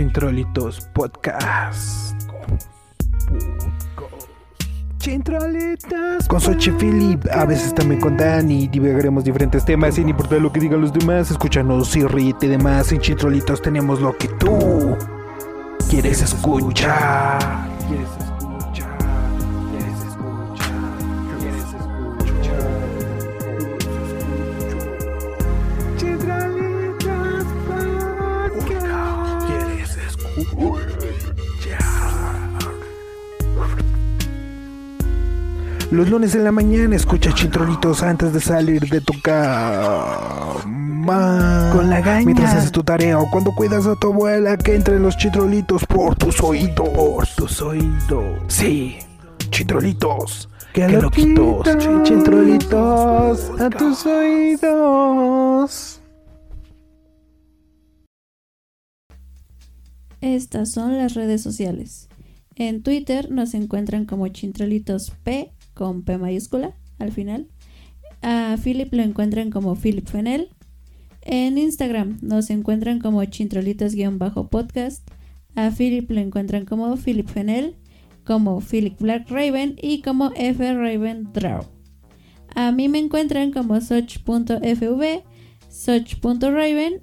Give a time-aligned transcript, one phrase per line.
[0.00, 2.14] Chintrolitos Podcast.
[4.96, 6.26] Chintrolitos.
[6.26, 8.66] Con Sochi Philip, a veces también con Dani.
[8.68, 11.30] Divagaremos diferentes temas sin importar lo que digan los demás.
[11.30, 12.92] Escúchanos y ríete de más.
[12.92, 14.96] En Chintrolitos tenemos lo que tú
[15.90, 17.68] quieres escuchar.
[17.86, 18.19] ¿Quieres escuchar?
[36.00, 40.56] Los lunes en la mañana escucha chintrolitos antes de salir de tu cama.
[41.74, 42.24] Con la gaña.
[42.24, 46.16] Mientras haces tu tarea o cuando cuidas a tu abuela que entre los chitrolitos por
[46.16, 46.88] tus oídos.
[46.88, 48.24] Por tus oídos.
[48.48, 48.96] Sí,
[49.50, 50.48] chitrolitos.
[50.72, 51.68] Que loquitos.
[52.02, 56.00] Chitrolitos a tus oídos.
[60.22, 62.08] Estas son las redes sociales.
[62.54, 67.48] En Twitter nos encuentran como Chintrolitos P con P mayúscula al final.
[68.20, 70.50] A Philip lo encuentran como Philip Fenel.
[71.22, 75.10] En Instagram nos encuentran como Chintrolitos-podcast.
[75.54, 77.76] A Philip lo encuentran como Philip Fenel,
[78.26, 81.64] como Philip Black Raven y como F Raven Draw.
[82.54, 85.24] A mí me encuentran como Soch.fv,
[85.70, 87.00] Soch.raven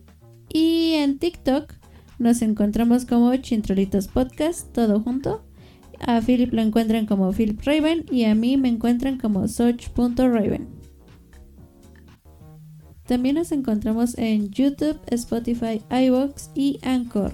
[0.54, 1.74] y en TikTok
[2.20, 5.47] nos encontramos como Chintrolitos Podcast, todo junto.
[6.00, 10.68] A Philip lo encuentran como Philip Raven y a mí me encuentran como Soch.raven.
[13.06, 17.34] También nos encontramos en YouTube, Spotify, iVoox y Anchor.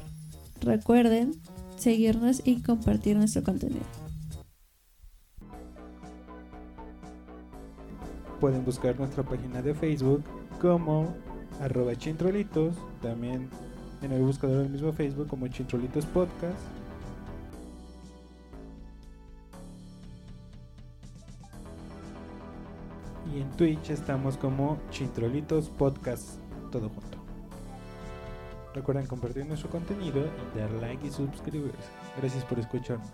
[0.61, 1.31] Recuerden
[1.77, 3.81] seguirnos y compartir nuestro contenido.
[8.39, 10.23] Pueden buscar nuestra página de Facebook
[10.61, 11.13] como
[11.59, 13.49] arroba chintrolitos, también
[14.01, 16.59] en el buscador del mismo Facebook como Chintrolitos Podcast.
[23.31, 26.39] Y en Twitch estamos como Chintrolitos Podcast,
[26.71, 27.17] todo junto.
[28.73, 30.25] Recuerden compartir nuestro contenido
[30.55, 31.89] dar like y suscribirse.
[32.17, 33.11] Gracias por escucharnos.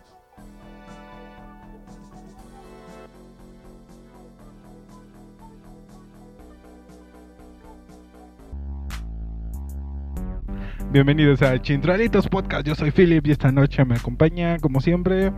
[10.91, 12.65] Bienvenidos a Chintrolitos Podcast.
[12.65, 15.31] Yo soy Philip y esta noche me acompaña, como siempre,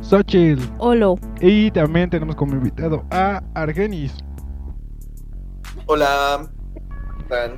[0.00, 0.62] Xochitl.
[0.78, 1.18] Olo.
[1.40, 4.14] Y también tenemos como invitado a Argenis.
[5.86, 6.48] Hola.
[7.28, 7.52] Dan.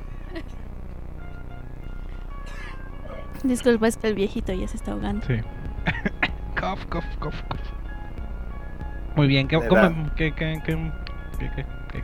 [3.43, 5.25] Disculpa, es que el viejito ya se está ahogando.
[5.27, 5.35] Sí.
[6.59, 7.59] cough, cough, cough, cough.
[9.15, 10.91] Muy bien, ¿qué, cómo- qué- qué- qué-
[11.39, 12.03] qué- qué- qué- qué?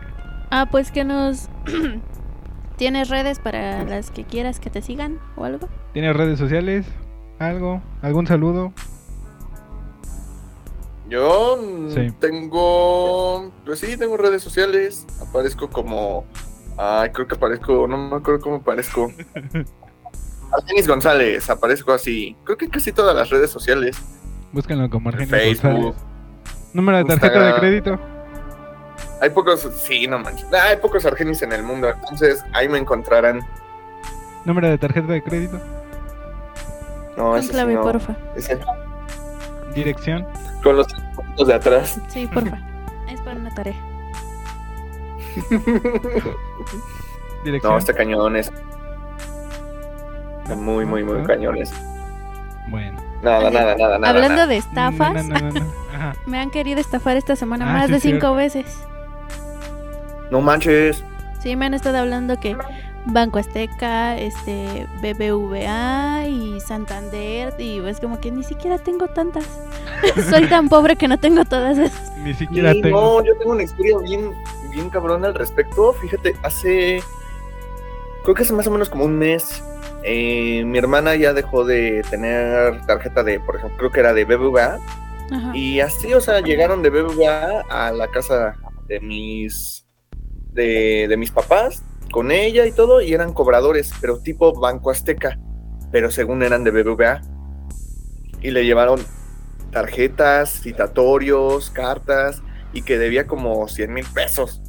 [0.51, 1.50] Ah, pues que nos...
[2.77, 5.67] ¿Tienes redes para las que quieras que te sigan o algo?
[5.94, 6.85] ¿Tienes redes sociales?
[7.39, 7.81] ¿Algo?
[8.01, 8.73] ¿Algún saludo?
[11.09, 12.11] Yo mm, Sí.
[12.19, 13.51] tengo.
[13.65, 15.05] Pues sí, tengo redes sociales.
[15.27, 16.25] Aparezco como.
[16.77, 17.87] Ay, creo que aparezco.
[17.87, 19.11] No me acuerdo cómo aparezco.
[20.51, 22.35] Argenis González, aparezco así.
[22.43, 23.97] Creo que casi todas las redes sociales.
[24.51, 25.71] Búsquenlo como Argenis Facebook.
[25.73, 25.95] González.
[26.73, 27.99] ¿Número de tarjeta de crédito?
[29.21, 29.67] Hay pocos.
[29.83, 30.45] Sí, no manches.
[30.53, 31.89] Ah, Hay pocos Argenis en el mundo.
[31.89, 33.41] Entonces ahí me encontrarán.
[34.45, 35.59] ¿Número de tarjeta de crédito?
[37.17, 37.81] No, ese sí clave, no.
[37.81, 38.15] porfa.
[38.35, 38.57] Ese-
[39.75, 40.25] ¿Dirección?
[40.63, 41.99] Con los puntos de atrás.
[42.09, 42.57] Sí, porfa.
[43.09, 43.75] es para una tarea.
[47.43, 47.71] ¿Dirección?
[47.73, 48.51] No, está cañones.
[50.57, 51.71] Muy, muy, muy Ah, cañones.
[52.69, 52.99] Bueno.
[53.21, 54.09] Nada, Oye, nada, nada, nada.
[54.09, 54.47] Hablando nada.
[54.47, 55.65] de estafas, No, no, no, no, no.
[55.93, 56.13] Ajá.
[56.25, 58.35] me han querido estafar esta semana Ah, más sí, de cinco cierto.
[58.35, 58.65] veces.
[60.31, 61.03] No manches.
[61.41, 62.55] Sí, me han estado hablando que
[63.05, 69.45] Banco Azteca, este, BBVA y Santander y es como que ni siquiera tengo tantas.
[70.29, 72.11] Soy tan pobre que no tengo todas esas.
[72.17, 73.19] Ni siquiera Sí, tengo.
[73.21, 74.31] No, yo tengo una historia bien,
[74.71, 75.93] bien cabrona al respecto.
[75.93, 77.01] Fíjate, hace.
[78.24, 79.63] Creo que hace más o menos como un mes.
[80.03, 84.25] eh, mi hermana ya dejó de tener tarjeta de, por ejemplo, creo que era de
[84.25, 84.79] BBVA.
[85.31, 85.51] Ajá.
[85.56, 88.56] Y así, o sea, llegaron de BBVA a la casa
[88.88, 89.85] de mis.
[90.51, 95.39] De, de mis papás, con ella y todo, y eran cobradores, pero tipo Banco Azteca.
[95.91, 97.21] Pero según eran de BBVA.
[98.41, 99.00] Y le llevaron
[99.71, 102.42] tarjetas, citatorios, cartas,
[102.74, 104.62] y que debía como 100 mil pesos.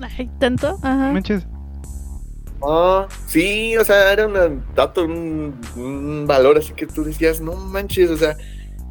[0.00, 0.78] Ay, ¿tanto?
[0.82, 1.12] Ajá.
[1.12, 1.46] Manches.
[2.64, 7.54] Ah, sí, o sea, era un dato, un, un valor así que tú decías, no
[7.56, 8.36] manches, o sea,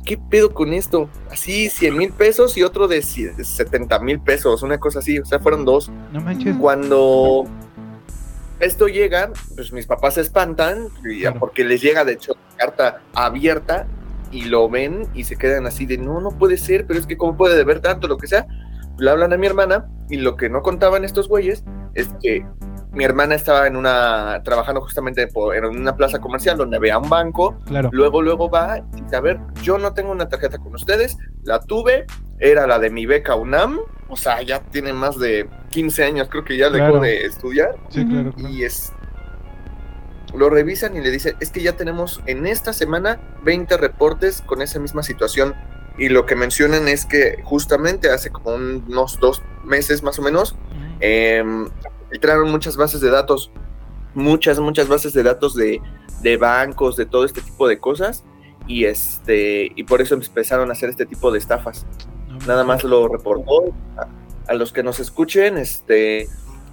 [0.06, 1.10] ¿qué pedo con esto?
[1.32, 5.26] Así, 100 mil pesos y otro de cie- 70 mil pesos, una cosa así, o
[5.26, 5.90] sea, fueron dos.
[6.12, 6.56] No manches.
[6.58, 7.46] Cuando
[8.60, 11.40] esto llega, pues mis papás se espantan y- Claro.
[11.40, 13.88] porque les llega de hecho carta abierta
[14.32, 17.18] y lo ven y se quedan así de no, no puede ser, pero es que
[17.18, 18.46] cómo puede deber tanto, lo que sea.
[18.98, 21.64] Le hablan a mi hermana y lo que no contaban estos güeyes
[21.96, 22.46] es que
[22.94, 27.10] mi hermana estaba en una, trabajando justamente por- en una plaza comercial donde había un
[27.10, 27.90] banco Claro.
[27.94, 31.60] Luego, luego va y dice, a ver, yo no tengo una tarjeta con ustedes, la
[31.62, 32.06] tuve,
[32.40, 33.80] era la de mi beca UNAM,
[34.10, 37.00] o sea, ya tiene más de 15 años, creo que ya dejó Claro.
[37.00, 38.34] de estudiar, Sí, claro.
[38.38, 38.92] y es...
[40.36, 44.62] Lo revisan y le dicen, es que ya tenemos en esta semana 20 reportes con
[44.62, 45.54] esa misma situación.
[45.98, 50.56] Y lo que mencionan es que justamente hace como unos dos meses más o menos,
[51.00, 51.44] eh,
[52.10, 53.52] filtraron muchas bases de datos,
[54.14, 55.82] muchas, muchas bases de datos de,
[56.22, 58.24] de bancos, de todo este tipo de cosas,
[58.68, 61.86] y este, y por eso empezaron a hacer este tipo de estafas.
[62.48, 63.74] Nada más lo reportó.
[63.98, 64.08] A,
[64.48, 66.28] a los que nos escuchen, este,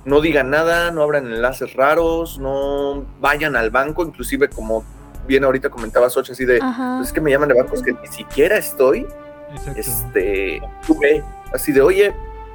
[0.04, 4.84] no digan nada, no abran enlaces raros, no vayan al banco, inclusive como
[5.26, 6.58] bien ahorita comentaba Soch, así de.
[6.58, 9.06] "Pues es que me llaman de bancos que ni siquiera estoy,
[9.52, 9.78] Exacto.
[9.80, 10.62] este,
[11.52, 12.14] así de, oye,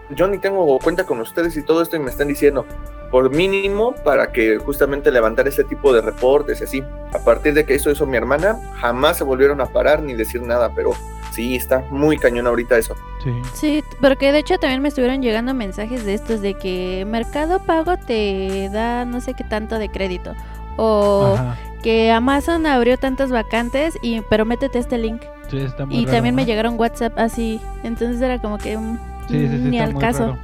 [0.09, 2.65] yo ni tengo cuenta con ustedes y todo esto y me están diciendo,
[3.11, 6.83] por mínimo, para que justamente levantar ese tipo de reportes y así.
[7.13, 10.41] A partir de que eso hizo mi hermana, jamás se volvieron a parar ni decir
[10.41, 10.93] nada, pero
[11.33, 12.95] sí, está muy cañón ahorita eso.
[13.23, 13.31] Sí.
[13.53, 17.97] Sí, porque de hecho también me estuvieron llegando mensajes de estos de que Mercado Pago
[17.97, 20.33] te da no sé qué tanto de crédito.
[20.77, 21.55] O Ajá.
[21.83, 25.21] que Amazon abrió tantas vacantes y pero métete este link.
[25.49, 27.61] Sí, está muy Y raro, también me llegaron WhatsApp así.
[27.83, 28.97] Entonces era como que mm,
[29.29, 30.37] Sí, sí, sí, ni está al muy caso.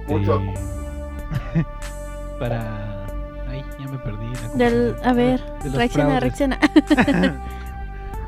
[0.00, 0.42] Este, Mucho.
[2.38, 3.06] para.
[3.48, 4.26] Ay, ya me perdí.
[4.32, 6.22] la Del, a ver, De reacciona, fraudes.
[6.22, 6.58] reacciona.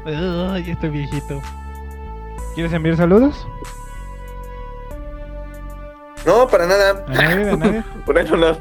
[0.05, 1.41] Ay, estoy viejito.
[2.55, 3.47] ¿Quieres enviar saludos?
[6.27, 7.05] No, para nada.
[7.09, 7.51] ¿A nadie?
[7.51, 7.85] ¿A nadie?
[8.07, 8.57] Bueno, no.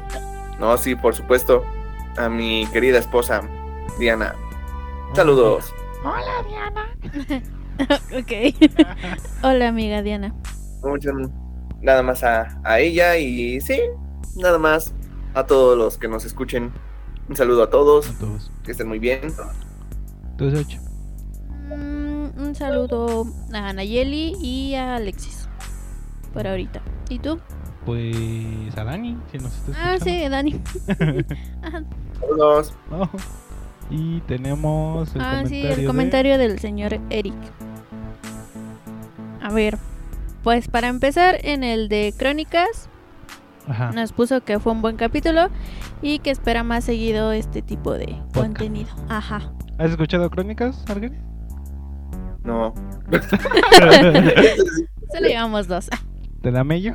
[0.58, 1.64] No, sí, por supuesto.
[2.16, 3.42] A mi querida esposa,
[3.98, 4.34] Diana.
[5.14, 5.72] Saludos.
[8.18, 8.32] ok.
[9.42, 10.34] Hola amiga Diana.
[11.80, 13.80] Nada más a, a ella y sí,
[14.36, 14.94] nada más
[15.34, 16.72] a todos los que nos escuchen.
[17.28, 18.50] Un saludo a todos, A todos.
[18.64, 19.20] que estén muy bien.
[20.36, 20.78] Todos ocho.
[21.76, 25.48] Mm, un saludo a Nayeli y a Alexis.
[26.32, 26.80] Por ahorita.
[27.08, 27.38] ¿Y tú?
[27.84, 30.04] Pues a Dani, si nos está Ah, escuchando.
[30.04, 30.60] sí, Dani.
[32.20, 32.72] Saludos.
[32.90, 33.08] Oh.
[33.90, 35.48] Y tenemos el ah, comentario.
[35.48, 37.34] sí, el de- comentario del señor Eric.
[39.42, 39.76] A ver,
[40.42, 42.88] pues para empezar, en el de Crónicas,
[43.66, 43.90] Ajá.
[43.92, 45.48] nos puso que fue un buen capítulo
[46.00, 48.90] y que espera más seguido este tipo de contenido.
[49.08, 49.52] Ajá.
[49.78, 51.12] ¿Has escuchado crónicas, Argel?
[52.44, 52.74] No.
[55.12, 55.88] Solo llevamos dos.
[56.42, 56.94] ¿Te da mello?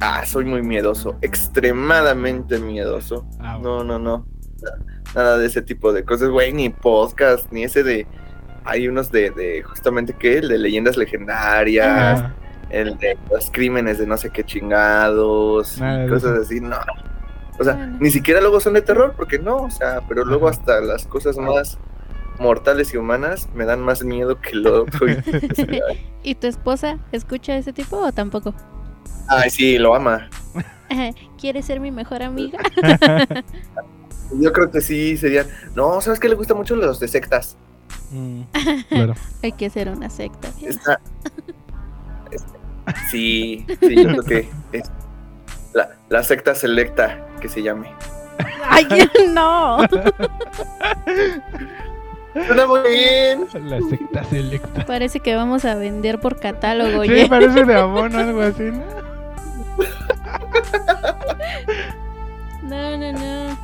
[0.00, 3.26] Ah, soy muy miedoso, extremadamente miedoso.
[3.40, 3.82] Ah, bueno.
[3.84, 4.26] No, no, no.
[5.14, 8.06] Nada de ese tipo de cosas, güey, ni podcast, ni ese de...
[8.64, 10.38] Hay unos de, de justamente, ¿qué?
[10.38, 12.22] El de leyendas legendarias,
[12.70, 16.42] el de los crímenes de no sé qué chingados, y Nada cosas eso.
[16.42, 16.76] así, no.
[17.58, 17.96] O sea, Bueno.
[17.98, 21.38] ni siquiera luego son de terror, porque no, o sea, pero luego hasta las cosas
[21.38, 21.78] más
[22.40, 25.06] mortales y humanas me dan más miedo que lo otro.
[26.22, 28.54] ¿Y tu esposa escucha ese tipo o tampoco?
[29.28, 30.28] Ay, sí, lo ama.
[31.40, 32.58] ¿Quieres ser mi mejor amiga?
[34.32, 35.46] Yo creo que sí serían.
[35.74, 37.56] No, ¿sabes qué le gusta mucho los de sectas?
[38.10, 38.42] Mm,
[38.88, 39.14] claro.
[39.42, 40.48] Hay que hacer una secta.
[40.62, 41.00] Está.
[42.30, 42.44] es-
[43.10, 44.90] Sí, sí, yo creo que es
[45.74, 47.92] la, la secta selecta que se llame.
[48.66, 48.86] ¡Ay,
[49.34, 49.78] no!
[52.34, 53.46] Suena muy bien.
[53.64, 54.84] La secta selecta.
[54.86, 57.28] Parece que vamos a vender por catálogo, Sí, oye.
[57.28, 58.82] parece de abono algo así, ¿no?
[62.62, 63.58] No, no, no.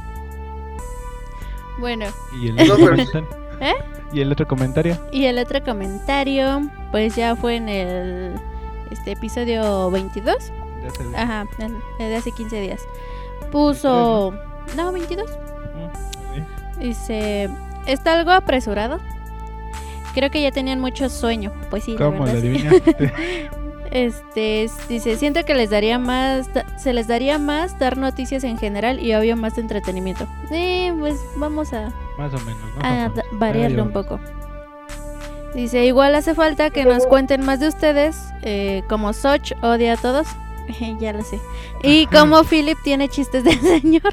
[1.78, 2.06] Bueno,
[2.40, 3.28] Y el otro comentario.
[3.60, 3.74] ¿Eh?
[4.12, 4.96] Y el otro comentario.
[5.10, 8.34] y el otro comentario, pues ya fue en el
[8.90, 10.36] este episodio 22.
[10.84, 11.16] Ya se ve.
[11.16, 11.44] Ajá,
[11.98, 12.80] de hace 15 días.
[13.50, 14.32] Puso.
[14.76, 15.28] No, 22.
[16.76, 16.80] Mm.
[16.80, 17.50] Dice.
[17.86, 18.98] Está algo apresurado.
[20.14, 21.52] Creo que ya tenían mucho sueño.
[21.70, 22.72] Pues sí, la ¿Cómo lo verdad?
[23.90, 28.42] Este, es- dice, siento que les daría más, da- se les daría más dar noticias
[28.42, 30.26] en general y obvio más de entretenimiento.
[30.50, 32.84] Eh, pues vamos a, Más o menos, ¿no?
[32.84, 34.18] a da- variarlo un poco.
[35.54, 39.96] Dice, igual hace falta que nos cuenten más de ustedes, eh, como Soch odia a
[39.96, 40.26] todos.
[40.98, 41.38] ya lo sé.
[41.84, 44.12] Y como Philip tiene chistes del señor.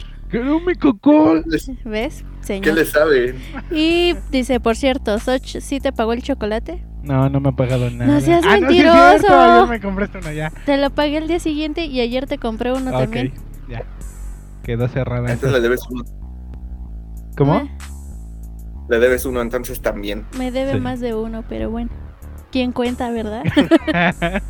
[1.47, 2.23] Les- ¿Ves?
[2.47, 3.35] ¿Qué le saben?
[3.71, 6.83] Y dice, por cierto, Soch, ¿sí te pagó el chocolate?
[7.03, 8.19] No, no me ha pagado nada.
[8.21, 9.17] seas Ah, no, sí es mentiroso.
[9.19, 10.51] cierto, ayer me compraste uno ya.
[10.65, 13.27] Te lo pagué el día siguiente y ayer te compré uno Ah, también.
[13.35, 13.83] Ok, ya.
[14.63, 15.31] quedó cerrada.
[15.31, 16.03] Entonces le debes uno,
[17.37, 17.53] ¿Cómo?
[17.53, 17.67] Ah,
[18.89, 20.25] le debes uno entonces también.
[20.37, 20.79] me debe Sí.
[20.79, 21.89] más de uno, pero bueno.
[22.51, 23.43] ¿Quién cuenta, verdad?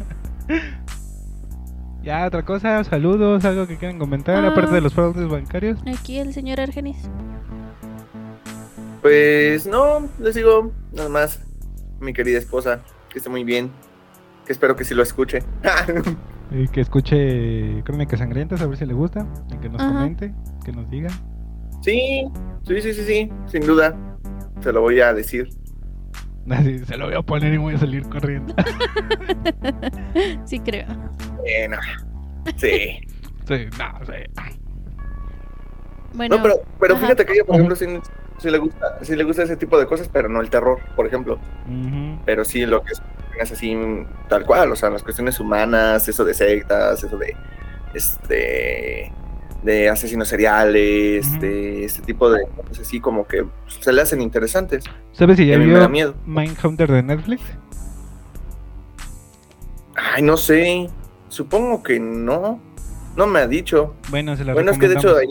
[2.04, 4.50] ya, otra cosa, saludos, algo que quieran comentar, Ah.
[4.50, 5.80] aparte de los fraudes bancarios.
[5.88, 6.98] Aquí el señor Argenis.
[9.02, 11.40] Pues no, les digo nada más,
[12.00, 13.72] mi querida esposa, que esté muy bien,
[14.46, 15.44] que espero que sí lo escuche.
[16.54, 19.94] Y que escuche Crónicas Sangrientas, a ver si le gusta, y que nos Ajá.
[19.94, 20.34] comente,
[20.66, 21.10] que nos diga.
[21.82, 22.26] sí,
[22.68, 23.96] sí, sí, sí, sí, sin duda,
[24.60, 25.48] se lo voy a decir.
[26.50, 28.54] Así, se lo voy a poner y voy a salir corriendo.
[30.46, 30.88] Sí, creo.
[31.38, 31.78] Bueno,
[32.58, 33.00] sí.
[33.48, 34.44] sí, no, sí.
[36.14, 36.44] Bueno, No,
[36.80, 37.86] pero, fíjate que ella, por ejemplo, sí,
[38.42, 41.06] sí le gusta, sí le gusta ese tipo de cosas, pero no el terror, por
[41.06, 41.38] ejemplo.
[42.26, 43.02] Pero sí lo que es,
[43.40, 43.78] es así
[44.28, 47.36] tal cual, o sea, las cuestiones humanas, eso de sectas, eso de
[47.94, 49.12] este
[49.64, 51.40] de asesinos seriales, Ujú.
[51.40, 54.84] de este tipo de cosas así como que se le hacen interesantes.
[55.12, 56.16] ¿Sabes si ya me da vio miedo.
[56.26, 57.44] Mindhunter de Netflix?
[59.96, 60.90] Ay, no sé,
[61.30, 62.60] supongo que no.
[63.16, 63.94] No me ha dicho.
[64.10, 65.28] Bueno, se la Bueno, es que de hecho ahí...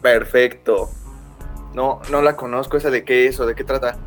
[0.00, 0.88] Perfecto.
[1.76, 3.98] No, no la conozco, esa de qué es o de qué trata.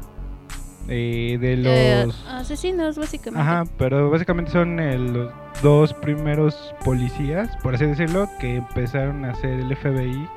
[0.87, 2.25] Eh, de eh, los...
[2.27, 3.39] asesinos, básicamente.
[3.39, 9.33] Ajá, pero básicamente son eh, los dos primeros policías, por así decirlo, que empezaron a
[9.33, 10.27] hacer el FBI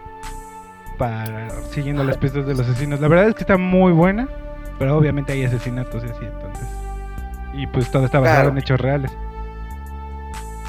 [0.98, 3.00] para siguiendo las pistas de los asesinos.
[3.00, 4.28] La verdad es que está muy buena,
[4.78, 6.68] pero obviamente hay asesinatos y así, entonces.
[7.54, 8.50] Y pues todo está basado Claro.
[8.50, 9.10] en hechos reales.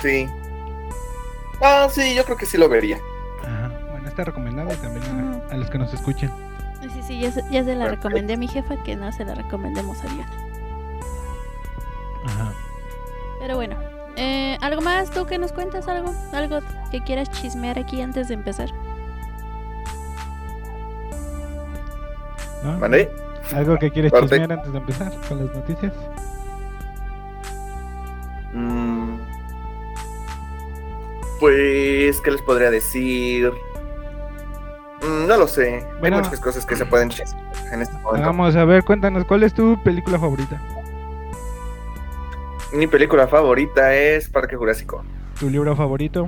[0.01, 0.29] Sí.
[1.61, 2.99] Ah, sí, yo creo que sí lo vería.
[4.03, 6.29] Bueno, está recomendado y también a, a los que nos escuchen.
[6.81, 9.33] Sí, sí, ya se, ya se la recomendé a mi jefa, que no se la
[9.33, 10.31] recomendemos a Diana.
[12.25, 12.51] Ajá.
[13.39, 13.77] Pero bueno,
[14.17, 15.09] eh, ¿algo más?
[15.09, 16.13] ¿Tú que nos cuentas algo?
[16.33, 16.59] ¿Algo
[16.91, 18.69] que quieras chismear aquí antes de empezar?
[22.61, 22.77] ¿No?
[22.79, 23.09] ¿Vale?
[23.55, 24.27] ¿Algo que quieres Corte.
[24.27, 25.93] chismear antes de empezar con las noticias?
[28.51, 29.17] Mm,
[31.39, 33.51] Pues, ¿qué les podría decir?
[35.03, 35.85] Mm, no lo sé.
[35.99, 36.17] Bueno.
[36.17, 37.11] Hay muchas cosas que se pueden
[37.71, 38.27] en este momento.
[38.27, 40.61] Vamos a ver, cuéntanos, ¿cuál es tu película favorita?
[42.73, 45.03] Mi película favorita es Parque Jurásico.
[45.39, 46.27] ¿Tu libro favorito?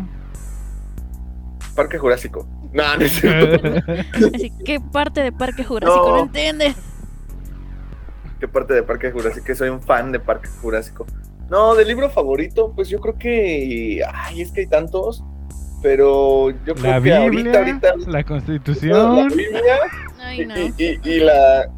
[1.75, 2.48] Parque Jurásico.
[2.72, 3.67] No, no es cierto.
[4.36, 6.24] Así, ¿qué parte de Parque Jurásico no, No.
[6.24, 6.75] entiendes?
[8.39, 9.46] ¿Qué parte de Parque Jurásico?
[9.46, 11.05] Que soy un fan de Parque Jurásico.
[11.50, 14.03] No, del libro favorito, pues yo creo que.
[14.13, 15.24] Ay, es que hay tantos.
[15.86, 17.96] Pero yo creo la que Biblia, ahorita, ahorita.
[18.08, 19.27] la La Constitución.
[19.27, 19.77] Biblia
[20.20, 20.58] Ay, no.
[20.58, 21.70] y, y- y la,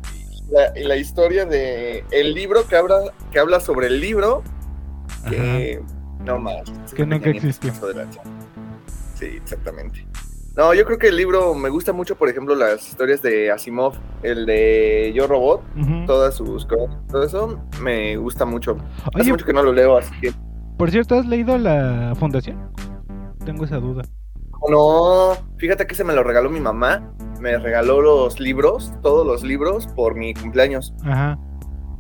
[0.50, 3.00] la- y la historia de el libro que habla,
[3.34, 4.44] que habla sobre el libro.
[5.30, 5.82] Que.
[6.24, 6.64] No más.
[6.96, 7.74] Que nunca existió.
[9.16, 10.08] Sí, exactamente.
[10.56, 13.94] No, yo creo que el libro me gusta mucho, por ejemplo, las historias de Asimov,
[14.24, 15.62] el de Yo Robot,
[16.06, 18.78] todas sus cosas, todo eso me gusta mucho.
[19.14, 20.32] Hace Oye, mucho que no lo leo, así que
[20.78, 22.58] por cierto, ¿has leído La Fundación?
[23.48, 24.04] Tengo esa duda.
[24.70, 29.44] no, fíjate que se me lo regaló mi mamá, me regaló los libros, todos los
[29.44, 30.94] libros por mi cumpleaños.
[31.04, 31.38] Ajá.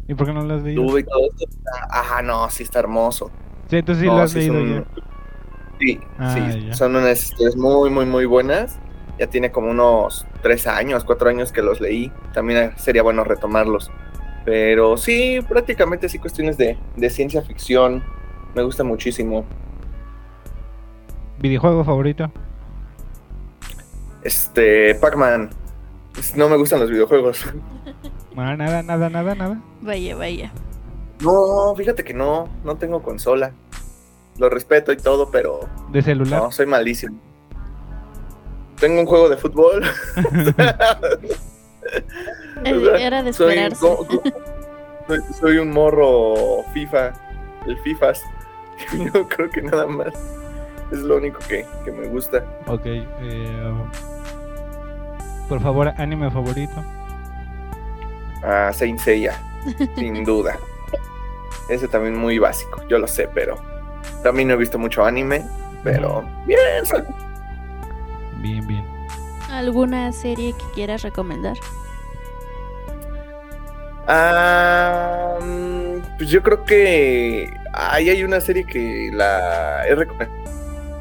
[0.08, 0.86] ¿Y por qué no lo has leído?
[0.86, 1.58] Tuve todo esto.
[1.92, 3.30] Ajá, no, sí está hermoso.
[3.70, 4.86] Sí, entonces sí No, lo has sí leído son- ya.
[5.80, 6.74] Sí, Ah, sí, ya.
[6.74, 8.80] son unas historias muy, muy, muy buenas.
[9.20, 12.12] Ya tiene como unos tres años, cuatro años que los leí.
[12.34, 13.92] También sería bueno retomarlos.
[14.46, 18.04] Pero sí, prácticamente sí cuestiones de, de ciencia ficción.
[18.56, 19.44] Me gusta muchísimo.
[21.40, 22.32] ¿Videojuego favorito?
[24.24, 25.50] Este, Pac-Man.
[26.36, 27.46] No me gustan los videojuegos.
[28.36, 29.62] Ah, nada, nada, nada, nada.
[29.82, 30.52] Vaya, vaya.
[31.22, 33.52] No, fíjate que no, no tengo consola.
[34.38, 36.44] Lo respeto y todo, pero ¿De celular?
[36.44, 37.18] no, soy malísimo.
[38.80, 39.84] Tengo un juego de fútbol.
[42.64, 43.88] Era de soy, esperarse.
[45.40, 47.14] soy un morro FIFA,
[47.66, 48.22] el FIFAs.
[49.14, 50.14] Yo creo que nada más.
[50.92, 52.44] Es lo único que, que me gusta.
[52.68, 52.82] Ok.
[52.86, 53.74] eh,
[55.50, 56.84] por favor, anime favorito.
[58.44, 59.34] A Saint Seiya,
[59.96, 60.58] sin duda.
[61.70, 63.56] Ese también muy básico, yo lo sé, pero
[64.24, 65.44] también no he visto mucho anime,
[65.84, 67.04] pero bien, soy-
[68.38, 68.86] Bien, bien.
[69.50, 71.58] ¿Alguna serie que quieras recomendar?
[74.08, 80.47] Ah, mm, pues yo creo que ahí hay una serie que la he recomendado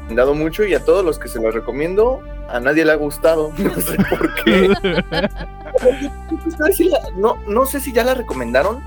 [0.09, 3.51] mucho y a todos los que se la recomiendo, a nadie le ha gustado.
[3.57, 4.69] No sé por qué.
[6.59, 8.79] No sé si la- no, no sé si ya la recomendaron,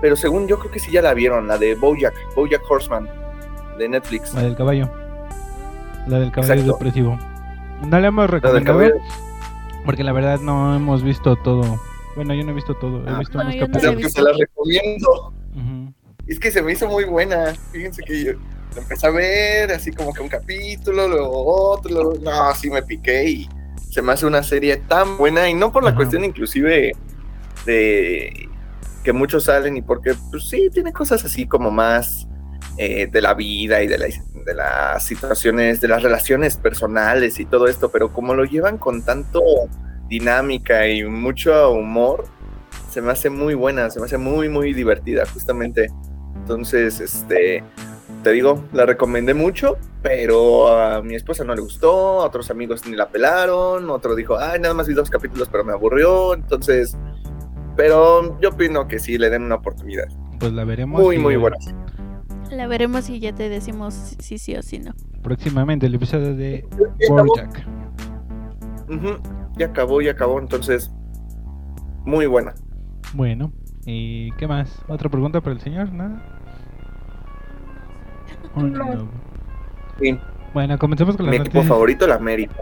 [0.00, 3.08] pero según yo creo que sí ya la vieron, la de Bojack, Bojack Horseman,
[3.78, 4.34] de Netflix.
[4.34, 4.90] La del caballo.
[6.06, 6.72] La del caballo Exacto.
[6.74, 7.18] depresivo.
[7.86, 8.94] No le hemos La del recomendado cabello.
[9.84, 11.80] porque la verdad no hemos visto todo.
[12.14, 13.82] Bueno, yo no he visto todo, he Ah, visto no, unos no la capítulos.
[13.82, 14.20] Pero que visto.
[14.20, 15.32] se la recomiendo.
[16.26, 17.52] Es que se me hizo muy buena.
[17.72, 18.32] Fíjense que yo
[18.80, 21.90] empecé a ver, así como que un capítulo, luego otro.
[21.92, 23.48] luego- No, sí me piqué y
[23.90, 25.48] se me hace una serie tan buena.
[25.48, 25.96] Y no por la Ajá.
[25.96, 26.92] cuestión, inclusive,
[27.64, 28.48] de
[29.04, 32.26] que muchos salen y porque, pues sí, tiene cosas así como más
[32.78, 37.46] eh, de la vida y de, la- de las situaciones, de las relaciones personales y
[37.46, 37.90] todo esto.
[37.90, 39.40] Pero como lo llevan con tanto
[40.08, 42.26] dinámica y mucho humor,
[42.90, 45.86] se me hace muy buena, se me hace muy, muy divertida, justamente.
[46.36, 47.64] Entonces, este,
[48.26, 52.84] te digo, la recomendé mucho, pero a mi esposa no le gustó, a otros amigos
[52.84, 56.98] ni la pelaron, otro dijo, ay, nada más vi dos capítulos, pero me aburrió, entonces,
[57.76, 60.08] pero yo opino que sí, le den una oportunidad.
[60.40, 61.00] Pues la veremos.
[61.00, 61.56] Muy, y muy buena.
[62.50, 64.92] La veremos y ya te decimos si sí, sí o si no.
[65.22, 66.66] Próximamente el episodio de
[66.98, 67.28] Ya acabó.
[67.28, 67.66] Bojack.
[68.88, 69.22] Ujú,
[69.56, 70.90] ya acabó, ya acabó, entonces,
[72.04, 72.56] muy buena.
[73.14, 73.52] Bueno,
[73.84, 74.82] ¿y qué más?
[74.88, 75.92] ¿Otra pregunta para el señor?
[75.92, 76.20] ¿Nada?
[78.54, 79.08] No.
[80.00, 80.18] Sí,
[80.54, 81.68] Bueno, comencemos con mi las equipo noticias.
[81.68, 82.54] favorito, la América.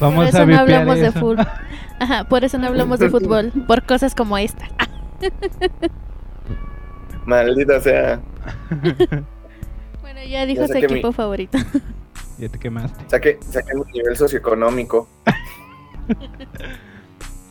[0.00, 1.20] Vamos por eso a no hablamos de eso.
[1.20, 1.46] fútbol.
[2.00, 3.52] Ajá, por eso no hablamos de fútbol.
[3.66, 4.66] Por cosas como esta.
[7.26, 8.20] Maldita sea,
[10.02, 11.58] Bueno, ya dijo Ya su saqué mi- equipo favorito.
[12.38, 13.04] ya te quemaste.
[13.08, 15.08] saqué, saqué mi nivel socioeconómico.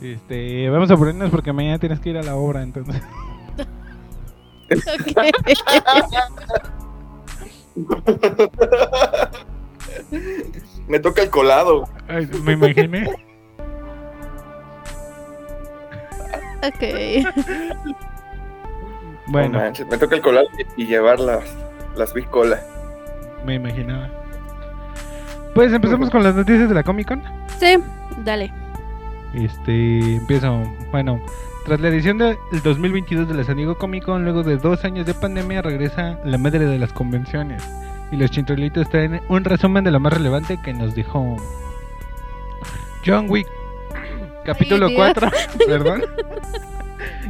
[0.01, 3.01] Este, vamos a ponernos porque mañana tienes que ir a la obra, entonces.
[4.69, 5.17] Ok.
[10.87, 11.85] Me toca el colado.
[12.07, 13.09] Ay, me imaginé.
[16.63, 16.83] ok.
[19.25, 21.45] No Bueno, manches, me toca el colado y llevar las,
[21.95, 22.59] las bicola.
[23.45, 24.09] me imaginaba.
[25.55, 27.23] Pues empezamos con las noticias de la Comic Con.
[27.57, 27.77] Sí,
[28.25, 28.51] dale.
[29.33, 30.61] Este, empiezo.
[30.91, 31.21] Bueno,
[31.65, 35.05] tras la edición del 2022 de la San Diego Comic Con, luego de dos años
[35.05, 37.63] de pandemia, regresa la madre de las convenciones.
[38.11, 41.37] Y los chintrolitos traen un resumen de lo más relevante que nos dijo
[43.05, 43.47] John Wick,
[44.45, 45.13] capítulo Dios.
[45.15, 45.31] 4.
[45.65, 46.03] Perdón.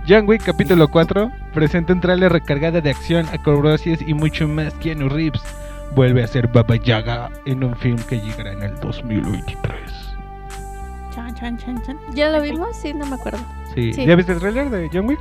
[0.08, 4.74] John Wick, capítulo 4, presenta un trailer recargada de acción, acrobacias y mucho más.
[4.76, 5.42] Keanu Reeves
[5.96, 9.74] vuelve a ser Baba Yaga en un film que llegará en el 2023.
[11.14, 11.98] Chan, chan, chan, chan.
[12.14, 12.76] ¿Ya lo vimos?
[12.76, 13.40] Sí, no me acuerdo.
[13.76, 13.94] Sí.
[13.94, 14.06] Sí.
[14.06, 15.20] ¿Ya viste el trailer de John Wick?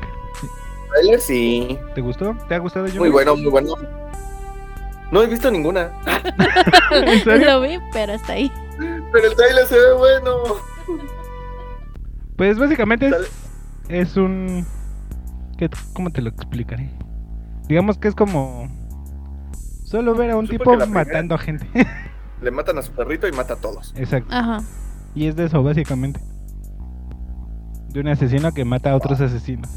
[0.90, 1.78] Trailer, sí.
[1.94, 2.36] ¿Te gustó?
[2.48, 3.12] ¿Te ha gustado John Muy Wick?
[3.14, 3.74] bueno, muy bueno.
[5.10, 5.90] No he visto ninguna,
[6.90, 7.46] ¿En serio?
[7.46, 8.50] Lo vi, pero hasta ahí.
[9.12, 10.30] pero el trailer se ve bueno.
[12.36, 13.30] Pues básicamente es,
[13.88, 14.66] es un...
[15.58, 16.90] ¿qué- ¿Cómo te lo explicaré?
[17.68, 18.68] Digamos que es como...
[19.84, 21.66] Solo ver a un tipo matando a gente.
[22.40, 23.92] Le matan a su perrito y mata a todos.
[23.96, 24.34] Exacto.
[24.34, 24.60] Ajá.
[25.14, 26.20] Y es de eso, básicamente.
[27.92, 29.68] De un asesino que mata a otros asesinos.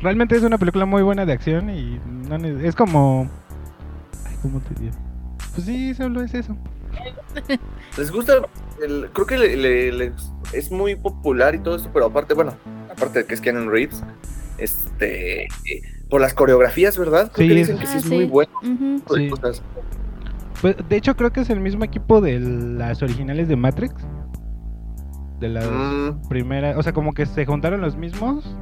[0.00, 3.28] Realmente es una película muy buena de acción y no es como...
[4.26, 4.94] Ay, ¿Cómo te digo?
[5.54, 6.56] Pues sí, solo es eso.
[7.98, 8.34] Les gusta,
[8.82, 10.12] el- creo que le-
[10.52, 12.54] es muy popular y todo esto, pero aparte, bueno,
[12.90, 14.02] aparte de que es Keanu Reeves,
[14.58, 15.48] este, eh,
[16.08, 17.30] por las coreografías, ¿verdad?
[17.32, 18.14] Creo Sí, que es- dicen que sí Ah, es sí.
[18.14, 18.52] muy bueno.
[18.62, 19.30] Sí.
[20.60, 23.94] Pues, de hecho creo que es el mismo equipo de las originales de Matrix.
[25.40, 28.56] De las Mm, primeras, o sea, como que se juntaron los mismos.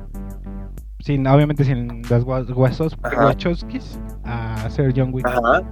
[1.01, 3.27] Sin, obviamente sin las gua- guasos, Ajá.
[3.27, 5.27] Wachowskis a hacer John Wick.
[5.27, 5.63] ajá.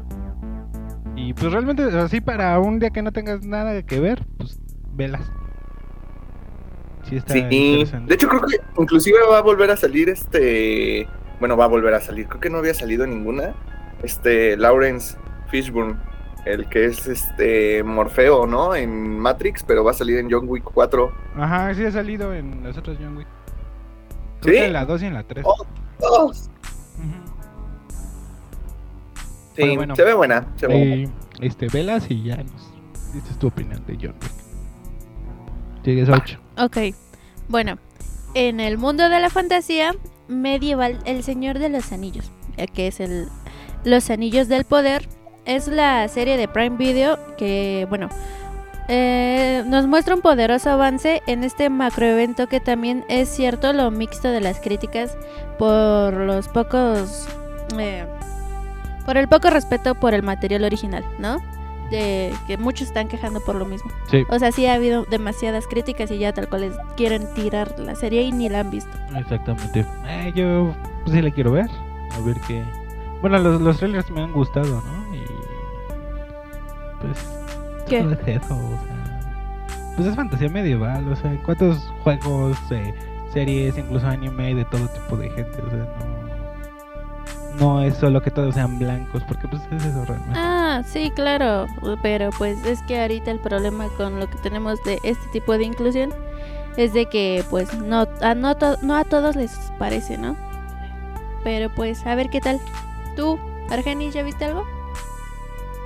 [1.17, 4.59] Y pues realmente así para un día que no tengas nada que ver, pues
[4.93, 5.23] velas.
[7.05, 11.07] Sí está Sí, de hecho creo que inclusive va a volver a salir este,
[11.41, 13.55] bueno, va a volver a salir, creo que no había salido ninguna,
[14.03, 15.17] este, Lawrence
[15.49, 15.97] Fishburne,
[16.45, 18.75] el que es este Morfeo, ¿no?
[18.75, 21.13] En Matrix, pero va a salir en John Wick 4.
[21.37, 23.27] Ajá, sí ha salido en las otras John Wick.
[24.41, 24.61] Creo ¿Sí?
[24.61, 25.45] que en la 2 y en la 3.
[25.47, 25.67] Oh.
[26.05, 26.33] Oh,
[29.55, 29.95] sí, bueno.
[29.95, 31.13] se ve buena, se ve buena.
[31.41, 32.73] este, velas y ya nos
[33.15, 34.33] dices tu opinión de John Wick.
[35.85, 36.39] Sigues 8.
[36.59, 36.77] Ok.
[37.49, 37.79] Bueno,
[38.35, 39.95] en el mundo de la fantasía
[40.29, 43.29] medieval, El Señor de los Anillos, eh, que es el
[43.85, 45.09] Los Anillos del Poder,
[45.45, 48.09] es la serie de Prime Video que, bueno,
[48.89, 54.29] eh, nos muestra un poderoso avance en este macroevento que también es cierto lo mixto
[54.29, 55.17] de las críticas
[55.59, 57.29] por los pocos...
[57.79, 58.05] eh,
[59.07, 61.39] por el poco respeto por el material original, ¿no?
[61.91, 63.91] De que muchos están quejando por lo mismo.
[64.11, 67.79] Sí, O sea, sí ha habido demasiadas críticas y ya tal cual es- quieren tirar
[67.79, 68.91] la serie y ni la han visto.
[69.17, 69.85] exactamente.
[70.07, 71.67] Eh, yo pues, sí la quiero ver.
[72.13, 72.63] A ver qué.
[73.21, 75.02] Bueno, los, los trailers me han gustado, ¿no?
[77.03, 77.19] Pues.
[77.89, 77.99] ¿Qué?
[77.99, 79.21] es eso, o sea,
[79.97, 82.95] pues es fantasía medieval, o sea, cuántos juegos, eh,
[83.33, 85.89] series, incluso anime de todo tipo de gente, o sea,
[87.59, 90.35] no, no es solo que todos sean blancos, porque pues es eso realmente.
[90.39, 91.67] Ah, sí, claro,
[92.03, 95.65] pero pues es que ahorita el problema con lo que tenemos de este tipo de
[95.65, 96.11] inclusión
[96.79, 100.37] es de que pues no a, no, to- no a todos les parece, ¿no?
[101.45, 102.59] Pero pues a ver qué tal.
[103.17, 103.39] ¿Tú,
[103.69, 104.65] Argenis, ya viste algo?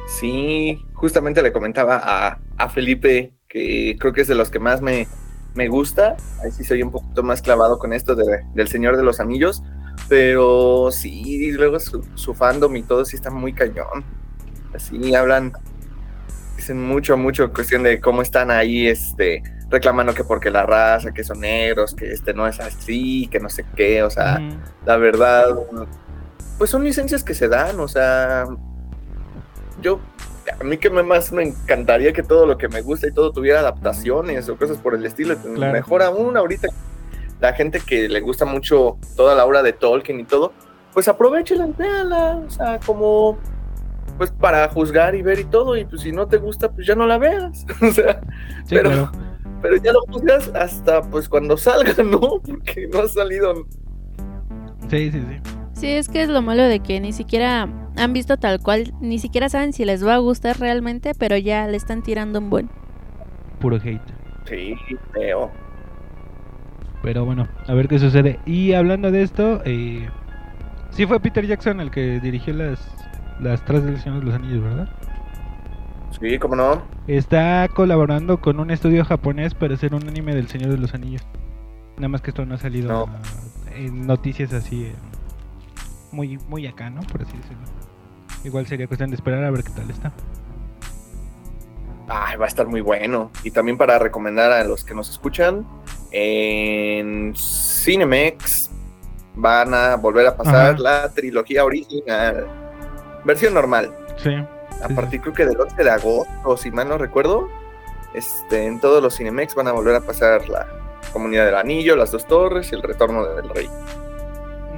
[0.06, 4.80] Sí, justamente le comentaba a, a Felipe que creo que es de los que más
[4.80, 5.06] me,
[5.54, 6.16] me gusta.
[6.42, 9.62] Ahí sí soy un poquito más clavado con esto de- del Señor de los Anillos.
[10.08, 14.04] Pero sí, luego su, su fandom y todo sí está muy cañón.
[14.74, 15.52] Así hablan,
[16.56, 21.24] dicen mucho, mucho cuestión de cómo están ahí, este, reclamando que porque la raza, que
[21.24, 24.38] son negros, que este no es así, que no sé qué, o sea,
[24.84, 25.46] la verdad,
[26.58, 28.44] pues son licencias que se dan, o sea,
[29.82, 30.00] yo,
[30.60, 33.32] a mí que me más me encantaría que todo lo que me gusta y todo
[33.32, 35.72] tuviera adaptaciones o cosas por el estilo, Claro.
[35.72, 36.68] mejor aún ahorita,
[37.40, 40.52] la gente que le gusta mucho toda la obra de Tolkien y todo,
[40.94, 43.36] pues aprovechenla, véanla, o sea, como,
[44.16, 46.94] pues para juzgar y ver y todo, y pues si no te gusta, pues ya
[46.94, 48.20] no la veas, o sea,
[48.64, 49.12] Sí, pero- claro.
[49.60, 52.20] pero ya lo juzgas hasta pues cuando salga, ¿no?
[52.40, 53.66] Porque no ha salido
[54.88, 55.40] Sí, sí, sí.
[55.74, 59.18] Sí, es que es lo malo de que ni siquiera han visto tal cual, ni
[59.18, 62.68] siquiera saben si les va a gustar realmente, pero ya le están tirando un buen.
[63.60, 64.00] Puro hate.
[64.48, 64.74] Sí,
[65.12, 65.50] feo.
[67.02, 68.38] Pero bueno, a ver qué sucede.
[68.46, 70.08] Y hablando de esto, eh,
[70.90, 72.80] sí fue Peter Jackson el que dirigió las,
[73.40, 74.88] las tres del Señor de los Anillos, ¿verdad?
[76.20, 76.82] Sí, cómo no.
[77.06, 81.22] Está colaborando con un estudio japonés para hacer un anime del Señor de los Anillos.
[81.96, 83.06] Nada más que esto no ha salido No.
[83.74, 84.92] en noticias así eh,
[86.12, 87.00] muy muy acá, ¿no?
[87.02, 87.64] Por así decirlo.
[88.46, 90.12] Igual sería cuestión de esperar a ver qué tal está.
[92.08, 93.32] Ay, va a estar muy bueno.
[93.42, 95.66] Y también para recomendar a los que nos escuchan,
[96.12, 98.70] en Cinemex
[99.34, 100.78] van a volver a pasar Ajá.
[100.78, 102.46] la trilogía original.
[103.24, 103.92] Versión normal.
[104.22, 104.30] Sí.
[104.32, 107.48] A Sí, partir creo que del 11 de agosto, si mal no recuerdo.
[108.14, 110.66] Este, en todos los Cinemex van a volver a pasar la
[111.12, 113.68] Comunidad del Anillo, las dos torres y el Retorno del Rey.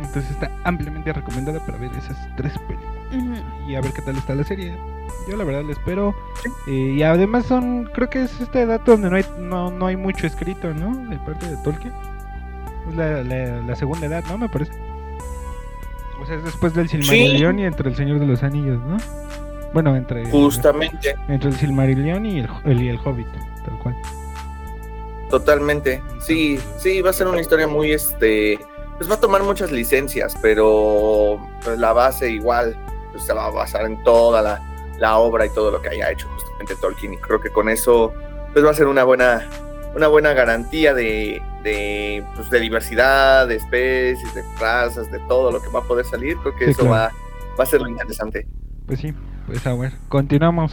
[0.02, 2.87] Entonces está ampliamente recomendada para ver esas tres películas.
[3.68, 4.74] Y a ver qué tal está la serie.
[5.28, 6.14] Yo la verdad la espero.
[6.66, 9.96] Eh, y además son, creo que es esta edad donde no hay, no, no hay
[9.96, 10.96] mucho escrito, ¿no?
[11.10, 11.92] De parte de Tolkien.
[12.88, 14.38] Es la, la, la segunda edad, ¿no?
[14.38, 14.72] Me parece.
[16.22, 18.96] O sea, es después del Silmarillion y entre el Señor de los Anillos, ¿no?
[19.74, 23.26] Bueno, entre, Justamente, entre el Silmarillion y el, el, y el Hobbit,
[23.66, 23.94] tal cual.
[25.28, 26.02] totalmente.
[26.20, 28.58] Sí, sí, va a ser una historia muy, este,
[28.96, 32.76] pues va a tomar muchas licencias, pero pues, la base igual
[33.12, 34.60] pues, se va a basar en toda la,
[34.98, 37.14] la obra y todo lo que haya hecho justamente Tolkien.
[37.14, 38.12] Y creo que con eso,
[38.52, 39.46] pues va a ser una buena,
[39.94, 45.60] una buena garantía de, de, pues, de diversidad, de especies, de razas, de todo lo
[45.60, 46.36] que va a poder salir.
[46.38, 46.92] Creo que Sí, eso claro.
[46.94, 47.12] va,
[47.58, 48.46] va a ser lo interesante.
[48.86, 49.12] Pues sí,
[49.46, 50.72] pues a ver, continuamos.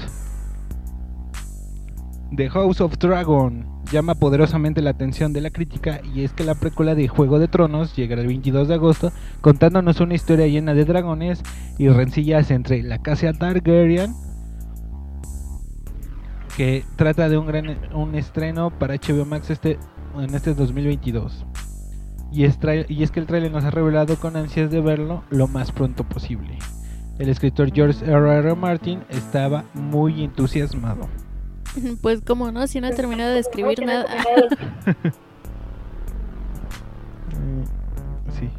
[2.35, 6.55] The House of Dragon llama poderosamente la atención de la crítica y es que la
[6.55, 10.85] precuela de Juego de Tronos llegará el 22 de agosto contándonos una historia llena de
[10.85, 11.41] dragones
[11.77, 14.13] y rencillas entre la casa Targaryen
[16.57, 19.77] que trata de un gran un estreno para HBO Max este
[20.19, 21.45] en este 2022.
[22.31, 22.57] Y es,
[22.89, 26.03] y es que el trailer nos ha revelado con ansias de verlo lo más pronto
[26.03, 26.57] posible.
[27.17, 28.37] El escritor George R.
[28.39, 28.55] R.
[28.55, 31.07] Martin estaba muy entusiasmado.
[32.01, 34.05] Pues como no, si no ha terminado de escribir nada.
[37.31, 37.63] Mm,
[38.31, 38.49] Sí.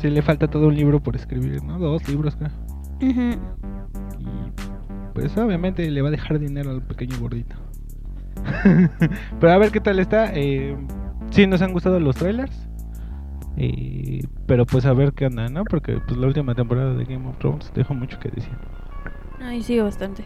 [0.00, 1.78] Sí, le falta todo un libro por escribir, ¿no?
[1.78, 2.50] Dos libros, creo.
[3.00, 3.36] Y
[5.14, 7.56] pues obviamente le va a dejar dinero al pequeño gordito.
[9.40, 10.32] Pero a ver qué tal está.
[10.34, 10.76] Eh,
[11.30, 12.68] sí, nos han gustado los trailers.
[13.56, 15.66] Eh, pero pues a ver qué onda, ¿no?
[15.66, 18.58] Porque pues la última temporada de Game of Thrones dejó mucho que decir.
[19.38, 20.24] Ay, sí, bastante.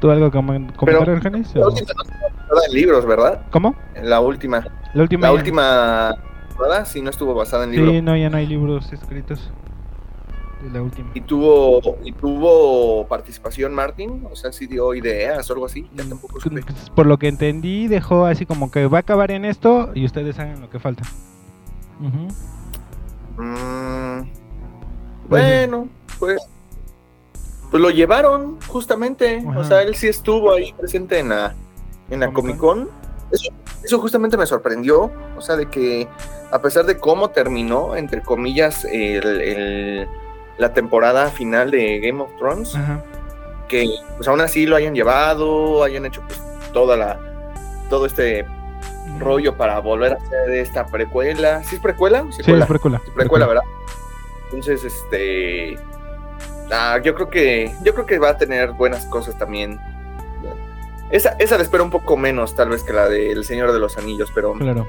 [0.00, 3.42] ¿Tú algo comen- comentar, Argenis, La última no estuvo basada en libros, ¿verdad?
[3.50, 3.74] ¿Cómo?
[4.02, 4.64] La última.
[4.94, 5.26] La última.
[5.26, 6.14] La última
[6.48, 7.90] temporada sí no estuvo basada en libros.
[7.92, 9.50] Sí, no, ya no hay libros escritos.
[10.72, 11.10] La última.
[11.14, 16.04] Y tuvo, y tuvo participación Martin, o sea, sí dio ideas o algo así, ya
[16.04, 16.60] tampoco supe.
[16.62, 20.04] Pues, por lo que entendí, dejó así como que va a acabar en esto y
[20.04, 21.02] ustedes hagan lo que falta.
[23.38, 24.22] Mm,
[25.28, 26.38] bueno, pues,
[27.70, 29.58] pues lo llevaron justamente, Ajá.
[29.58, 31.54] o sea, él sí estuvo ahí presente en la,
[32.10, 32.88] en la Comic Con.
[33.30, 33.52] Eso,
[33.84, 36.08] eso justamente me sorprendió, o sea, de que
[36.50, 40.08] a pesar de cómo terminó, entre comillas, el- el-
[40.58, 43.02] la temporada final de Game of Thrones, Ajá.
[43.68, 46.40] que pues aún así lo hayan llevado, hayan hecho pues
[46.72, 47.18] toda la,
[47.88, 48.44] todo este
[49.20, 51.62] rollo para volver a hacer esta precuela.
[51.64, 52.22] ¿Sí es precuela?
[52.22, 53.00] o Sí, precuela.
[53.14, 53.62] precuela, ¿verdad?
[54.46, 55.78] Entonces, este,
[56.72, 59.78] ah, yo creo que, yo creo que va a tener buenas cosas también.
[61.10, 63.98] Esa, esa la espero un poco menos, tal vez que la del Señor de los
[63.98, 64.86] Anillos, pero Claro.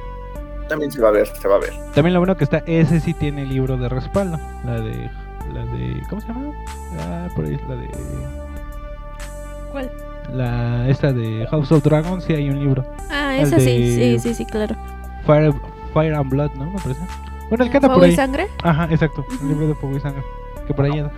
[0.69, 1.73] también se va a ver, se va a ver.
[1.95, 4.39] También lo bueno que está, ese sí tiene libro de respaldo.
[4.63, 5.09] La de.
[5.53, 6.03] La de.
[6.09, 6.53] ¿Cómo se llama?
[6.99, 7.89] Ah, por ahí es la de.
[9.71, 9.91] ¿Cuál?
[10.33, 10.87] La.
[10.87, 12.85] Esta de House of Dragons, sí hay un libro.
[13.09, 14.75] Ah, esa sí, de- sí, sí, sí, claro.
[15.25, 15.53] Fire,
[15.93, 16.65] Fire and Blood, ¿no?
[16.71, 17.01] Me parece.
[17.49, 18.15] Bueno, el que anda por ¿Fuego y ahí.
[18.15, 18.47] sangre?
[18.63, 19.21] Ajá, exacto.
[19.27, 19.41] Ujú.
[19.41, 20.23] El libro de Fuego y Sangre.
[20.67, 21.11] Que por ahí anda.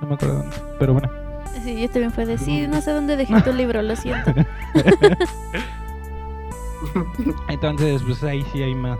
[0.00, 0.56] No me acuerdo dónde.
[0.78, 1.10] Pero bueno.
[1.64, 4.32] Sí, yo también fue de sí, no sé dónde dejé tu libro, lo siento.
[7.48, 8.98] Entonces, pues ahí sí hay más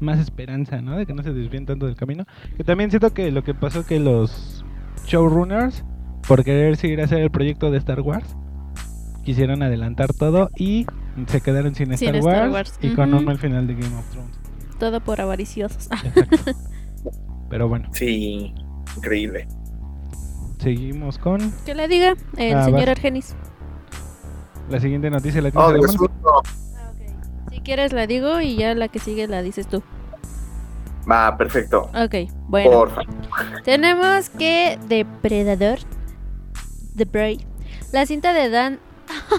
[0.00, 0.96] más esperanza, ¿no?
[0.96, 2.24] De que no se desvíen tanto del camino.
[2.56, 4.64] Que también siento que lo que pasó que los
[5.06, 5.84] showrunners,
[6.26, 8.36] por querer seguir a hacer el proyecto de Star Wars,
[9.24, 10.86] quisieron adelantar todo y
[11.26, 12.78] se quedaron sin, Sin Star, Star Wars, Wars.
[12.80, 14.38] y con un mal final de Game of Thrones.
[14.78, 15.88] Todo por avariciosos.
[15.90, 16.52] Exacto.
[17.50, 18.54] Pero bueno, Sí,
[18.96, 19.48] increíble.
[20.58, 22.92] Seguimos con que le diga el Ah, señor va.
[22.92, 23.34] Argenis.
[24.70, 25.40] la siguiente noticia.
[25.40, 25.92] ¿La tienes Oh, a la de mano?
[25.92, 26.42] asunto.
[27.50, 29.82] Si quieres la digo y ya la que sigue la dices tú.
[31.10, 31.90] Va, perfecto.
[31.94, 32.70] Ok, bueno.
[32.70, 33.00] Porfa.
[33.64, 35.78] Tenemos que Depredador,
[36.96, 37.46] The Prey,
[37.92, 38.78] la cinta de Dan,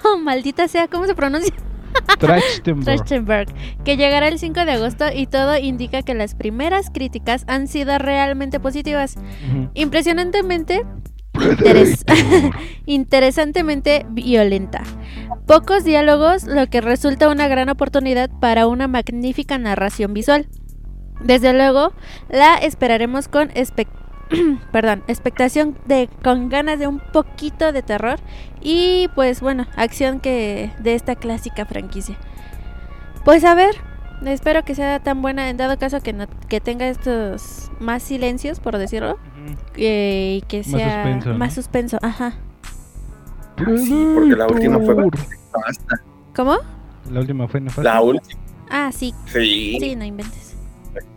[0.04, 1.54] oh, maldita sea, ¿cómo se pronuncia?
[2.20, 3.48] Trachtenberg.
[3.84, 7.98] Que llegará el 5 de agosto y todo indica que las primeras críticas han sido
[8.00, 9.16] realmente positivas.
[9.74, 10.84] Impresionantemente
[11.34, 12.04] interes-
[12.86, 14.84] interesantemente violenta.
[15.46, 20.48] Pocos diálogos, lo que resulta una gran oportunidad para una magnífica narración visual.
[21.22, 21.94] Desde luego,
[22.30, 23.52] la esperaremos con
[24.72, 28.20] perdón, expectación de con ganas de un poquito de terror
[28.62, 32.18] y pues bueno, acción que de esta clásica franquicia.
[33.26, 33.76] Pues a ver,
[34.26, 38.60] espero que sea tan buena en dado caso que no- que tenga estos más silencios
[38.60, 39.18] por decirlo
[39.76, 41.38] eh, y que Más sea suspenso, ¿no?
[41.38, 42.34] más suspenso, ajá.
[43.78, 46.02] Sí, porque la última fue basta.
[46.36, 46.58] ¿Cómo?
[47.12, 47.84] La última fue nefasta.
[47.84, 48.40] La última.
[48.70, 49.78] Ah, sí, Sí.
[49.80, 50.56] sí, no inventes.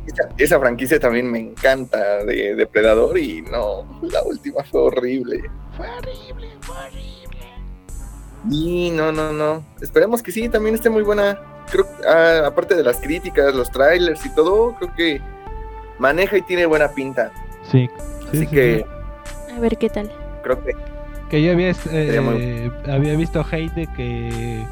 [0.07, 5.43] Esa, esa franquicia también me encanta de Depredador y no, la última fue horrible.
[5.77, 7.39] Fue horrible, fue horrible.
[8.51, 9.65] Y no, no, no.
[9.81, 11.39] Esperemos que sí, también esté muy buena.
[11.71, 15.21] Creo, ah, aparte de las críticas, los trailers y todo, creo que
[15.99, 17.31] maneja y tiene buena pinta.
[17.71, 17.89] Sí.
[18.21, 18.87] sí, Así sí, que
[19.57, 20.11] A ver qué tal.
[20.43, 20.73] creo que
[21.31, 24.67] Que yo había, eh, Sería muy- había visto hate de que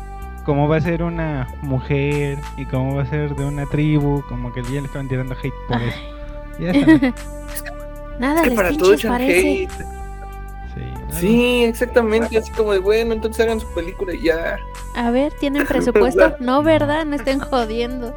[0.45, 4.53] como va a ser una mujer y como va a ser de una tribu, como
[4.53, 5.99] que ya le estaban tirando hate por eso.
[6.59, 7.15] Ya sabes.
[8.19, 9.63] Nada, es que les para todo pinches echan parece.
[9.63, 9.71] hate.
[11.13, 12.37] Sí, exactamente.
[12.39, 14.59] Así como de bueno, entonces hagan su película y ya.
[14.95, 16.21] A ver, ¿tienen presupuesto?
[16.21, 16.37] ¿Verdad?
[16.41, 17.05] No, ¿verdad?
[17.07, 18.15] No estén jodiendo.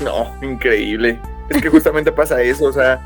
[0.00, 1.20] No, increíble.
[1.48, 3.00] Es que justamente pasa eso, o sea,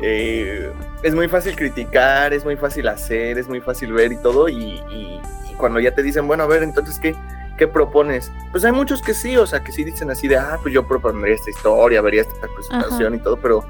[0.00, 4.48] eh, es muy fácil criticar, es muy fácil hacer, es muy fácil ver y todo,
[4.48, 7.14] y, y- y cuando ya te dicen, bueno, a ver, entonces, ¿qué,
[7.58, 8.30] ¿qué propones?
[8.52, 10.86] Pues hay muchos que sí, o sea, que sí dicen así de, ah, pues yo
[10.86, 13.64] propondría esta historia, vería esta presentación y todo, pero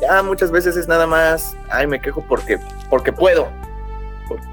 [0.00, 2.58] ya muchas veces es nada más, ay, me quejo porque,
[2.90, 3.48] porque puedo,
[4.28, 4.44] porque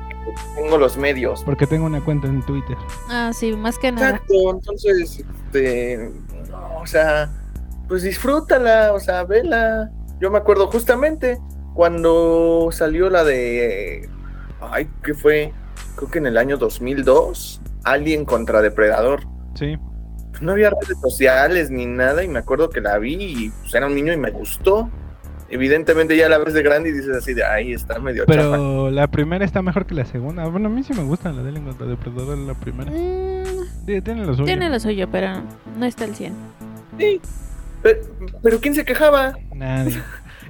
[0.56, 1.43] tengo los medios.
[1.43, 2.78] Porque tengo una cuenta en Twitter.
[3.10, 4.12] Ah, sí, más que nada.
[4.12, 6.12] Exacto, entonces, este,
[6.50, 7.30] no, o sea,
[7.88, 9.91] pues disfrútala, o sea, vela.
[10.19, 11.39] Yo me acuerdo justamente
[11.74, 14.10] cuando salió la de,
[14.62, 15.54] ay, ¿qué fue?
[15.96, 19.24] Creo que en el año 2002, Alien contra Depredador.
[19.56, 19.78] Sí.
[20.32, 23.76] Pues no había redes sociales ni nada y me acuerdo que la vi y pues
[23.76, 24.89] era un niño y me gustó.
[25.54, 28.34] Evidentemente ya la ves de grande y dices así de, ahí está medio chafa.
[28.39, 30.46] Pero la primera está mejor que la segunda.
[30.48, 32.92] Bueno, a mí sí me gusta la de Alien contra Depredador, la primera.
[32.92, 34.46] Mm, Sí, tiene lo suyo.
[34.46, 35.42] tiene lo suyo, pero
[35.78, 36.34] no está al 100.
[37.00, 37.22] Sí.
[37.82, 38.00] Pero,
[38.42, 39.34] pero ¿quién se quejaba?
[39.54, 40.00] Nadie.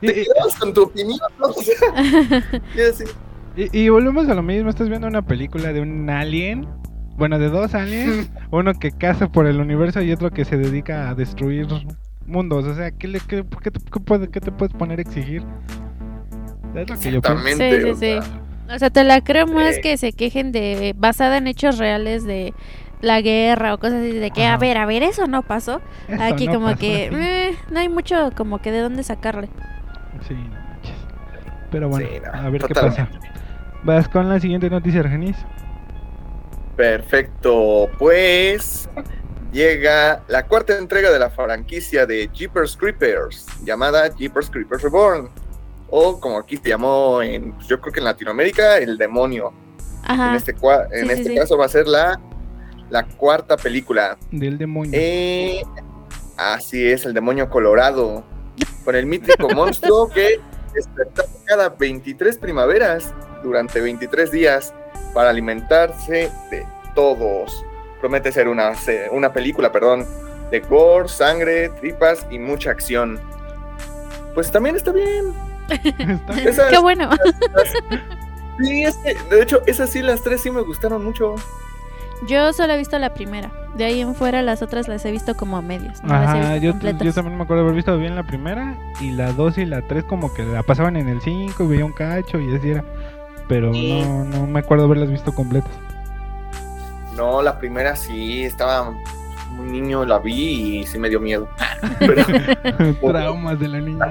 [0.02, 1.48] Y, Te quedabas con tu opinión, ¿no?
[1.48, 2.44] O sea,
[3.56, 4.70] y- y volvemos a lo mismo.
[4.70, 6.68] Estás viendo una película de un alien.
[7.18, 8.30] Bueno, de dos aliens.
[8.52, 11.68] uno que caza por el universo y otro que se dedica a destruir
[12.28, 12.66] mundos.
[12.66, 15.44] O sea, ¿qué, le, qué, qué te, qué puede- qué te puedes poner a exigir?
[16.76, 17.58] Es lo que yo pienso.
[17.58, 18.00] Sí, sí, o sí.
[18.00, 19.82] sea, O sea, te la creo más Sí.
[19.82, 22.54] que se quejen de basada en hechos reales de
[23.02, 25.82] la guerra o cosas así de que a ver, a ver, eso no pasó.
[26.08, 29.50] Eso Aquí no como pasó que eh, no hay mucho como que de dónde sacarle.
[30.28, 30.96] Sí, no manches.
[31.70, 33.10] Pero bueno, Sí, no, a ver qué pasa.
[33.84, 35.36] Vas con la siguiente noticia, Argenis.
[36.76, 38.90] Perfecto, pues
[39.54, 45.30] llega la cuarta entrega de la franquicia de Jeepers Creepers, llamada Jeepers Creepers Reborn.
[45.96, 49.54] O como aquí se llamó en, pues, yo creo que en Latinoamérica, el demonio.
[50.06, 50.36] En Ajá.
[50.36, 51.36] este, cua- en Sí, sí, este sí.
[51.36, 52.20] caso va a ser la,
[52.90, 54.18] la cuarta película.
[54.32, 54.92] Del demonio.
[54.94, 55.62] Eh,
[56.36, 58.24] así es, el demonio colorado.
[58.84, 60.40] Con el mítico monstruo que
[60.74, 63.14] despertaba cada 23 primaveras
[63.44, 64.74] durante 23 días
[65.14, 67.64] para alimentarse de todos.
[68.04, 70.06] Promete ser una, se- una película, perdón,
[70.52, 73.18] de gore, sangre, tripas y mucha acción.
[74.34, 75.32] Pues también está bien.
[76.46, 77.10] Esas- Qué bueno.
[78.60, 81.36] Sí, es que, de hecho, esas sí, las tres sí me gustaron mucho.
[82.28, 83.52] Yo solo he visto la primera.
[83.76, 86.04] De ahí en fuera las otras las he visto como a medias.
[86.04, 89.32] No las Ajá, yo, yo también me acuerdo haber visto bien la primera y la
[89.32, 92.38] 2 y la 3 como que la pasaban en el 5 y veía un cacho
[92.40, 92.84] y así era.
[93.48, 94.04] Pero Sí.
[94.04, 95.72] no, no me acuerdo haberlas visto completas.
[97.16, 98.90] No, la primera sí, estaba
[99.60, 101.48] un niño, la vi y sí me dio miedo.
[102.00, 102.24] Pero
[103.12, 104.10] Traumas de la niña.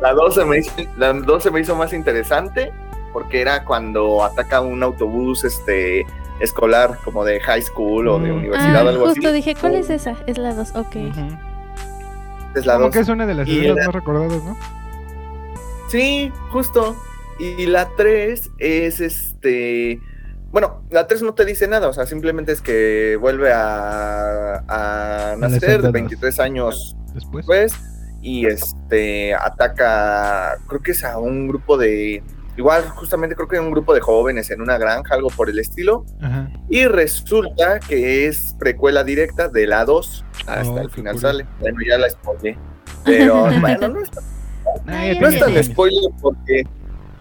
[0.00, 2.72] La 2 se me hizo, la dos se me hizo más interesante
[3.12, 6.06] porque era cuando ataca un autobús este
[6.40, 8.36] escolar como de high school o de Mm.
[8.36, 9.36] universidad Ah, o algo justo así.
[9.36, 10.14] dije, ¿cuál es esa?
[10.26, 10.96] Es la 2, ok.
[10.96, 11.28] Ujú.
[12.54, 12.92] Es la Como 2.
[12.94, 14.56] que es una de las escenas más recordadas, ¿no?
[15.88, 16.96] Sí, justo.
[17.38, 20.00] Y la 3 es este.
[20.50, 25.76] Bueno, la 3 no te dice nada, o sea, simplemente es que vuelve a, nacer
[25.76, 25.92] andadas.
[25.92, 27.46] 23 años Después.
[27.46, 27.72] después
[28.22, 32.22] y este ataca, creo que es a un grupo de.
[32.56, 36.06] Igual, justamente creo que un grupo de jóvenes en una granja, algo por el estilo.
[36.22, 36.50] Ajá.
[36.70, 41.20] Y resulta que es precuela directa de la 2 hasta Oh, el final curioso.
[41.20, 41.46] sale.
[41.60, 42.58] Bueno, ya la spoilé.
[43.04, 44.10] Pero bueno, no es
[44.86, 46.66] ya no es tan spoiler porque.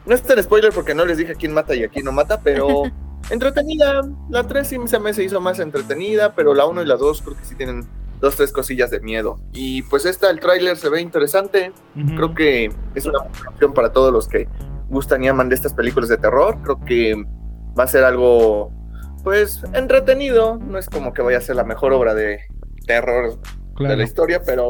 [0.05, 2.11] No es tan spoiler porque no les dije a quién mata y a quién no
[2.11, 2.83] mata, pero
[3.29, 4.01] entretenida.
[4.29, 7.21] La 3 sí se me se hizo más entretenida, pero la 1 y la 2
[7.21, 7.88] creo que sí tienen
[8.21, 9.39] dos, tres cosillas de miedo.
[9.53, 11.71] Y pues esta, el tráiler se ve interesante.
[12.15, 14.47] Creo que es una buena opción para todos los que
[14.89, 16.57] gustan y aman de estas películas de terror.
[16.63, 17.25] Creo que
[17.77, 18.71] va a ser algo,
[19.23, 20.57] pues, entretenido.
[20.57, 22.39] No es como que vaya a ser la mejor obra de
[22.88, 23.39] terror
[23.79, 24.69] de la historia, pero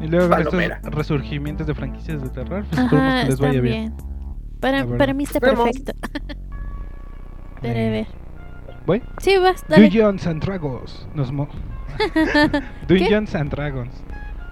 [0.00, 0.76] Y luego con Palomera.
[0.76, 3.94] estos resurgimientos de franquicias de terror, pues Ajá, que les vaya bien.
[3.94, 3.96] bien.
[4.60, 5.92] Para, para mí está perfecto.
[7.62, 8.06] Ver.
[8.86, 9.02] ¿Voy?
[9.18, 9.84] Sí, vas, dale.
[9.84, 11.06] Dungeons and Dragons.
[11.14, 11.48] Nos mo-
[12.88, 13.92] Dungeons and Dragons.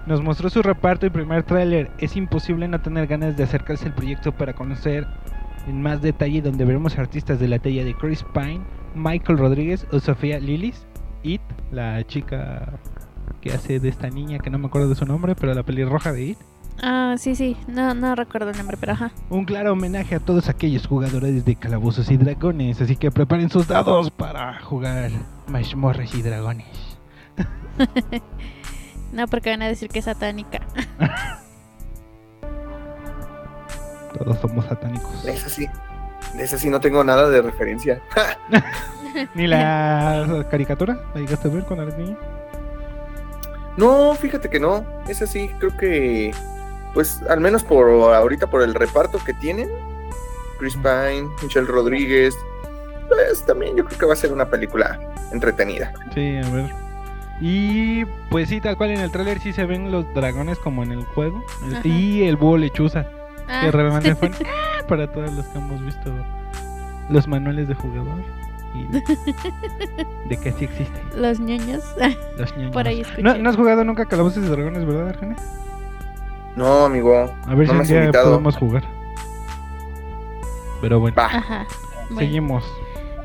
[0.05, 1.91] Nos mostró su reparto y primer tráiler.
[1.99, 5.05] Es imposible no tener ganas de acercarse al proyecto para conocer
[5.67, 8.61] en más detalle donde veremos artistas de la talla de Chris Pine,
[8.95, 10.85] Michael Rodríguez o Sofía Lillis.
[11.23, 11.41] It,
[11.71, 12.73] la chica
[13.41, 16.13] que hace de esta niña que no me acuerdo de su nombre, pero la pelirroja
[16.13, 16.37] de It.
[16.81, 17.57] Ah, sí, sí.
[17.67, 19.11] No, no recuerdo el nombre, pero ajá.
[19.29, 23.67] Un claro homenaje a todos aquellos jugadores de calabozos y dragones, así que preparen sus
[23.67, 25.09] dados para jugar
[25.47, 26.67] mazmorras y dragones.
[29.13, 30.59] No, porque van a decir que es satánica.
[34.17, 35.23] Todos somos satánicos.
[35.23, 35.65] de esa sí.
[36.35, 38.01] De esa sí no tengo nada de referencia.
[39.33, 40.99] ¿Ni la caricatura?
[41.15, 42.17] ¿La llegaste a ver cuando eras niño?
[43.77, 44.83] No, fíjate que no.
[45.07, 46.31] Es así, creo que,
[46.97, 49.69] pues, al menos por ahorita, por el reparto que tienen,
[50.57, 52.35] Chris Pine, Michelle Rodríguez,
[53.07, 54.99] pues también yo creo que va a ser una película
[55.31, 55.93] entretenida.
[56.15, 56.71] Sí, a ver.
[57.39, 60.91] Y pues sí, tal cual en el tráiler sí se ven los dragones como en
[60.91, 61.45] el juego.
[61.71, 61.87] Ajá.
[61.87, 63.05] y el búho lechuza,
[63.47, 64.31] Ah, que realmente fue
[64.87, 66.11] para todos los que hemos visto
[67.11, 68.23] los manuales de jugador.
[68.73, 69.01] Y de,
[70.29, 70.99] de que sí existe.
[71.15, 71.83] los ñoños.
[72.39, 72.71] Los niños.
[72.71, 73.21] Por ahí escuché.
[73.21, 75.37] ¿No, no has jugado nunca Calabozos y Dragones, ¿verdad, Argenis?
[76.57, 77.15] No, amigo.
[77.45, 78.29] A ver No si me un has día invitado.
[78.31, 78.83] podemos jugar.
[80.81, 81.25] Pero bueno, Va.
[81.27, 81.67] Ajá.
[82.09, 82.63] Bueno, seguimos.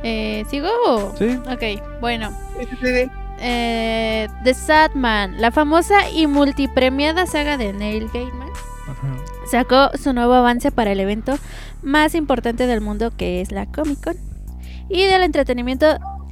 [0.02, 0.68] eh, ¿Sigo?
[1.18, 1.38] ¿Sí?
[1.50, 2.30] Ok, bueno.
[3.44, 8.48] Eh, The Sadman, la famosa y multipremiada saga de Neil Gaiman,
[8.88, 9.16] Ajá.
[9.50, 11.36] sacó su nuevo avance para el evento
[11.82, 14.16] más importante del mundo que es la Comic Con.
[14.88, 15.86] Y del entretenimiento,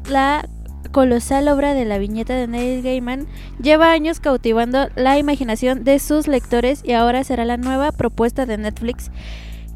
[0.08, 0.46] la
[0.92, 3.26] colosal obra de la viñeta de Neil Gaiman
[3.62, 8.58] lleva años cautivando la imaginación de sus lectores y ahora será la nueva propuesta de
[8.58, 9.10] Netflix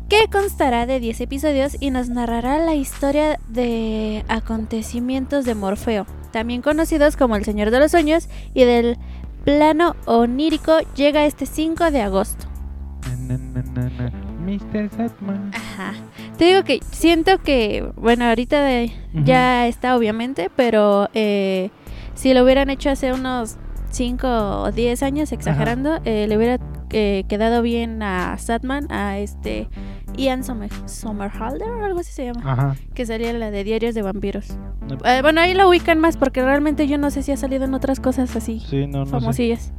[0.09, 6.63] que constará de 10 episodios y nos narrará la historia de acontecimientos de Morfeo, también
[6.63, 8.99] conocidos como el Señor de los Sueños, y del
[9.45, 12.47] plano onírico llega este 5 de agosto.
[13.07, 14.13] Na, na, na, na, na.
[14.45, 14.91] Mr.
[14.91, 15.51] Satman.
[15.55, 15.95] Ajá.
[16.39, 18.93] Te digo que siento que, bueno, ahorita de-
[19.25, 21.71] ya está obviamente, pero eh,
[22.15, 23.57] si lo hubieran hecho hace unos
[23.91, 24.27] 5
[24.63, 26.59] o 10 años, exagerando, eh, le hubiera
[26.91, 29.69] eh, quedado bien a Satman, a este
[30.17, 32.77] Ian Somer Somerhalder, o algo así se llama, Ajá.
[32.95, 34.57] que salía la de Diarios de Vampiros.
[34.89, 34.97] No.
[35.09, 37.75] Eh, bueno, ahí lo ubican más porque realmente yo no sé si ha salido en
[37.75, 39.11] otras cosas así, Sí, no, no sé.
[39.13, 39.73] famosillas.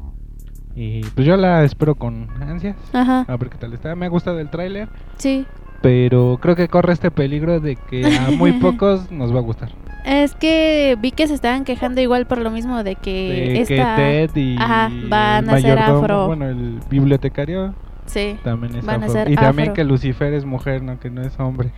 [0.75, 2.75] Y pues yo la espero con ansias.
[2.91, 3.95] Ajá, A ver qué tal está.
[3.95, 5.45] Me ha gustado el tráiler, sí.
[5.85, 9.69] Pero creo que corre este peligro de que a muy pocos nos va a gustar.
[10.03, 13.95] Es que vi que se estaban quejando igual por lo mismo de que de esta...
[13.95, 16.25] que Ted y Ajá, van el a ser afro.
[16.25, 17.75] Bueno, el bibliotecario
[18.07, 18.35] Sí.
[18.43, 19.13] también es Van a afro.
[19.13, 21.71] ser Y también que Lucifer es mujer, no que no es hombre.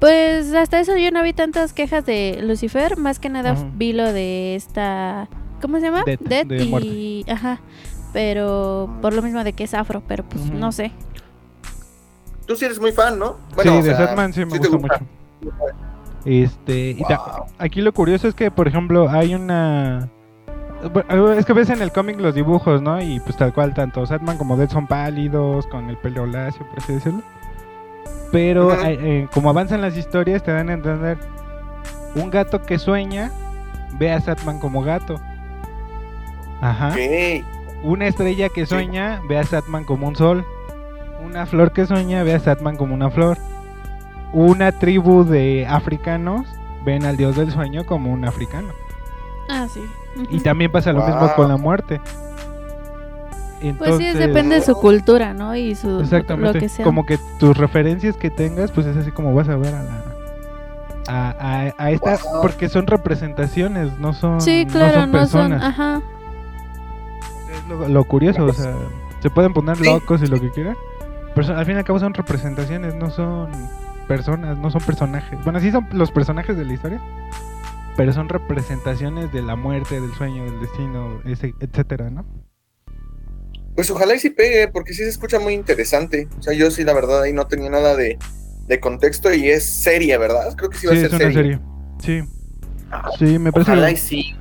[0.00, 3.66] Pues hasta eso yo no vi tantas quejas de Lucifer, más que nada Ajá.
[3.76, 5.28] vi lo de esta...
[5.60, 6.02] ¿Cómo se llama?
[6.04, 7.24] Death, Death de y...
[7.30, 7.60] Ajá.
[8.12, 10.90] Pero por lo mismo de que es afro, pero pues no sé.
[12.52, 13.36] Tú sí eres muy fan, ¿no?
[13.62, 15.00] sí, o de sea, Satman sí me te gusta mucho.
[16.26, 17.02] Este, y
[17.58, 20.10] aquí lo curioso es que, por ejemplo, hay una...
[21.38, 23.00] Es que ves en el cómic los dibujos, ¿no?
[23.00, 26.78] Y pues tal cual, tanto Satman como Dead son pálidos, con el pelo lacio, por
[26.78, 27.22] así decirlo.
[28.30, 31.16] Pero hay- eh, como avanzan las historias, te dan a entender
[32.16, 33.30] un gato que sueña
[33.98, 35.14] ve a Satman como gato.
[36.60, 36.90] Ajá.
[37.82, 40.44] Una estrella que sueña ve a Satman como un sol.
[41.24, 43.38] Una flor que sueña ve a Satman como una flor.
[44.32, 46.46] Una tribu de africanos
[46.84, 48.68] ven al dios del sueño como un africano.
[49.48, 49.80] Ah, sí.
[50.30, 52.00] Y también pasa lo mismo con la muerte.
[53.78, 55.54] Pues sí, depende de su cultura, ¿no?
[55.54, 56.00] Y su...
[56.00, 56.54] Exactamente.
[56.54, 56.84] Lo que sea.
[56.84, 60.04] Como que tus referencias que tengas, pues es así como vas a ver a la.
[61.08, 62.16] A, a, a esta.
[62.16, 62.42] Wow.
[62.42, 64.40] Porque son representaciones, no son.
[64.40, 65.50] Sí, no claro, son no son...
[65.50, 65.62] personas.
[65.62, 66.00] Ajá.
[67.52, 68.74] Es lo, lo curioso, o sea,
[69.20, 70.76] se pueden poner locos y lo que quieran,
[71.36, 73.50] al fin y al cabo son representaciones, no son
[74.08, 75.38] personas, no son personajes.
[75.44, 77.00] Bueno, sí son los personajes de la historia,
[77.96, 82.24] pero son representaciones de la muerte, del sueño, del destino, ese- etcétera, ¿no?
[83.74, 86.28] Pues ojalá y sí pegue, porque sí se escucha muy interesante.
[86.38, 88.18] O sea, yo sí, la verdad, ahí no tenía nada de,
[88.66, 90.54] de contexto y es serie, ¿verdad?
[90.56, 91.42] Creo que sí va Sí, a ser es una serie.
[91.42, 91.60] serie.
[91.98, 92.28] Sí.
[93.18, 93.70] Sí, me parece.
[93.70, 94.36] Ojalá y sí.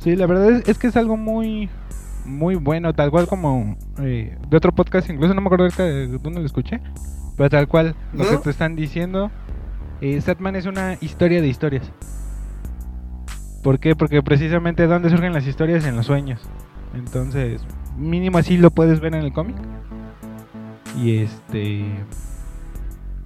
[0.00, 1.70] Sí, la verdad es, es que es algo muy
[2.28, 6.40] muy bueno, tal cual como eh, de otro podcast, incluso no me acuerdo de dónde
[6.40, 6.80] lo escuché,
[7.36, 9.30] pero tal cual lo que te están diciendo,
[10.00, 11.90] eh, Satman es una historia de historias.
[13.62, 13.96] ¿Por qué?
[13.96, 16.40] Porque precisamente dónde surgen las historias en los sueños.
[16.94, 17.60] Entonces,
[17.96, 19.56] mínimo así lo puedes ver en el cómic.
[20.96, 21.84] Y este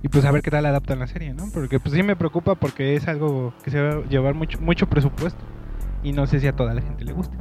[0.05, 1.45] y pues a ver qué tal adaptan la serie, ¿no?
[1.55, 4.89] Porque pues sí me preocupa porque es algo que se va a llevar mucho mucho
[4.89, 5.43] presupuesto
[6.03, 7.37] y no sé si a toda la gente le guste.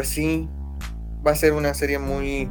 [0.00, 0.48] Pues sí,
[1.26, 2.48] va a ser una serie muy,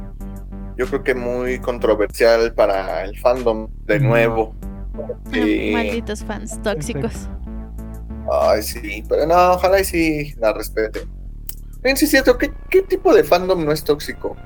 [0.76, 4.54] yo creo que muy controversial para el fandom de nuevo.
[4.94, 5.70] Ah, Sí.
[5.72, 7.28] Malditos fans tóxicos.
[8.30, 11.08] Ay, sí, pero no, ojalá y sí la respete.
[11.82, 14.36] Bien, sí es cierto, ¿qué, qué tipo de fandom no es tóxico?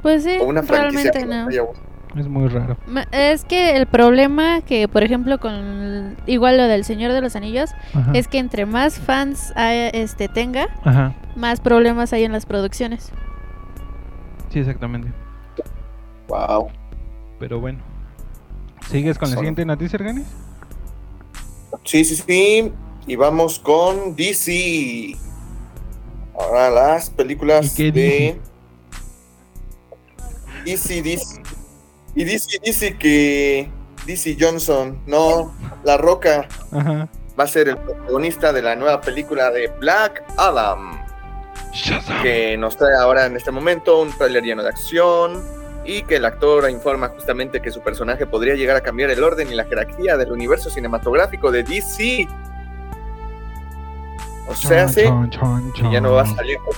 [0.00, 1.72] Pues sí, O una franquicia realmente que no.
[2.16, 2.76] Es muy raro.
[3.10, 7.70] Es que el problema que, por ejemplo, con igual lo del Señor de los Anillos,
[7.92, 8.12] Ajá.
[8.14, 11.14] es que entre más fans este tenga, Ajá.
[11.34, 13.10] más problemas hay en las producciones.
[14.50, 15.08] Sí, exactamente.
[16.28, 16.68] Wow.
[17.40, 17.80] Pero bueno.
[18.90, 20.26] ¿Sigues con la siguiente noticia, Erganis?
[21.84, 22.72] Sí, sí, sí.
[23.06, 25.16] Y vamos con DC.
[26.38, 28.40] Ahora las películas ¿Y qué de
[30.64, 31.43] DC, DC.
[32.14, 33.68] Y DC dice que
[34.06, 35.54] DC Johnson, no,
[35.84, 37.08] La Roca, Ajá.
[37.38, 41.00] va a ser el protagonista de la nueva película de Black Adam.
[42.22, 45.42] que nos trae ahora en este momento un tráiler lleno de acción
[45.84, 49.50] y que el actor informa justamente que su personaje podría llegar a cambiar el orden
[49.50, 52.28] y la jerarquía del universo cinematográfico de DC.
[54.46, 55.02] O sea, sí,
[55.90, 56.74] ya no va a salir con.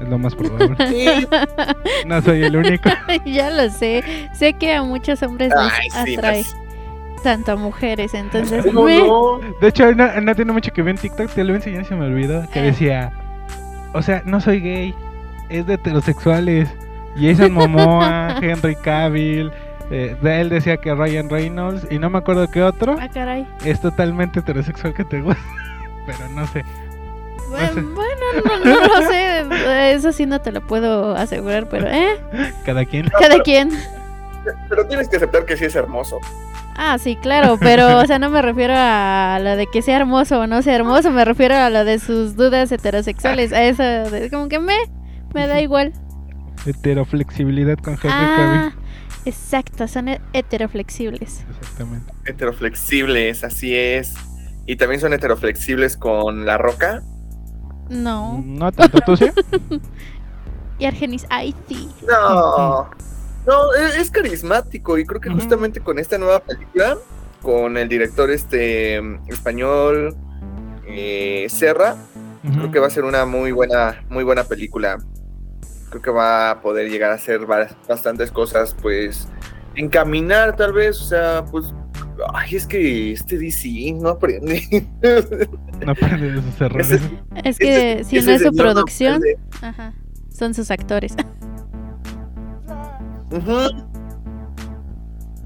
[0.00, 0.76] Es lo más probable.
[2.06, 2.88] No soy el único.
[3.24, 4.02] ya lo sé.
[4.32, 6.56] Sé que a muchos hombres les ay, sí, atrae las-
[7.22, 9.40] tanto a mujeres, entonces ¿Cómo me- no?
[9.60, 11.30] De hecho, no, no tiene mucho que ver en TikTok.
[11.30, 12.48] Te lo enseñé y se me olvidó.
[12.50, 12.62] Que Eh.
[12.64, 13.12] decía:
[13.94, 14.94] O sea, no soy gay.
[15.48, 16.68] Es de heterosexuales.
[17.18, 19.50] Jason Momoa, Henry Cavill.
[19.90, 21.86] Eh, de él decía que Ryan Reynolds.
[21.90, 22.96] Y no me acuerdo qué otro.
[23.00, 23.46] Ah, caray.
[23.64, 25.40] Es totalmente heterosexual que te gusta.
[26.06, 26.64] Pero no sé.
[27.94, 29.92] Bueno, no, no lo sé.
[29.92, 32.16] Eso sí no te lo puedo asegurar, pero eh,
[32.64, 33.08] Cada quien.
[33.20, 33.70] cada quien.
[34.68, 36.18] Pero tienes que aceptar que sí es hermoso.
[36.78, 40.40] Ah, sí, claro, pero, o sea, no me refiero a lo de que sea hermoso
[40.40, 44.28] o no sea hermoso, me refiero a lo de sus dudas heterosexuales, a eso, de,
[44.30, 44.76] como que me,
[45.34, 45.94] me da igual.
[46.66, 48.72] Heteroflexibilidad con Henry Ah,
[49.24, 51.44] exacto, son he- heteroflexibles.
[51.60, 52.12] Exactamente.
[52.26, 54.14] Heteroflexibles, así es.
[54.66, 57.02] Y también son heteroflexibles con La Roca.
[57.88, 58.42] No.
[58.44, 59.26] No tanto, tú sí.
[60.78, 61.88] Y Argenis, ay, sí.
[62.06, 62.90] No,
[63.46, 66.98] no, es, es carismático y creo que justamente con esta nueva película,
[67.40, 70.14] con el director este español
[70.86, 71.96] eh, Serra,
[72.42, 74.98] creo que va a ser una muy buena, muy buena película.
[75.88, 79.28] Creo que va a poder llegar a hacer ba- bastantes cosas, pues
[79.76, 81.72] encaminar tal vez, o sea, pues
[82.34, 84.62] Ay, es que este DC no aprende.
[85.84, 86.90] No aprende de sus errores.
[86.90, 87.10] Ese-
[87.44, 89.22] Es que Ese- si no es su no producción,
[89.62, 89.92] ajá,
[90.30, 91.14] son sus actores.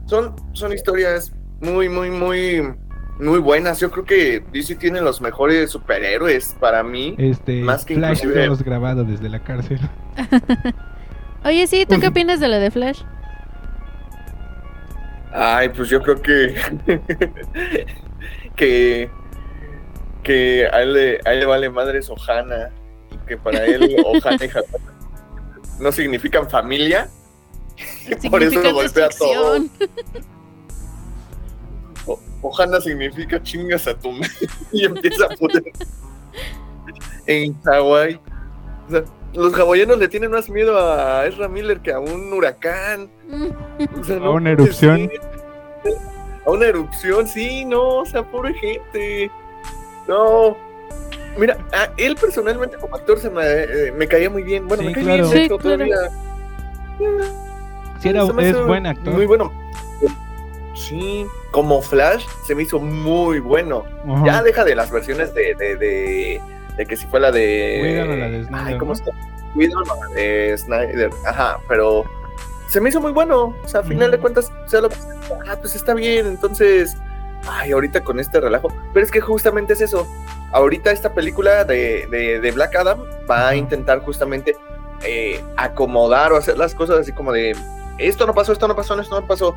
[0.06, 2.62] Son, son historias muy, muy, muy,
[3.20, 3.78] muy buenas.
[3.80, 7.14] Yo creo que DC tiene los mejores superhéroes para mí.
[7.18, 9.78] Este, Más que Flash inclusive- todos grabado desde la cárcel.
[11.44, 13.02] Oye, sí, ¿tú qué opinas de lo de Flash?
[15.32, 16.54] Ay, pues yo creo que.
[18.56, 19.10] que.
[20.22, 22.70] Que a él, le, a él le vale madres Ohana.
[23.10, 24.84] Y que para él Ohana y Hatana
[25.78, 27.08] no significan familia.
[28.22, 29.64] Y por eso Significa golpea todo.
[32.06, 34.10] O- Ohana significa chingas a tu.
[34.72, 35.62] Y empieza a poner.
[37.26, 38.20] En Hawái.
[38.88, 39.04] O sea,
[39.34, 43.10] los hawaianos le tienen más miedo a Ezra Miller que a un huracán.
[44.00, 45.10] O sea, A no una erupción.
[46.46, 49.30] A una erupción, sí, no, o sea, pobre gente.
[50.08, 50.56] No.
[51.38, 54.66] Mira, a él personalmente como actor se me, eh, me caía muy bien.
[54.66, 55.28] Bueno, Sí, me cae claro.
[55.28, 55.62] bien, Sí, claro.
[55.62, 55.96] todavía.
[58.00, 59.14] Sí, era, es buen actor.
[59.14, 59.52] Muy bueno.
[60.74, 63.84] Sí, como Flash se me hizo muy bueno.
[64.24, 66.40] Ya deja de las versiones de, de, de,
[66.76, 67.80] de que si fue la de.
[67.82, 69.10] Whedon o la de Snyder, Ay, ¿cómo llama?
[69.54, 71.10] Whedon o la de Snyder.
[71.26, 72.04] Ajá, pero
[72.68, 73.54] se me hizo muy bueno.
[73.64, 74.22] O sea, a final de Ujú.
[74.22, 74.96] cuentas, o sea, lo que-
[75.48, 76.26] ah, pues está bien.
[76.26, 76.96] Entonces,
[77.48, 78.68] ay, ahorita con este relajo.
[78.92, 80.06] Pero es que justamente es eso.
[80.52, 84.56] Ahorita esta película de, de, de Black Adam va a intentar justamente
[85.02, 87.56] eh, acomodar o hacer las cosas así como de
[87.98, 89.54] esto no pasó, esto no pasó, esto no pasó.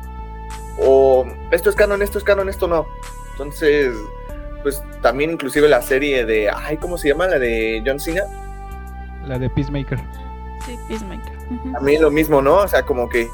[0.78, 2.86] O esto es canon, esto es canon, esto no.
[3.32, 3.94] Entonces,
[4.64, 7.28] pues también inclusive la serie de, ay, ¿cómo se llama?
[7.28, 8.22] La de John Cena.
[9.28, 10.00] La de Peacemaker.
[10.66, 11.32] Sí, Peacemaker.
[11.50, 11.72] Ujú.
[11.72, 12.56] También lo mismo, ¿no?
[12.56, 13.28] O sea, como que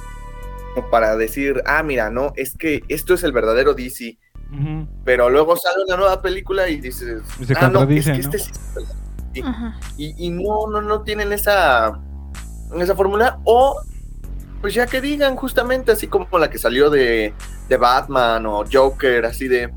[0.74, 4.18] como para decir, ah, mira, no, es que esto es el verdadero DC.
[5.04, 8.18] Pero luego sale una nueva película y dices, Y se ah, no, es que ¿no?
[8.18, 9.00] este sí es el verdadero
[9.32, 9.42] Sí.
[9.44, 9.78] Ajá.
[9.96, 12.00] y, y no, no, no tienen esa,
[12.76, 13.38] esa fórmula.
[13.44, 13.80] O,
[14.60, 17.32] pues ya que digan justamente así como la que salió de,
[17.68, 19.72] de Batman o Joker, así de,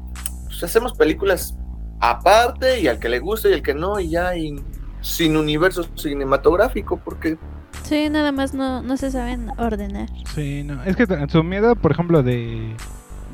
[0.60, 1.56] pues hacemos películas
[2.00, 4.56] aparte y al que le guste y al que no, y ya, y
[5.02, 7.38] sin universo cinematográfico, porque
[7.84, 10.08] Sí, nada más no, no se saben ordenar.
[10.34, 10.82] Sí, no.
[10.84, 12.76] Es que su miedo, por ejemplo, de,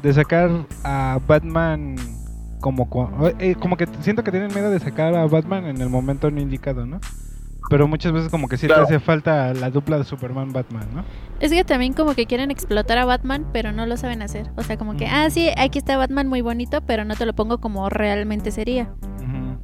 [0.01, 0.49] de sacar
[0.83, 1.95] a Batman
[2.59, 5.89] como, co- eh, como que siento que tienen miedo de sacar a Batman en el
[5.89, 6.99] momento no indicado, ¿no?
[7.69, 8.85] Pero muchas veces como que sí Claro.
[8.87, 11.03] te hace falta la dupla de Superman-Batman, ¿no?
[11.39, 14.47] Es que también como que quieren explotar a Batman, pero no lo saben hacer.
[14.57, 15.13] O sea, como que, Ujú.
[15.15, 18.89] ah, sí, aquí está Batman muy bonito, pero no te lo pongo como realmente sería.
[19.19, 19.59] Ujú.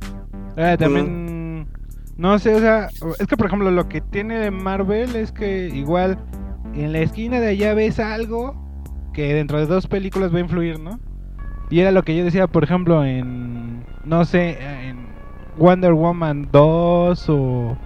[0.57, 1.67] Ah, también,
[2.15, 2.87] no sé, o sea,
[3.19, 6.17] es que por ejemplo lo que tiene Marvel es que igual
[6.73, 8.55] en la esquina de allá ves algo
[9.13, 10.99] que dentro de dos películas va a influir, ¿no?
[11.69, 15.07] Y era lo que yo decía, por ejemplo, en, no sé, en
[15.57, 17.77] Wonder Woman 2 o,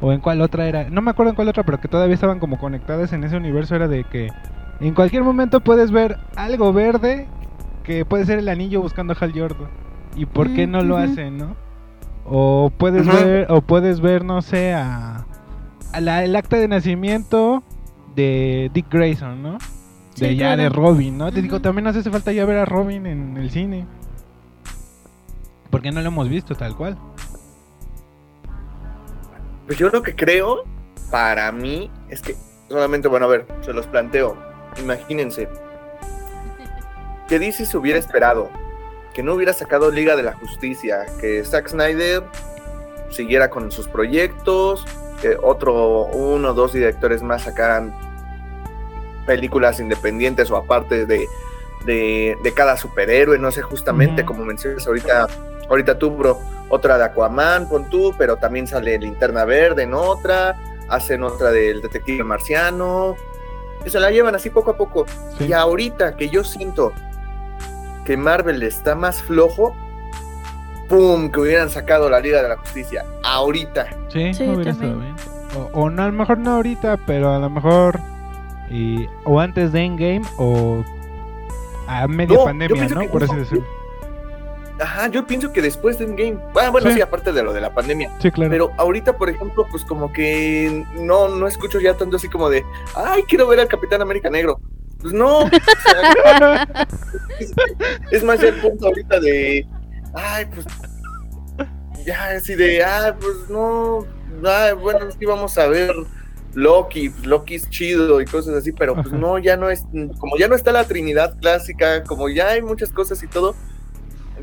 [0.00, 2.38] o en cuál otra era, no me acuerdo en cuál otra, pero que todavía estaban
[2.38, 4.28] como conectadas en ese universo, era de que
[4.80, 7.26] en cualquier momento puedes ver algo verde
[7.82, 9.68] que puede ser el anillo buscando a Hal Jordan.
[10.16, 11.56] ¿Y por qué no lo hacen, no?
[12.24, 15.26] O puedes ver, o puedes ver, no sé, a,
[15.92, 17.62] a la- el acta de nacimiento
[18.14, 19.58] de Dick Grayson, ¿no?
[20.16, 20.68] De Sí, ya de.
[20.68, 21.32] Robin, ¿no?
[21.32, 23.84] Te digo, también nos hace falta ya ver a Robin en el cine.
[25.70, 26.96] Porque no lo hemos visto tal cual.
[29.66, 30.64] Pues yo lo que creo,
[31.10, 32.36] para mí, es que
[32.68, 34.36] solamente, bueno, a ver, se los planteo.
[34.78, 35.48] Imagínense,
[37.28, 38.50] que DC se hubiera esperado,
[39.14, 42.22] que no hubiera sacado Liga de la Justicia, que Zack Snyder
[43.10, 44.84] siguiera con sus proyectos,
[45.22, 47.94] que otro, uno o dos directores más sacaran
[49.26, 51.26] películas independientes o aparte de,
[51.86, 55.28] de, de cada superhéroe, no sé, justamente como mencionas ahorita,
[55.74, 60.56] ahorita tú, bro, otra de Aquaman, pon tú, pero también sale Linterna Verde en otra,
[60.88, 63.16] hacen otra del Detective Marciano,
[63.84, 65.04] y se la llevan así poco a poco.
[65.38, 65.46] Sí.
[65.46, 66.92] Y ahorita que yo siento
[68.04, 69.74] que Marvel está más flojo,
[70.88, 71.30] ¡pum!
[71.30, 73.04] Que hubieran sacado la Liga de la Justicia.
[73.22, 73.86] Ahorita.
[74.08, 75.14] Sí, Sí, hubiera estado bien.
[75.56, 78.00] O, o no, a lo mejor no ahorita, pero a lo mejor
[78.70, 80.82] y, o antes de Endgame o
[81.86, 83.04] a media No, pandemia, ¿no?
[83.08, 83.64] Por así decirlo.
[84.80, 86.38] Ajá, yo pienso que después de Endgame.
[86.52, 86.94] Bueno, bueno, Sí.
[86.96, 87.00] sí.
[87.00, 88.10] aparte de lo de la pandemia.
[88.20, 88.50] Sí, claro.
[88.50, 92.64] Pero ahorita, por ejemplo, pues como que no, no escucho ya tanto así como de,
[92.96, 94.60] ay, quiero ver al Capitán América Negro.
[95.00, 95.40] Pues no.
[95.40, 96.66] o sea,
[97.38, 97.52] es,
[98.10, 99.66] es más ya el punto ahorita de,
[100.14, 100.66] ay, pues
[102.04, 104.04] ya así de, ay, pues no,
[104.44, 105.94] ay, bueno, sí vamos a ver
[106.54, 109.16] Loki, pues, Loki es chido y cosas así, pero pues Ajá.
[109.16, 109.84] no, ya no es,
[110.18, 113.54] como ya no está la Trinidad clásica, como ya hay muchas cosas y todo,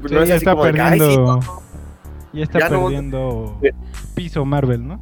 [0.09, 1.35] Sí, no es ya así está como de que, "Ay, sí, perdiendo.
[1.37, 1.61] no".
[2.33, 3.59] Ya está Ya no- perdiendo
[4.15, 4.99] piso Marvel, ¿no?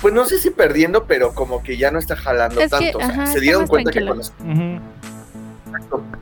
[0.00, 2.98] pues no sé si perdiendo, pero como que ya no está jalando Es que, tanto,
[2.98, 4.20] o sea, ajá, se dieron cuenta que con.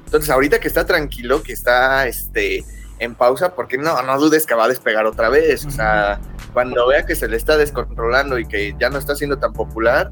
[0.07, 2.64] Entonces, ahorita que está tranquilo, que está este
[2.99, 5.64] en pausa, porque no, no dudes que va a despegar otra vez.
[5.64, 6.20] O sea,
[6.53, 10.11] cuando vea que se le está descontrolando y que ya no está siendo tan popular,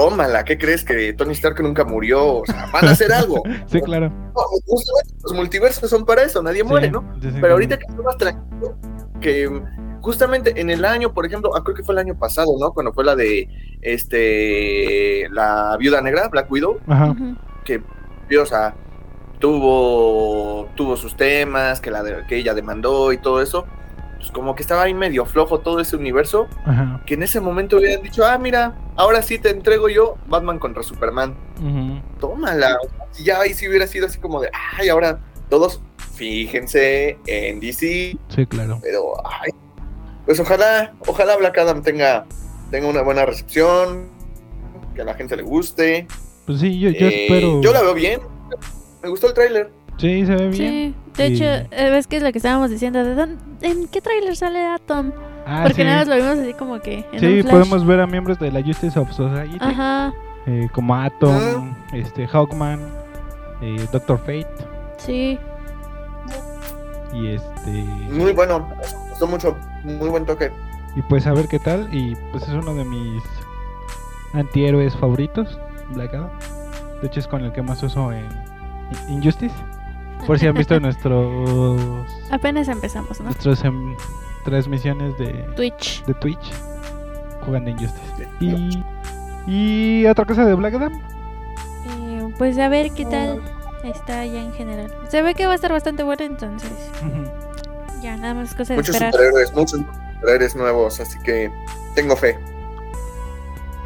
[0.00, 0.44] tómala.
[0.44, 2.36] ¿Qué crees que Tony Stark nunca murió?
[2.38, 3.42] O sea, van a hacer algo.
[3.66, 4.08] Sí, claro.
[4.08, 7.04] No, justamente los multiversos son para eso, nadie muere, ¿no?
[7.20, 8.76] sí, Pero ahorita que está más tranquilo,
[9.20, 9.62] que
[10.00, 12.72] justamente en el año, por ejemplo, ah, creo que fue el año pasado, ¿no?
[12.72, 13.48] Cuando fue la de
[13.82, 17.14] este la viuda negra, Black Widow, Ajá.
[17.64, 17.82] Que,
[18.38, 18.74] o sea,
[19.40, 23.66] tuvo, tuvo sus temas, que, la de- que ella demandó y todo eso,
[24.18, 27.00] pues como que estaba ahí medio flojo todo ese universo, Ajá.
[27.06, 30.82] que en ese momento hubieran dicho, ah, mira, ahora sí te entrego yo Batman contra
[30.82, 31.36] Superman,
[32.20, 32.76] tómala,
[33.12, 35.80] si ya ahí sí hubiera sido así como de, ay, ahora todos
[36.14, 38.80] fíjense en DC, Sí, claro.
[38.82, 39.50] pero, ay,
[40.26, 42.26] pues ojalá, ojalá Black Adam tenga,
[42.70, 44.08] tenga una buena recepción,
[44.94, 46.06] que a la gente le guste.
[46.44, 47.60] Pues sí, yo, yo Eh, espero.
[47.62, 48.20] Yo la veo bien.
[49.02, 49.70] Me gustó el tráiler.
[49.98, 50.54] Sí, se ve bien.
[50.54, 53.04] Sí, de hecho, eh, ves que es lo que estábamos diciendo.
[53.04, 55.12] ¿de dónde- ¿En qué tráiler sale Atom?
[55.46, 55.84] Ah, Porque sí.
[55.84, 57.50] nada más lo vimos así como que en Sí, un flash.
[57.50, 60.12] podemos ver a miembros de la Justice of Society, Ajá,
[60.46, 62.80] eh, como Atom, este, Hawkman,
[63.62, 64.46] eh, Doctor Fate
[64.98, 65.38] sí.
[67.14, 67.70] y este
[68.12, 68.60] Muy bueno.
[68.68, 69.56] Me gustó mucho.
[69.84, 70.50] Muy buen toque.
[70.96, 73.22] y pues a ver qué tal y pues es uno de mis
[74.34, 75.58] antihéroes favoritos,
[75.94, 76.30] Black Adam.
[77.00, 78.26] De hecho es con el que más uso en
[79.08, 79.54] In- Injustice.
[80.26, 83.26] Por si han visto nuestros Apenas empezamos, ¿no?
[83.26, 83.96] nuestras em,
[84.44, 86.04] transmisiones de Twitch.
[86.04, 86.52] de Twitch
[87.44, 88.28] jugando Injustice.
[88.40, 88.82] Y
[89.46, 90.92] y otra cosa de Black Adam.
[90.92, 93.40] Eh, pues a ver qué tal
[93.82, 94.92] está ya en general.
[95.08, 96.70] Se ve que va a estar bastante bueno, entonces
[98.02, 99.12] ya nada más es cosa de Muchos esperar.
[99.12, 99.80] superhéroes, muchos
[100.20, 101.00] superhéroes nuevos.
[101.00, 101.50] Así que
[101.94, 102.38] tengo fe.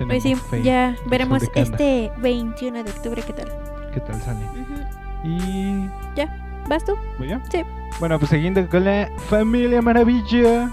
[0.05, 0.63] Pues sí, fe.
[0.65, 3.62] ya veremos este 21 de octubre qué tal.
[3.93, 4.45] ¿Qué tal sale?
[4.47, 5.29] Ujú.
[5.29, 5.91] Y
[6.69, 6.95] ¿Vas tú?
[7.19, 7.39] ¿Voy yo?
[7.51, 7.63] Sí.
[8.01, 10.71] Bueno, pues siguiendo con la familia maravilla,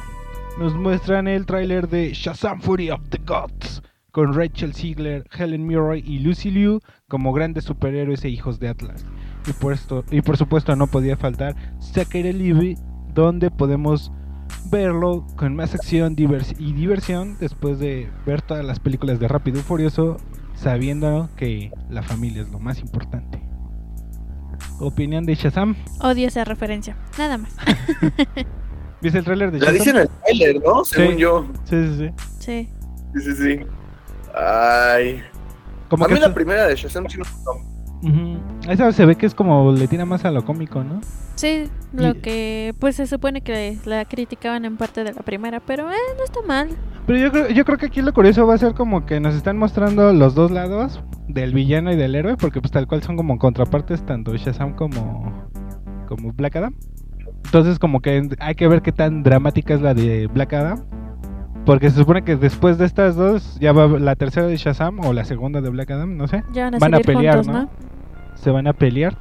[0.57, 6.03] nos muestran el tráiler de Shazam Fury of the Gods con Rachel Ziegler, Helen Mirren
[6.05, 9.05] y Lucy Liu como grandes superhéroes e hijos de Atlas.
[9.47, 12.77] Y por, esto, y por supuesto no podía faltar Zachary Levi,
[13.13, 14.11] donde podemos
[14.71, 19.63] verlo con más acción y diversión después de ver todas las películas de Rápido y
[19.63, 20.17] Furioso,
[20.59, 23.41] sabiendo que la familia es lo más importante.
[24.79, 25.75] Opinión de Shazam.
[26.01, 26.95] Odio esa referencia.
[27.17, 27.55] Nada más.
[29.01, 29.77] ¿Viste el tráiler de La Shazam?
[29.77, 30.83] dicen en el trailer, ¿no?
[30.85, 31.47] Según yo.
[31.63, 32.11] Sí, sí, sí.
[32.39, 32.69] Sí.
[33.15, 33.59] Sí, sí, sí.
[34.35, 35.21] Ay.
[35.89, 37.51] Como a que mí la primera de Shazam sí me gustó.
[38.03, 38.39] Ujú.
[38.69, 41.01] Esa se ve que es como le tira más a lo cómico, ¿no?
[41.35, 45.59] Sí, lo Y- que pues se supone que la criticaban en parte de la primera,
[45.59, 46.69] pero eh, no está mal.
[47.07, 49.33] Pero yo creo, yo creo que aquí lo curioso va a ser como que nos
[49.33, 53.17] están mostrando los dos lados del villano y del héroe, porque pues tal cual son
[53.17, 55.47] como contrapartes tanto Shazam como
[56.07, 56.75] como Black Adam.
[57.45, 60.83] Entonces como que hay que ver qué tan dramática es la de Black Adam.
[61.65, 65.13] Porque se supone que después de estas dos ya va la tercera de Shazam o
[65.13, 66.43] la segunda de Black Adam, no sé.
[66.51, 67.61] Ya van a, Van a pelear, juntos, ¿no?
[67.63, 67.69] ¿no?
[68.41, 69.17] Se van a pelear.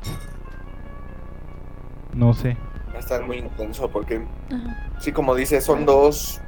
[2.15, 2.57] No sé.
[2.93, 4.97] Va a estar muy intenso porque, Ajá.
[5.01, 6.41] sí, como dice, son dos.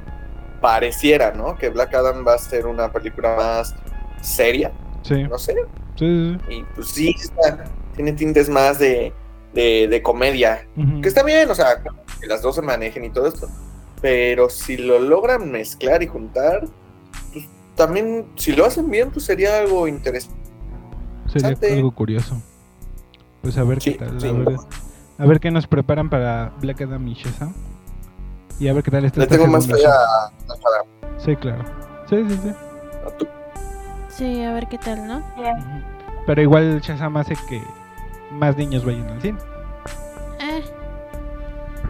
[0.61, 1.55] Pareciera, ¿no?
[1.57, 3.75] Que Black Adam va a ser una película más
[4.21, 4.71] seria.
[5.01, 5.23] Sí.
[5.23, 5.55] No sé.
[5.95, 7.65] Sí, sí, Y pues sí, está-
[7.95, 9.11] tiene tintes más de,
[9.55, 10.67] de, de comedia.
[11.01, 13.47] Que está bien, o sea, que las dos se manejen y todo esto.
[14.01, 16.67] Pero si lo logran mezclar y juntar,
[17.33, 20.39] pues también, si lo hacen bien, pues sería algo interesante.
[21.25, 21.73] Sería Interesante.
[21.73, 22.39] algo curioso.
[23.41, 24.19] Pues a ver Sí, qué tal.
[24.21, 24.27] sí.
[24.27, 24.55] A, ver,
[25.17, 27.53] a ver qué nos preparan para Black Adam y Shazam.
[28.59, 30.31] Y a ver qué tal está Le tengo más fe a,
[31.17, 31.63] Sí, claro.
[32.09, 32.49] Sí, sí, sí.
[32.49, 33.27] a tu-
[34.09, 35.17] Sí, a ver qué tal, ¿no?
[35.17, 35.81] Ujú.
[36.27, 37.61] Pero igual Shazam hace que
[38.31, 39.39] más niños vayan al cine.
[40.41, 40.63] Eh.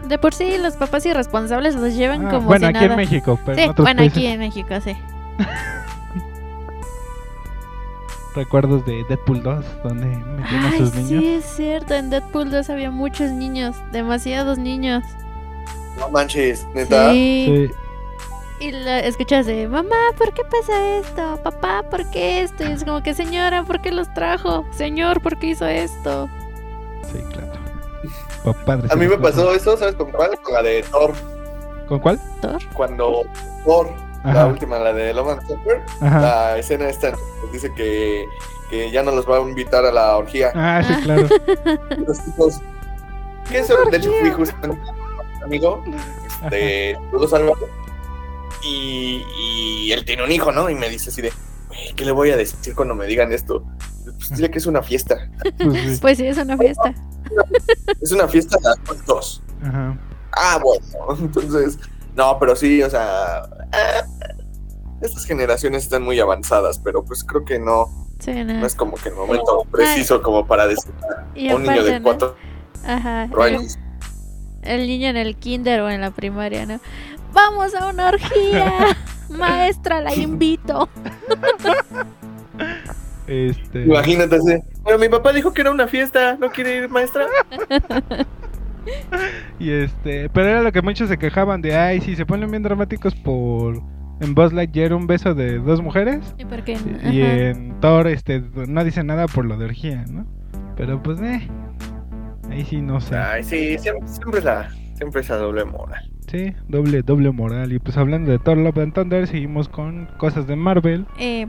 [0.08, 2.86] De por sí, los papás irresponsables los llevan Ah, como bueno, si aquí nada.
[2.92, 4.96] en México, pero sí, en otros bueno, países aquí en México, sí.
[8.34, 11.08] recuerdos de Deadpool 2 donde metían a sus niños.
[11.22, 11.94] sí, es cierto.
[11.94, 15.02] En Deadpool 2 había muchos niños, demasiados niños.
[15.98, 17.10] No manches, neta.
[17.12, 17.68] Sí.
[17.68, 17.74] Sí.
[18.66, 21.40] Y la escuchas de, mamá, ¿por qué pasa esto?
[21.42, 22.62] Papá, ¿por qué esto?
[22.62, 24.64] Y es como que, señora, ¿por qué los trajo?
[24.70, 26.28] Señor, ¿por qué hizo esto?
[27.12, 27.50] Sí, claro.
[28.44, 30.38] Pa- padre, A mí me pasó eso, ¿sabes con cuál?
[30.42, 31.12] Con la de Thor.
[31.88, 32.20] ¿Con cuál?
[32.40, 32.62] ¿Thor?
[32.72, 33.22] Cuando
[33.64, 33.92] Thor,
[34.24, 37.12] la última, la de Love and Supper, la escena esta
[37.52, 38.26] dice que,
[38.70, 40.52] que ya no los va a invitar a la orgía.
[40.54, 41.28] Ah, sí, claro.
[42.06, 42.60] Los tipos.
[43.48, 43.84] ¿Qué es eso?
[43.90, 44.80] De hecho, fui justamente
[45.44, 45.82] amigo,
[46.44, 47.68] este, todos Álvaro,
[48.62, 50.70] y, y él tiene un hijo, ¿no?
[50.70, 51.32] Y me dice así de,
[51.68, 53.64] "Güey, ¿qué le voy a decir cuando me digan esto?
[54.04, 55.28] Pues dile que es una fiesta.
[55.58, 55.98] Pues sí.
[56.00, 56.94] Pues sí, es una fiesta.
[58.00, 59.42] Es una fiesta de adultos.
[59.64, 59.96] Ajá.
[60.32, 61.16] Ah, bueno.
[61.18, 61.78] Entonces,
[62.14, 63.42] no, pero sí, o sea,
[65.00, 67.86] estas generaciones están muy avanzadas, pero pues creo que no,
[68.20, 68.66] Sí, no no.
[68.66, 70.92] es como que el momento preciso como para decir
[71.50, 72.36] a un niño de cuatro
[72.84, 73.24] Ajá.
[73.24, 73.78] El, años.
[74.62, 76.80] el niño en el kinder o en la primaria, ¿no?
[77.32, 78.96] Vamos a una orgía.
[79.30, 80.88] Maestra, la invito.
[83.26, 83.82] Este.
[83.84, 84.38] Imagínate.
[84.84, 87.26] Pero mi papá dijo que era una fiesta, ¿no quiere ir, maestra?
[89.58, 92.62] Y este, pero era lo que muchos se quejaban de, ay, si se ponen bien
[92.62, 93.80] dramáticos por
[94.20, 96.78] en Buzz Lightyear un beso de dos mujeres ¿Y por qué?
[97.10, 100.26] y, en Thor este no dice nada por lo de orgía, ¿no?
[100.76, 101.48] Pero pues eh
[102.50, 103.16] ahí sí no sé.
[103.16, 106.10] Ay, sí, siempre, siempre es la, siempre esa doble moral.
[106.28, 110.46] Sí, doble doble moral y pues hablando de Thor Love and Thunder seguimos con cosas
[110.46, 111.06] de Marvel.
[111.18, 111.46] Eh,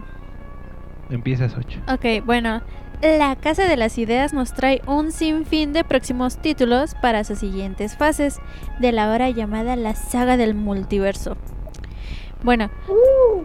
[1.13, 1.79] Empiezas 8.
[1.93, 2.61] ok, bueno.
[3.01, 7.97] La Casa de las Ideas nos trae un sinfín de próximos títulos para sus siguientes
[7.97, 8.39] fases
[8.79, 11.35] de la hora llamada la saga del multiverso.
[12.43, 12.69] Bueno,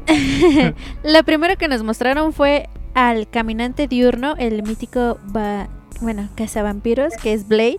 [1.05, 5.69] lo primero que nos mostraron fue al caminante diurno, el mítico, va-
[6.01, 7.79] bueno, cazavampiros, que es Blade.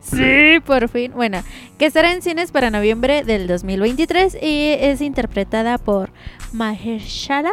[0.00, 1.12] Sí, por fin.
[1.14, 1.42] Bueno,
[1.78, 6.10] que estará en cines para noviembre del 2023 y es interpretada por
[6.52, 7.52] Mahershala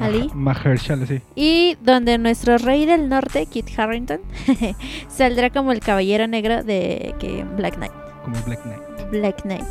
[0.00, 0.30] Ali.
[0.34, 1.20] Mahershala, sí.
[1.34, 4.20] Y donde nuestro rey del norte, Kit Harrington,
[5.08, 7.92] saldrá como el caballero negro de que Black Knight.
[8.24, 9.10] Como Black Knight.
[9.10, 9.64] Black Knight.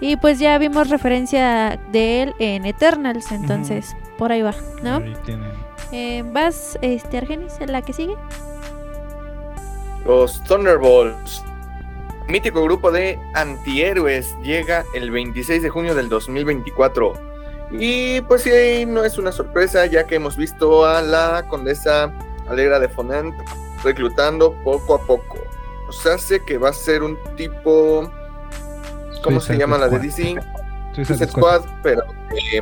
[0.00, 4.96] Y pues ya vimos referencia de él en Eternals, entonces por ahí va, ¿no?
[4.96, 5.50] Ahí tienen.
[5.92, 8.16] Eh, ¿Vas, este, Argenis, en la que sigue?
[10.06, 11.44] Los Thunderbolts.
[12.28, 17.31] Mítico grupo de antihéroes llega el 26 de junio del 2024.
[17.72, 22.12] Y pues sí, no es una sorpresa ya que hemos visto a la condesa
[22.48, 23.34] Alegra de Fonant
[23.82, 25.38] reclutando poco a poco.
[25.86, 28.10] Nos hace que va a ser un tipo...
[29.24, 29.98] ¿Cómo se llama la de.
[30.00, 30.22] DC?
[30.94, 31.60] Suicide Suicide Squad.
[31.62, 32.02] Squad, pero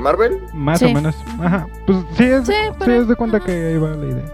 [0.00, 0.46] Marvel.
[0.52, 0.84] Más Sí.
[0.86, 1.16] o menos.
[1.40, 1.66] Ajá.
[1.86, 3.46] Pues sí, es, Sí, es de cuenta ajá.
[3.46, 4.24] que ahí va la idea.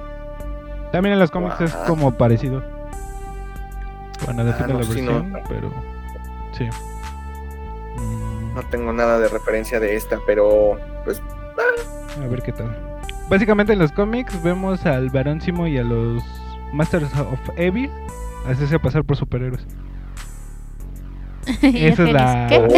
[0.92, 2.62] También en los cómics es como parecido.
[4.24, 5.12] Bueno, depende no, de la sí, no.
[5.12, 5.72] versión, pero
[6.52, 6.68] sí.
[8.56, 11.22] No tengo nada de referencia de esta, pero pues
[12.20, 12.74] a ver qué tal.
[13.28, 16.24] Básicamente en los cómics vemos al Barón Simo y a los
[16.72, 17.90] Masters of Evil
[18.48, 19.66] hacerse pasar por superhéroes.
[21.62, 22.68] Esa es la- ¿qué?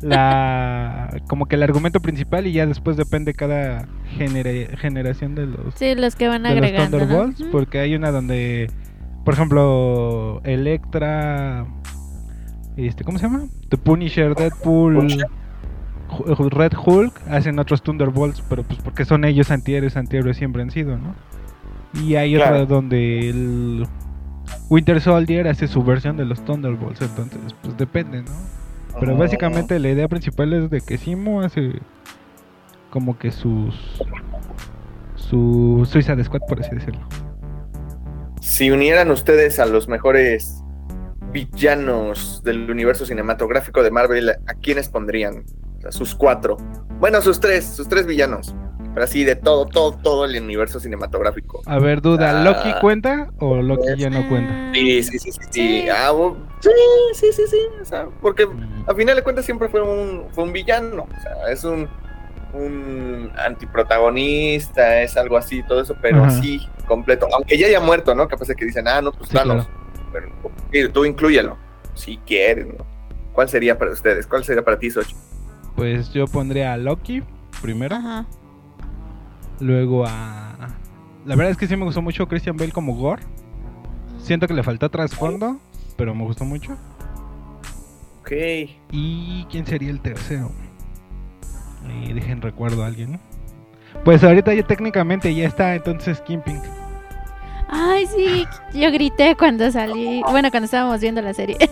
[0.06, 5.74] La como que el argumento principal y ya después depende cada genera- generación de los
[5.74, 7.04] Sí, los que van los agregando, ¿no?
[7.06, 8.70] Thunderbolts, porque hay una donde,
[9.24, 11.66] por ejemplo, Electra,
[12.86, 13.46] este, ¿cómo se llama?
[13.68, 15.26] The Punisher, Deadpool, Punisher.
[16.50, 20.96] Red Hulk hacen otros Thunderbolts, pero pues porque son ellos antihéroes, antihéroes siempre han sido,
[20.96, 21.14] ¿no?
[21.94, 22.66] Y hay otra Claro.
[22.66, 23.86] donde el
[24.70, 28.32] Winter Soldier hace su versión de los Thunderbolts, entonces pues depende, ¿no?
[29.00, 31.80] Pero oh, básicamente la idea principal es de que Simo hace
[32.90, 34.02] como que sus
[35.14, 37.06] su Suicide Squad por así decirlo.
[38.40, 40.62] Si unieran ustedes a los mejores
[41.32, 45.44] villanos del universo cinematográfico de Marvel, ¿a quiénes pondrían?
[45.78, 46.56] O sea, sus cuatro.
[46.98, 48.54] Bueno, sus tres, sus tres villanos.
[48.94, 51.60] Pero así de todo, todo, todo el universo cinematográfico.
[51.66, 52.42] A ver, duda, Ah.
[52.42, 54.72] ¿Loki cuenta o Loki ya no cuenta?
[54.74, 55.48] Sí, sí, sí, sí, sí.
[55.50, 55.88] Sí.
[55.88, 56.10] Ah,
[56.60, 56.70] sí,
[57.14, 57.60] sí, sí, sí.
[57.80, 58.48] O sea, porque
[58.86, 61.02] a final de cuentas siempre fue un, fue un villano.
[61.16, 61.88] O sea, es un,
[62.54, 66.28] un antiprotagonista, es algo así, todo eso, pero Ajá.
[66.38, 67.28] así, completo.
[67.32, 68.26] Aunque ya haya muerto, ¿no?
[68.26, 69.66] Capaz de que dicen, ah, no, pues Sí, Thanos.
[69.66, 69.77] Pero
[70.92, 71.56] tú inclúyelo,
[71.94, 72.86] si quieres, ¿no?
[73.32, 74.26] ¿Cuál sería para ustedes?
[74.26, 75.14] ¿Cuál sería para ti, Sochi?
[75.76, 77.22] Pues yo pondría a Loki
[77.62, 78.26] primero, Ajá.
[79.60, 80.56] luego a...
[81.24, 83.22] La verdad es que sí me gustó mucho Christian Bale como Gore.
[84.20, 85.58] Siento que le faltó trasfondo,
[85.96, 86.76] pero me gustó mucho.
[88.20, 88.32] Ok.
[88.90, 90.50] ¿Y quién sería el tercero?
[91.88, 93.20] Eh, dejen recuerdo a alguien, ¿no?
[94.04, 96.60] Pues ahorita ya técnicamente ya está, entonces Kimping.
[97.68, 101.56] Ay, sí, yo grité cuando salí, bueno, cuando estábamos viendo la serie.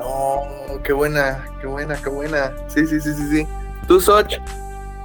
[0.00, 2.52] No, qué buena, qué buena, qué buena.
[2.68, 3.46] Sí, sí, sí, sí, sí.
[3.86, 4.38] Tú, Soch.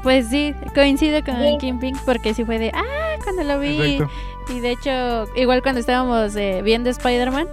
[0.04, 3.96] Pues sí, coincido con Kim Pink porque sí fue de, ah, cuando lo vi.
[3.96, 4.14] Exacto.
[4.54, 7.48] Y de hecho, igual cuando estábamos eh, viendo Spider-Man,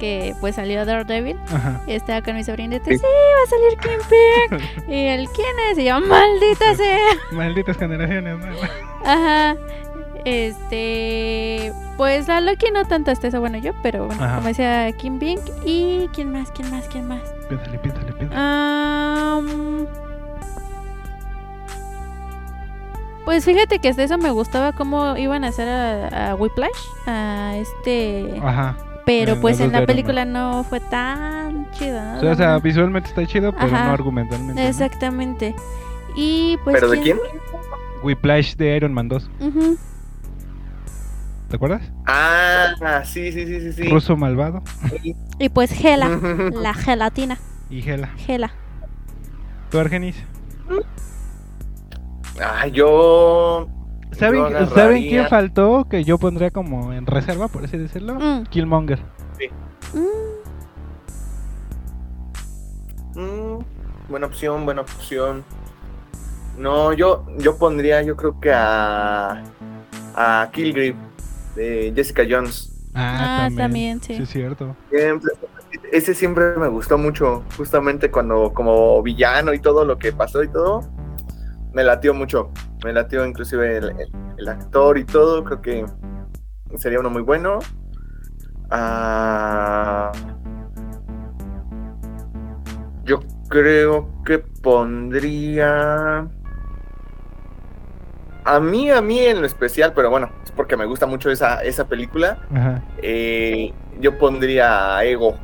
[0.00, 1.38] que pues salió Daredevil.
[1.52, 1.80] Ajá.
[1.86, 2.86] Y estaba con mi sobrinito.
[2.86, 2.98] Sí.
[2.98, 4.88] Sí, va a salir Kingpin.
[4.92, 5.78] y él, ¿quién es?
[5.78, 7.10] Y yo, maldita sea.
[7.32, 8.46] Malditas generaciones, ¿no?
[9.04, 9.56] Ajá.
[10.24, 11.72] Este.
[11.96, 14.36] Pues la Loki no tanto hasta eso, bueno, yo, pero bueno, Ajá.
[14.36, 15.40] como decía Kim Bink.
[15.64, 16.50] ¿Y quién más?
[16.52, 16.86] ¿Quién más?
[16.88, 17.20] ¿Quién más?
[17.48, 18.40] Piénsale, piénsale, piénsale.
[18.40, 19.86] Am,
[23.24, 26.70] Pues fíjate que hasta eso me gustaba cómo iban a hacer a, a Whiplash,
[27.06, 28.40] a este...
[28.42, 28.76] Ajá.
[29.06, 32.00] Pero en pues en la película no fue tan chido.
[32.00, 32.16] ¿no?
[32.16, 33.86] O sea, o sea, visualmente está chido, pero Ajá.
[33.86, 34.60] no argumentalmente.
[34.60, 34.68] ¿no?
[34.68, 35.54] Exactamente.
[36.16, 36.74] Y pues...
[36.74, 37.18] ¿Pero de quién?
[38.02, 39.30] Whiplash de Iron Man 2.
[39.40, 39.78] Ujú.
[41.50, 41.82] ¿Te acuerdas?
[42.06, 43.82] Ah, sí, sí, sí, sí, sí.
[43.88, 44.62] Ruso malvado
[45.40, 46.08] Y pues Gela,
[46.54, 47.38] la gelatina,
[47.68, 48.06] y Gela.
[48.16, 48.52] Gela.
[49.68, 50.16] ¿Tú, Argenis?
[52.40, 53.68] Ah, yo.
[54.12, 55.88] ¿Saben, yo ¿Saben quién faltó?
[55.90, 58.14] Que yo pondría como en reserva, por así decirlo.
[58.14, 58.44] Mm.
[58.44, 59.00] Killmonger.
[59.92, 60.30] Mm.
[63.20, 63.64] Mm,
[64.08, 65.44] buena opción, buena opción.
[66.56, 69.42] No, yo, yo pondría, yo creo que a.
[70.14, 70.96] A Killgrave
[71.54, 72.72] de Jessica Jones.
[72.94, 74.16] Ah, también, sí.
[74.16, 74.76] Sí, es cierto.
[74.90, 75.30] Siempre-
[75.92, 80.48] ese siempre me gustó mucho, justamente cuando como villano y todo lo que pasó y
[80.48, 80.82] todo,
[81.72, 82.50] me latió mucho,
[82.84, 85.86] me latió inclusive el, el- el actor y todo, creo que
[86.76, 87.58] sería uno muy bueno.
[88.70, 90.12] Ah,
[93.04, 96.28] yo creo que pondría...
[98.54, 101.62] A mí, a mí en lo especial, pero bueno, es porque me gusta mucho esa,
[101.62, 102.82] esa película, Ajá.
[103.02, 105.36] eh, yo pondría Ego.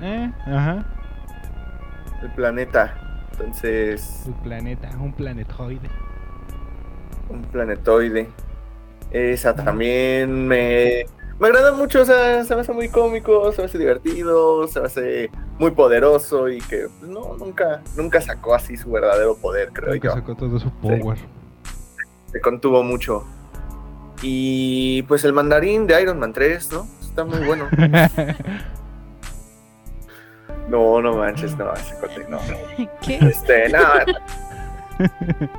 [0.00, 0.84] Eh, ajá.
[2.22, 2.94] el planeta.
[3.32, 5.88] Entonces, Un planeta, un planetoide.
[7.28, 8.28] un planetoide.
[9.10, 11.04] Esa también me,
[11.38, 14.80] me agrada mucho, o sea, se me hace muy cómico, se me hace divertido, se
[14.80, 19.70] me hace muy poderoso y que pues, no, nunca, nunca sacó así su verdadero poder,
[19.72, 20.12] creo yo.
[20.12, 21.18] sacó todo su power.
[22.32, 23.24] Se contuvo mucho.
[24.22, 26.86] Y pues el mandarín de Iron Man 3, ¿no?
[27.00, 27.68] Está muy bueno.
[30.68, 32.38] No, no manches, no, ese corte, no.
[33.02, 33.16] ¿Qué?
[33.16, 34.04] Este, nada.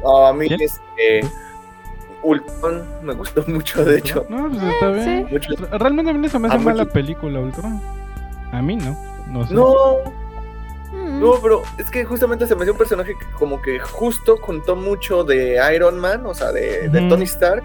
[0.02, 0.62] No, a mí ¿Quién?
[0.62, 1.28] este
[2.22, 4.26] Ultron me gustó mucho, de hecho.
[4.30, 5.28] No, pues está bien.
[5.30, 5.54] Mucho.
[5.78, 7.82] Realmente a mí no se me hace A mala película, Ultron.
[8.54, 8.96] A mí no.
[9.28, 9.54] No sé.
[9.54, 9.98] No.
[11.04, 14.76] No, pero es que justamente se me hace un personaje que como que justo juntó
[14.76, 16.90] mucho de Iron Man, o sea, de.
[17.10, 17.64] Tony Stark,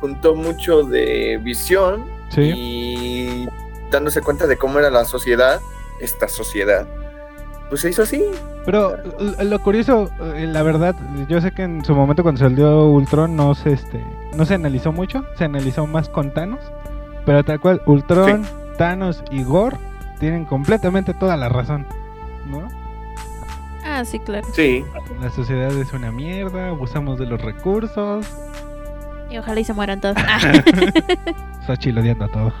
[0.00, 2.52] juntó mucho de visión Sí.
[2.54, 3.48] y
[3.90, 5.60] dándose cuenta de cómo era la sociedad,
[6.00, 6.86] esta sociedad.
[7.68, 8.24] Pues se hizo así.
[8.64, 8.96] Pero
[9.42, 10.94] lo curioso, eh, la verdad,
[11.28, 14.04] yo sé que en su momento cuando salió Ultron no se este
[14.36, 16.60] no se analizó mucho, se analizó más con Thanos,
[17.24, 18.44] pero tal cual Ultron,
[18.76, 19.76] Thanos y Gore
[20.18, 21.86] tienen completamente toda la razón,
[22.46, 22.68] ¿no?
[23.84, 24.46] Ah, sí, claro.
[24.52, 24.84] Sí.
[25.20, 28.26] La sociedad es una mierda, abusamos de los recursos,
[29.30, 30.16] Y ojalá y se mueran todos.
[30.28, 30.40] Ah.
[31.66, 32.52] Xochitl odiando a todo.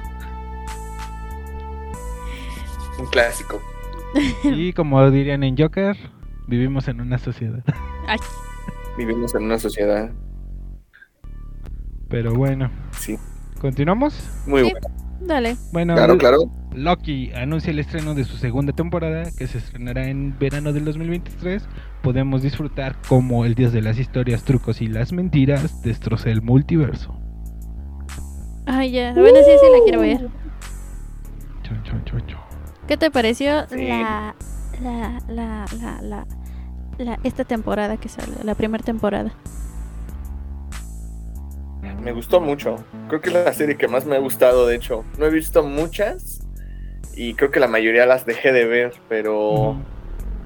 [2.98, 3.60] Un clásico.
[4.44, 5.96] Y como dirían en Joker,
[6.46, 7.62] vivimos en una sociedad.
[8.96, 10.10] Vivimos en una sociedad.
[12.08, 13.18] Pero bueno, Sí.
[13.60, 14.14] ¿continuamos?
[14.46, 14.70] Muy Sí.
[14.72, 15.05] bueno.
[15.20, 15.56] Dale.
[15.72, 16.38] Bueno, Claro, claro.
[16.74, 21.66] Loki anuncia el estreno de su segunda temporada que se estrenará en verano del 2023.
[22.02, 27.18] Podemos disfrutar como el dios de las historias, trucos y las mentiras destroza el multiverso.
[28.66, 29.12] Ay, ya.
[29.14, 30.28] Bueno, sí, sí la quiero ver.
[31.62, 32.40] Chon, chon, chon, chon.
[32.86, 33.86] ¿Qué te pareció Sí.
[33.88, 34.34] la,
[34.82, 36.26] la, la, la, la,
[36.98, 39.32] la- esta temporada que sale, la primera temporada?
[42.02, 42.76] Me gustó mucho.
[43.08, 45.04] Creo que es la serie que más me ha gustado, de hecho.
[45.18, 46.40] No he visto muchas
[47.16, 49.76] y creo que la mayoría las dejé de ver, pero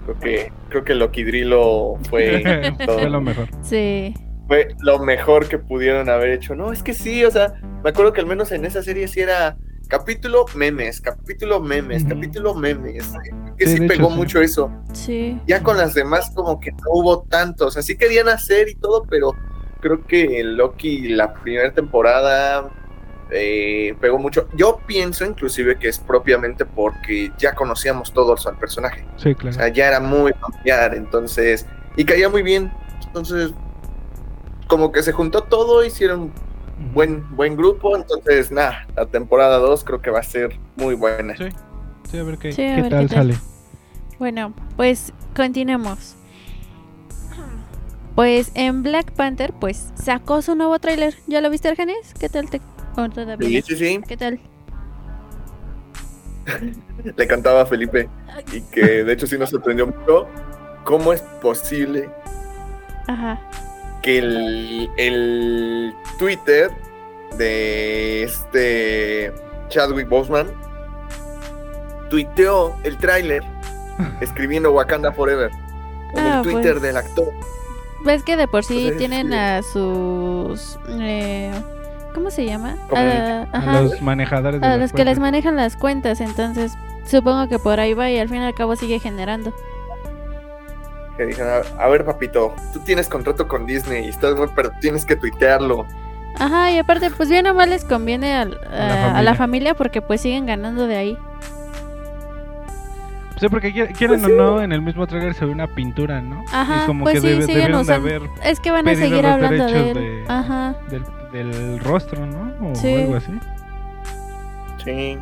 [0.04, 3.48] creo que creo que Loki Drilo fue Fue lo mejor.
[3.62, 4.14] Sí.
[4.46, 6.54] fue lo mejor que pudieron haber hecho.
[6.54, 9.20] No, es que sí, o sea, me acuerdo que al menos en esa serie sí
[9.20, 9.56] era
[9.88, 13.12] capítulo memes, capítulo memes, capítulo memes.
[13.58, 14.16] Que Sí, sí, de hecho, pegó sí.
[14.16, 14.72] mucho eso.
[14.94, 15.38] Sí.
[15.46, 18.74] Ya con las demás como que no hubo tanto, o sea, sí querían hacer y
[18.76, 19.32] todo, pero
[19.80, 22.68] creo que Loki la primera temporada
[23.30, 24.48] eh, pegó mucho.
[24.54, 29.56] Yo pienso inclusive que es propiamente porque ya conocíamos todos al personaje, Sí, o claro.
[29.56, 31.66] sea, ya era muy familiar, entonces,
[31.96, 32.72] y caía muy bien,
[33.06, 33.52] entonces,
[34.66, 36.32] como que se juntó todo, hicieron
[36.92, 41.36] buen, buen grupo, entonces, nada, la temporada 2 creo que va a ser muy buena.
[41.36, 41.48] Sí,
[42.10, 43.18] sí, a ver qué, Sí, a qué ver tal qué tal.
[43.34, 43.38] sale.
[44.18, 46.16] Bueno, pues continuemos.
[48.14, 51.14] Pues en Black Panther, pues sacó su nuevo tráiler.
[51.26, 52.14] ¿Ya lo viste, Argenis?
[52.18, 52.60] ¿Qué tal te...?
[53.40, 54.00] Sí, sí, sí.
[54.06, 54.38] ¿Qué tal?
[57.16, 58.08] le cantaba a Felipe
[58.52, 60.26] y que de hecho sí nos sorprendió mucho
[60.84, 62.10] cómo es posible
[63.06, 63.38] Ajá.
[64.02, 66.70] que el, el Twitter
[67.38, 69.32] de este
[69.68, 70.50] Chadwick Boseman
[72.10, 73.42] tuiteó el tráiler
[74.20, 75.50] escribiendo Wakanda Forever
[76.14, 76.82] en Ah, el Twitter pues.
[76.82, 77.32] del actor.
[78.04, 79.34] Ves que de por sí Entonces, tienen sí.
[79.34, 80.78] a sus.
[81.00, 81.52] eh,
[82.14, 82.76] ¿Cómo se llama?
[82.94, 83.82] A ajá.
[83.82, 86.72] los manejadores de A las los que les manejan las cuentas, entonces
[87.06, 89.52] supongo que por ahí va y al fin y al cabo sigue generando.
[91.16, 95.04] Que dijeron, a, ver papito, tú tienes contrato con Disney y estás muy, pero tienes
[95.04, 95.86] que tuitearlo.
[96.38, 99.34] Ajá, y aparte, pues bien o mal les conviene al- a, la a la familia.
[99.34, 101.18] familia porque pues siguen ganando de ahí.
[103.40, 106.20] Sí, porque quier- quieren Pues o no, en el mismo trailer se ve una pintura,
[106.20, 106.44] ¿no?
[106.52, 108.94] Ajá, y como pues que sí, debe- siguen de usando- haber Es que van a
[108.94, 110.24] seguir hablando de derechos él.
[110.24, 110.76] de- Ajá.
[110.90, 112.70] del, del rostro, ¿no?
[112.70, 112.94] O Sí.
[112.94, 113.32] algo así.
[114.84, 115.18] Sí,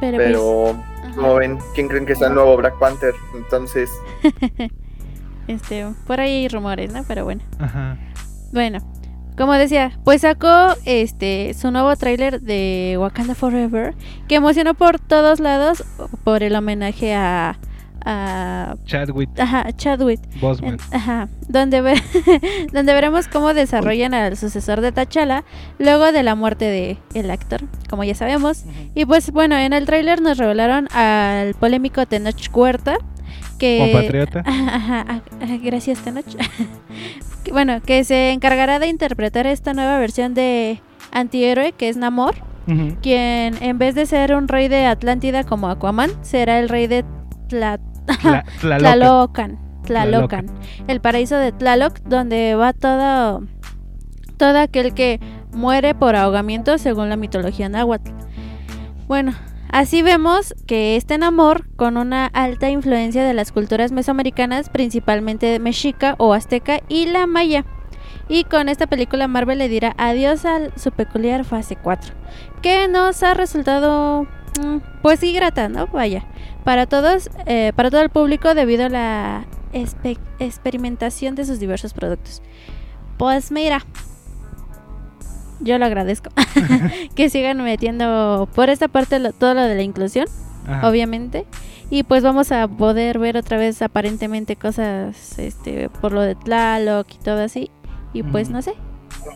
[0.00, 3.14] Pero, pero pues, como ven, ¿quién creen que sea el nuevo Black Panther?
[3.34, 3.90] Entonces,
[5.48, 7.02] este, por ahí hay rumores, ¿no?
[7.06, 7.42] Pero bueno.
[7.58, 7.96] Ajá.
[8.52, 8.78] Bueno,
[9.36, 13.94] como decía, pues sacó este su nuevo tráiler de Wakanda Forever
[14.28, 15.84] que emocionó por todos lados
[16.24, 17.58] por el homenaje a
[18.08, 20.74] a Chadwick ajá, Chadwick, Boseman.
[20.74, 21.80] en- ajá, donde
[22.72, 25.42] donde veremos cómo desarrollan al sucesor de T'Challa
[25.80, 28.64] luego de la muerte de el actor, como ya sabemos.
[28.94, 32.96] Y pues bueno, en el tráiler nos revelaron al polémico Tenoch Huerta
[33.58, 34.44] que Compatriota.
[34.46, 35.22] Ajá,
[35.64, 36.26] gracias Tenoch.
[37.52, 40.80] Bueno, que se encargará de interpretar esta nueva versión de
[41.12, 42.34] antihéroe que es Namor,
[43.00, 47.04] quien en vez de ser un rey de Atlántida como Aquaman, será el rey de
[47.48, 48.88] Tla- Tla- Tlalocan.
[48.88, 50.46] Tlalocan, Tlalocan,
[50.88, 53.44] el paraíso de Tlaloc, donde va todo,
[54.36, 55.20] todo aquel que
[55.52, 58.10] muere por ahogamiento según la mitología náhuatl.
[59.06, 59.32] Bueno,
[59.76, 66.14] así vemos que este Namor, con una alta influencia de las culturas mesoamericanas, principalmente mexica
[66.16, 67.66] o azteca y la maya.
[68.26, 72.14] Y con esta película Marvel le dirá adiós a su peculiar fase 4,
[72.62, 74.22] que nos ha resultado
[74.62, 75.88] mm, pues sí grata, ¿no?
[75.88, 76.24] Vaya,
[76.64, 79.46] para todos, eh, para todo el público debido a la
[80.38, 82.40] experimentación de sus diversos productos.
[83.18, 83.84] Pues mira,
[85.60, 86.30] yo lo agradezco
[87.14, 90.26] que sigan metiendo por esta parte lo- todo lo de la inclusión,
[90.66, 90.88] Ajá.
[90.88, 91.44] obviamente.
[91.88, 97.06] Y pues vamos a poder ver otra vez aparentemente cosas este por lo de Tlaloc
[97.14, 97.70] y todo así.
[98.12, 98.74] Y pues no sé.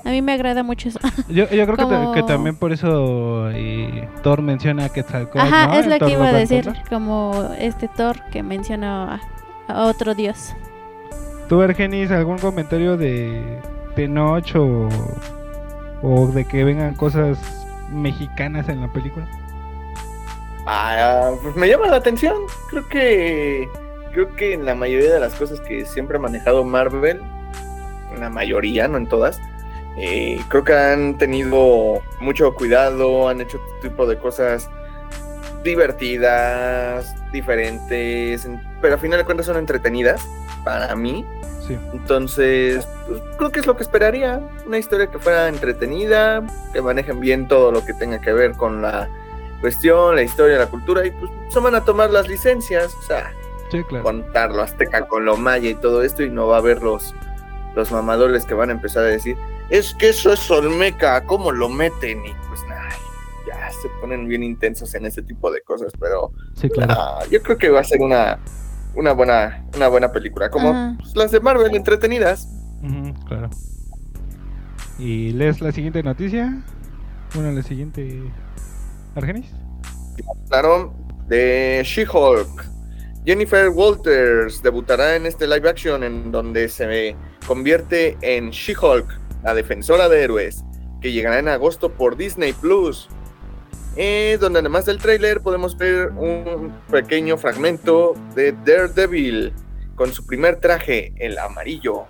[0.05, 0.99] A mí me agrada mucho eso.
[1.29, 3.49] Yo, yo creo que, ta- como- que también por eso
[4.23, 5.39] Thor menciona a Quetzalcóatl.
[5.47, 5.75] Ajá, ¿no?
[5.75, 9.21] es lo que iba a decir, como este Thor que mencionó a,
[9.69, 10.55] a otro dios.
[11.49, 13.59] ¿Tú, Argenis, algún comentario de
[13.97, 14.89] Tenoch o,
[16.03, 17.39] o de que vengan cosas
[17.91, 19.27] mexicanas en la película?
[20.67, 22.37] ah, pues me llama la atención.
[22.71, 23.69] Creo que
[24.13, 27.21] creo que en la mayoría de las cosas que siempre ha manejado Marvel,
[28.13, 29.41] en la mayoría, no en todas,
[29.97, 34.69] eh, creo que han tenido mucho cuidado, han hecho este tipo de cosas
[35.63, 40.27] divertidas, diferentes, en- pero a final de cuentas son entretenidas
[40.65, 41.25] para mí.
[41.67, 41.79] Sí.
[41.93, 44.41] Entonces, pues, creo que es lo que esperaría.
[44.67, 48.83] Una historia que fuera entretenida, que manejen bien todo lo que tenga que ver con
[48.83, 49.09] la
[49.61, 53.33] cuestión, la historia, la cultura, y pues se van a tomar las licencias, o sea,
[53.71, 54.05] Sí, claro.
[54.05, 57.15] contar lo azteca con lo maya y todo esto, y no va a haber los,
[57.77, 59.37] los mamadores que van a empezar a decir,
[59.69, 62.25] es que eso es Olmeca, ¿cómo lo meten?
[62.25, 62.89] Y pues nada,
[63.47, 66.95] ya se ponen bien intensos en ese tipo de cosas, pero Sí, claro.
[66.97, 68.39] ah, yo creo que va a ser una,
[68.95, 70.97] una buena, una buena película, como Ajá.
[70.99, 72.49] pues, las de Marvel entretenidas.
[73.27, 73.51] Claro.
[74.99, 76.63] ¿Y lees la siguiente noticia?
[77.35, 78.23] Bueno, la siguiente.
[79.15, 79.51] ¿Argenis?
[80.49, 80.93] Claro,
[81.29, 82.69] de She-Hulk.
[83.25, 87.15] Jennifer Walters debutará en este live action en donde se
[87.47, 89.07] convierte en She-Hulk,
[89.43, 90.65] la defensora de héroes,
[91.01, 93.09] que llegará en agosto por Disney Plus.
[94.03, 99.53] Eh, donde además del tráiler podemos ver un pequeño fragmento de Daredevil
[99.95, 102.05] con su primer traje, el amarillo.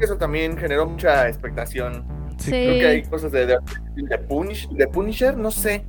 [0.00, 2.04] Eso también generó mucha expectación.
[2.38, 2.50] Sí.
[2.50, 3.58] Creo que hay cosas de, de,
[3.96, 5.84] de Punish- de Punisher, no sé.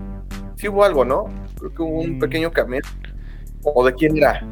[0.57, 1.25] Si hubo algo, ¿no?
[1.57, 2.19] Creo que hubo un Mm.
[2.19, 2.81] pequeño cameo.
[3.63, 4.45] ¿O de quién era?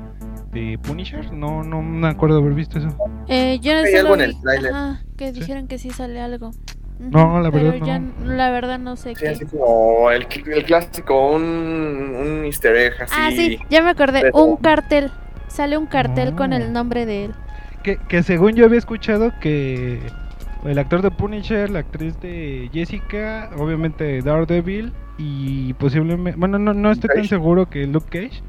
[0.52, 1.32] ¿De Punisher?
[1.34, 2.88] No, no me acuerdo haber visto eso.
[3.28, 4.72] Eh, yo no Hay solo algo en el vi- tráiler.
[4.74, 5.40] ajá, que Sí.
[5.42, 6.52] dijeron que sí sale algo.
[7.02, 8.12] No, la pero verdad ya no.
[8.26, 9.30] n- la verdad no sé Sí, qué.
[9.30, 13.14] así como el, el clásico, un, un easter egg así.
[13.18, 14.22] Ah, sí, ya me acordé.
[14.22, 15.12] pero- Un cartel.
[15.48, 17.32] Sale un cartel con el nombre de él.
[17.84, 20.00] Que, que según yo había escuchado que
[20.64, 26.92] El actor de Punisher, la actriz de Jessica, obviamente Daredevil y posiblemente, bueno, no, no
[26.92, 28.44] estoy tan seguro que Luke Cage,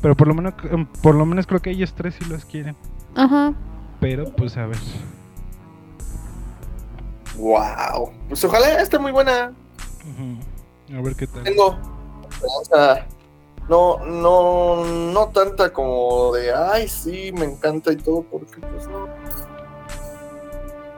[0.00, 0.54] pero por lo menos
[1.02, 2.76] por lo menos creo que ellos tres sí los quieren,
[3.16, 3.52] Ajá.
[4.00, 4.78] pero pues a ver.
[7.36, 8.12] Wow.
[8.28, 9.52] Pues ojalá esté muy buena.
[10.96, 11.42] A ver qué tal.
[11.42, 11.76] Tengo
[12.30, 13.06] esperanza.
[13.68, 19.08] No, no, no tanta como de, ay, sí, me encanta y todo, porque pues no.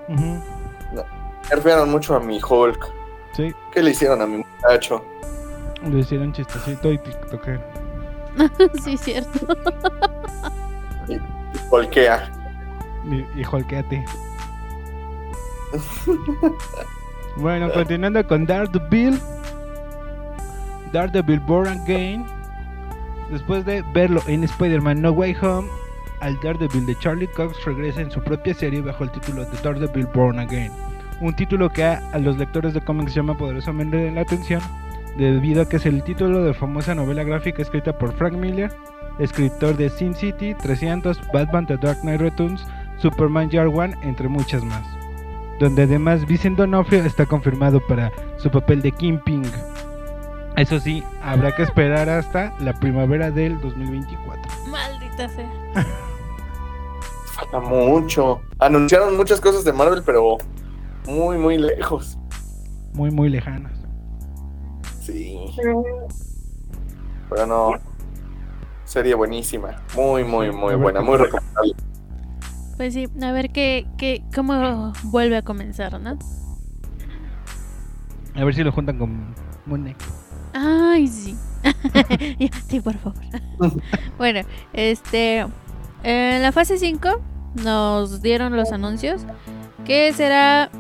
[0.09, 0.43] Ujú.
[1.51, 2.93] Nerfearon mucho a mi Hulk.
[3.33, 5.03] Sí, ¿Qué le hicieron a mi muchacho?
[5.83, 7.61] le hicieron chistecito y TikToker.
[8.83, 9.47] sí, cierto.
[11.71, 12.31] Hulkea.
[13.11, 14.05] Y, y holquéate.
[17.37, 19.19] bueno, continuando con Daredevil.
[20.93, 22.25] Daredevil Born Again.
[23.31, 25.69] Después de verlo en Spider-Man No Way Home,
[26.21, 30.07] al Daredevil de Charlie Cox regresa en su propia serie bajo el título de Daredevil
[30.07, 30.73] Born Again.
[31.21, 34.63] Un título que a, a los lectores de cómics llama poderosamente la atención
[35.19, 38.71] debido a que es el título de famosa novela gráfica escrita por Frank Miller,
[39.19, 42.65] escritor de Sin City, 300, Batman The Dark Knight Returns,
[42.99, 44.98] Superman Year One, entre muchas más.
[45.59, 49.43] Donde además Vincent D'Onofrio está confirmado para su papel de Kingpin.
[50.57, 54.43] Eso sí, habrá que esperar hasta la primavera del 2024.
[54.71, 55.87] Maldita sea.
[57.27, 58.41] Falta mucho.
[58.59, 60.39] Anunciaron muchas cosas de Marvel, pero
[61.07, 62.19] muy, muy lejos.
[62.93, 63.73] Muy, muy lejanas.
[65.01, 65.39] Sí.
[67.31, 67.71] Pero no.
[68.85, 69.77] Sería buenísima.
[69.95, 71.01] Muy, muy, muy buena.
[71.01, 71.75] Muy recomendable.
[72.79, 76.17] Pues sí, a ver qué, qué, cómo vuelve a comenzar, ¿no?
[78.37, 79.35] A ver si lo juntan con
[79.67, 79.95] Moon.
[80.55, 81.37] Ay, sí.
[82.69, 83.21] Sí, por favor.
[84.19, 85.45] bueno, este.
[86.05, 87.21] En la fase 5
[87.65, 89.23] nos dieron los anuncios.
[89.85, 90.71] Que será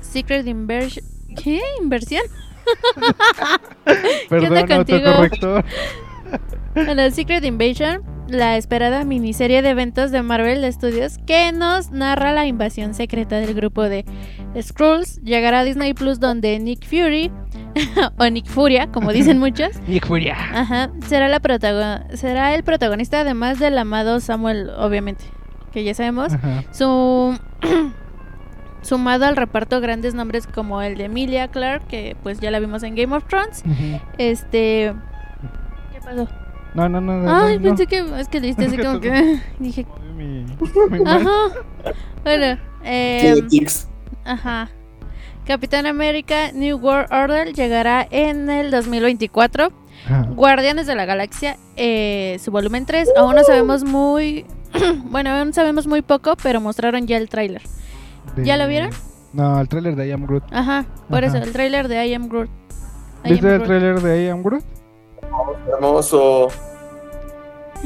[0.00, 1.04] Secret Inversion.
[1.36, 1.60] ¿Qué?
[1.78, 2.22] ¿Inversión?
[4.30, 5.10] Perdón, onda contigo?
[6.74, 12.46] Bueno, Secret Invasion, la esperada miniserie de eventos de Marvel Studios que nos narra la
[12.46, 14.04] invasión secreta del grupo de
[14.60, 17.30] Skrulls, llegará a Disney Plus donde Nick Fury,
[18.18, 20.36] o Nick Furia, como dicen muchos, Nick Furia.
[20.54, 25.24] Ajá, será, la protago- será el protagonista además del amado Samuel, obviamente,
[25.72, 26.32] que ya sabemos.
[26.32, 26.64] Ajá.
[26.72, 27.38] Su
[28.82, 32.82] sumado al reparto grandes nombres como el de Emilia Clarke, que pues ya la vimos
[32.82, 33.62] en Game of Thrones.
[34.18, 34.94] Este
[35.92, 36.28] ¿Qué pasó?
[36.76, 37.16] No, no, no.
[37.18, 37.62] no, Ay, no.
[37.64, 40.44] pensé que es que le diste así como que dije, Mi,
[40.90, 41.30] mi mano.
[41.30, 41.92] ajá.
[42.22, 43.34] Bueno, eh,
[44.24, 44.68] ajá.
[45.46, 49.72] Capitán América New World Order llegará en el 2024.
[50.04, 50.22] Ajá.
[50.34, 53.08] Guardianes de la Galaxia, eh, su volumen 3.
[53.16, 54.44] Aún no sabemos muy.
[55.10, 57.62] bueno, aún sabemos muy poco, pero mostraron ya el tráiler.
[58.44, 58.90] ¿Ya lo vieron?
[59.32, 60.44] No, el tráiler de I Am Groot.
[60.52, 61.26] Ajá, por Ajá.
[61.38, 62.50] eso, el tráiler de I Am Groot.
[63.24, 64.64] I ¿Viste Am el tráiler de I Am Groot?
[65.72, 66.48] Hermoso.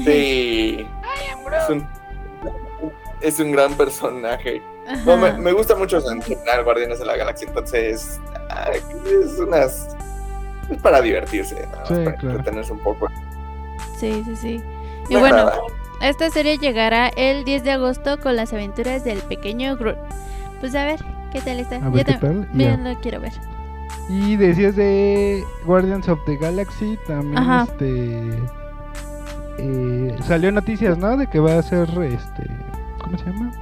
[0.04, 0.86] Sí.
[1.52, 1.86] Es un,
[3.20, 4.62] es un gran personaje.
[5.04, 8.18] No, me, gusta mucho general Guardianes de la Galaxia, entonces
[8.48, 8.80] ay,
[9.22, 9.96] es unas
[10.68, 11.86] es para divertirse, ¿no?
[11.86, 12.30] Sí, para claro.
[12.38, 13.08] entretenerse un poco.
[13.98, 14.62] Sí, sí, sí.
[15.08, 15.60] Y Me bueno, agrada.
[16.02, 19.98] esta serie llegará el 10 de agosto con las aventuras del pequeño Groot.
[20.60, 21.00] Pues a ver,
[21.32, 21.76] ¿qué tal está?
[21.76, 22.92] A ver qué tam- tal, y bien ya.
[22.94, 23.32] lo quiero ver.
[24.12, 27.66] Y decías de Guardians of the Galaxy, también Ajá.
[27.70, 28.42] este
[29.58, 31.16] eh, salió noticias, ¿no?
[31.16, 32.46] De que va a ser este
[33.02, 33.52] ¿cómo se llama?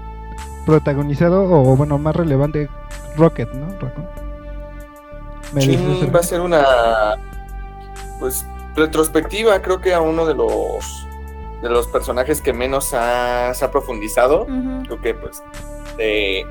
[0.64, 2.68] protagonizado o bueno, más relevante
[3.16, 3.66] Rocket, ¿no?
[5.52, 6.12] Me Sí, dices eso.
[6.12, 6.64] va a ser una
[8.20, 8.46] pues
[8.76, 11.06] retrospectiva, creo que a uno de los
[11.62, 14.46] de los personajes que menos ha- se ha profundizado.
[14.84, 15.42] Creo que pues
[15.96, 16.46] de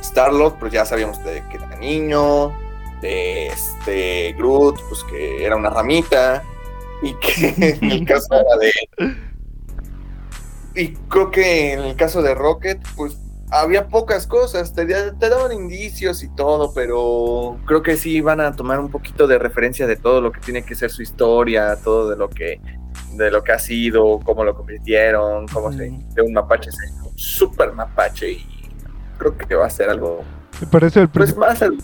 [0.00, 2.52] Star-Lord, pues ya sabíamos de que era niño,
[3.00, 6.42] de este Groot, pues que era una ramita,
[7.02, 8.72] y que en el caso de
[10.74, 13.18] y creo que en el caso de Rocket, pues
[13.50, 18.54] había pocas cosas, te, te daban indicios y todo, pero creo que sí van a
[18.54, 22.10] tomar un poquito de referencia de todo lo que tiene que ser su historia, todo
[22.10, 22.60] de lo que
[23.14, 26.14] de lo que ha sido, cómo lo convirtieron, cómo se Ujú.
[26.14, 28.46] de un mapache se un super mapache y
[29.18, 30.20] creo que va a ser algo
[30.70, 31.78] Por eso el, pues más al-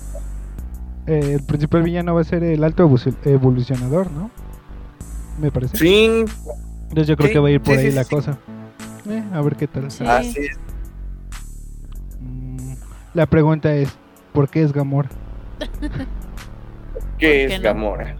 [1.06, 2.90] eh, el principal villano va a ser el alto
[3.24, 4.30] evolucionador, ¿no?
[5.40, 5.76] Me parece.
[5.76, 6.24] sí,
[6.84, 8.14] Entonces yo creo Sí, que va a ir por sí, ahí sí, la sí.
[8.14, 8.38] cosa.
[9.08, 9.90] Eh, a ver qué tal.
[9.90, 10.04] Sí.
[10.06, 10.58] así es.
[12.20, 12.74] Mm,
[13.14, 13.88] La pregunta es,
[14.32, 15.08] ¿por qué es Gamora?
[17.18, 17.64] ¿Qué qué es no?
[17.64, 18.16] Gamora?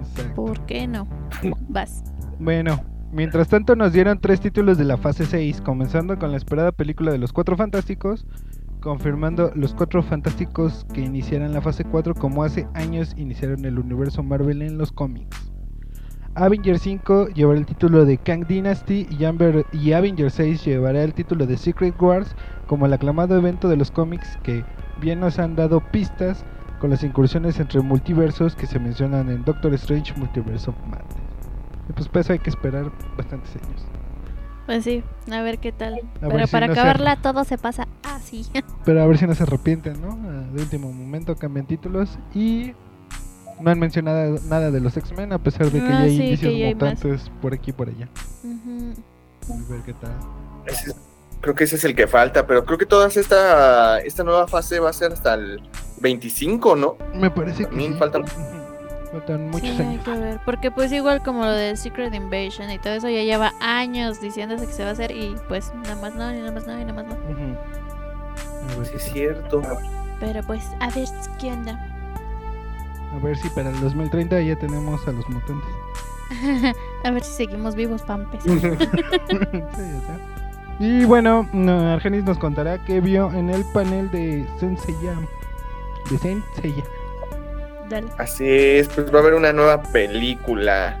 [0.00, 0.34] Exacto.
[0.34, 1.06] ¿Por qué no?
[1.68, 2.02] Vas.
[2.38, 2.82] Bueno,
[3.12, 7.12] mientras tanto nos dieron tres títulos de la fase 6, comenzando con la esperada película
[7.12, 8.26] de los Cuatro Fantásticos,
[8.80, 14.22] confirmando los cuatro fantásticos que iniciarán la fase 4 como hace años iniciaron el universo
[14.22, 15.52] Marvel en los cómics.
[16.34, 21.12] Avengers 5 llevará el título de Kang Dynasty y, Amber- y Avengers 6 llevará el
[21.12, 22.34] título de Secret Wars
[22.66, 24.64] como el aclamado evento de los cómics que
[25.00, 26.44] bien nos han dado pistas
[26.78, 31.16] con las incursiones entre multiversos que se mencionan en Doctor Strange Multiverse of Madness.
[31.94, 33.84] Pues para eso hay que esperar bastantes años.
[34.70, 35.02] Pues sí,
[35.32, 36.00] a ver qué tal.
[36.20, 38.46] Pero si para no se- acabarla todo se pasa así.
[38.84, 40.16] Pero a ver si no se arrepienten, ¿no?
[40.24, 42.72] Ah, De último momento cambian títulos y
[43.60, 46.22] no han mencionado nada de los X-Men a pesar de que Ah, ya hay sí,
[46.22, 46.82] indicios ya hay más.
[46.94, 48.08] mutantes por aquí y por allá.
[48.44, 50.12] A ver qué tal.
[50.66, 50.96] Ese es-
[51.40, 54.78] creo que ese es el que falta, pero creo que toda esta, esta nueva fase
[54.78, 55.60] va a ser hasta el
[56.00, 56.96] 25, ¿no?
[57.12, 57.98] Me parece que También sí.
[57.98, 58.59] Ujú.
[59.12, 60.04] Faltan muchos Sí, hay años.
[60.04, 60.40] que ver.
[60.44, 64.66] Porque pues igual como lo de Secret Invasion y todo eso ya lleva años diciéndose
[64.66, 66.84] que se va a hacer y pues nada más no, y nada más no, y
[66.84, 67.16] nada más no.
[68.76, 69.62] Ver Sí, qué es cierto.
[70.20, 71.08] Pero pues a ver
[71.40, 71.72] qué onda.
[73.12, 75.70] A ver si para el 2030 ya tenemos a los mutantes.
[77.04, 78.44] a ver si seguimos vivos, pampes.
[78.44, 78.78] Sí, ya
[79.76, 80.20] sé.
[80.78, 85.14] Y bueno, no, Argenis nos contará qué vio en el panel de Senseiya.
[86.10, 86.84] De Senseiya.
[87.90, 88.06] Dale.
[88.16, 90.98] Así es, pues va a haber una nueva película.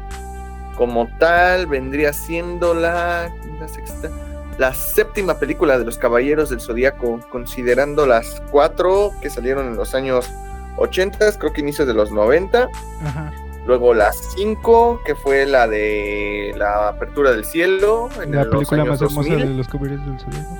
[0.76, 4.10] Como tal, vendría siendo la, la sexta,
[4.58, 9.94] la séptima película de los Caballeros del Zodíaco, considerando las cuatro que salieron en los
[9.94, 10.30] años
[10.76, 12.68] 80, creo que inicios de los 90.
[13.04, 13.32] Ajá.
[13.66, 18.08] Luego las cinco, que fue la de la apertura del cielo.
[18.22, 19.48] En La los película años más hermosa 2000.
[19.48, 20.58] de los Caballeros del Zodiaco.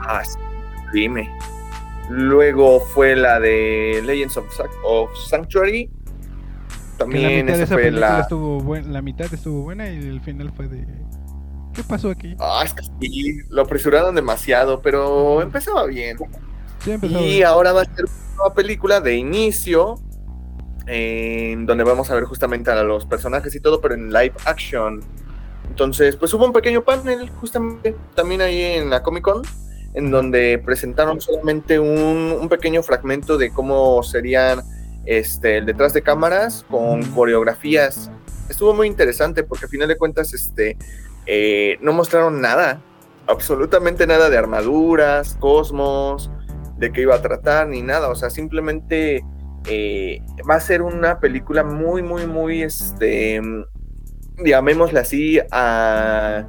[0.00, 0.38] Ah, sí,
[0.94, 1.30] dime.
[2.10, 4.46] Luego fue la de Legends of,
[5.28, 5.90] Sanctuary.
[6.98, 8.20] También esa esa fue la.
[8.20, 10.86] estuvo la mitad estuvo buena y el final fue de
[11.74, 12.34] ¿Qué pasó aquí?
[12.40, 16.16] Ah, es que sí, lo apresuraron demasiado, pero empezaba bien.
[16.82, 17.46] Sí, empezó Y bien.
[17.46, 19.96] ahora va a ser una nueva película de inicio,
[20.86, 25.02] en donde vamos a ver justamente a los personajes y todo, pero en live action.
[25.68, 29.42] Entonces, pues hubo un pequeño panel justamente también ahí en la Comic Con,
[29.96, 34.60] en donde presentaron solamente un, pequeño fragmento de cómo serían
[35.06, 38.10] este, el detrás de cámaras con coreografías.
[38.48, 40.76] Estuvo muy interesante porque al final de cuentas este,
[41.24, 42.80] eh, no mostraron nada,
[43.26, 46.30] absolutamente nada de armaduras, cosmos,
[46.76, 48.10] de qué iba a tratar, ni nada.
[48.10, 49.24] O sea, simplemente
[49.66, 53.40] eh, va a ser una película muy, muy, muy, este,
[54.44, 56.46] llamémosla así, a,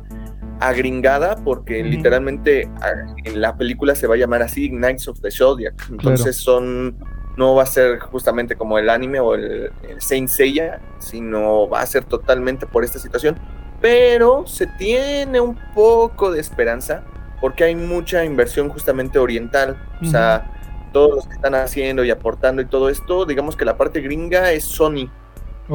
[0.60, 5.32] agringada, porque literalmente a- en la película se va a llamar así, Knights of the
[5.32, 5.74] Zodiac.
[5.92, 6.98] Entonces son,
[7.38, 11.82] no va a ser justamente como el anime o el, el Saint Seiya, sino va
[11.82, 13.38] a ser totalmente por esta situación.
[13.82, 17.04] Pero se tiene un poco de esperanza
[17.40, 19.78] porque hay mucha inversión justamente oriental.
[20.02, 20.52] O sea,
[20.94, 24.52] todos los que están haciendo y aportando y todo esto, digamos que la parte gringa
[24.52, 25.12] es Sony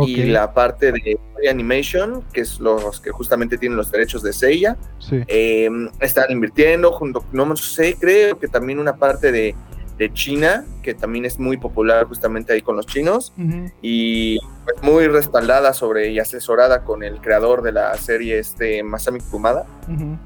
[0.01, 4.77] Y la parte de Animation, que es los que justamente tienen los derechos de Seiya,
[4.99, 5.23] sí.
[5.27, 5.69] eh,
[6.01, 9.55] están invirtiendo junto, no sé, creo que también una parte de,
[9.99, 13.35] de China, que también es muy popular justamente ahí con los chinos,
[13.83, 19.21] y pues, muy respaldada sobre y asesorada con el creador de la serie, este Masami
[19.21, 19.67] Kumada.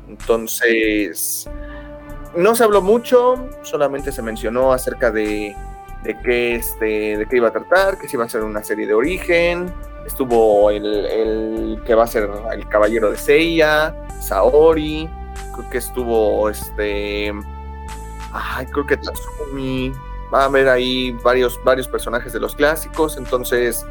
[0.08, 1.48] Entonces,
[2.36, 5.54] no se habló mucho, solamente se mencionó acerca de,
[6.06, 8.86] de qué este, de qué iba a tratar, que si iba a ser una serie
[8.86, 9.72] de origen.
[10.06, 15.10] Estuvo el, el que va a ser el caballero de Seiya, Saori,
[15.54, 17.32] creo que estuvo este.
[18.32, 19.92] Ay, creo que Tatsumi.
[20.32, 23.16] Va a haber ahí varios, varios personajes de los clásicos.
[23.16, 23.86] Entonces,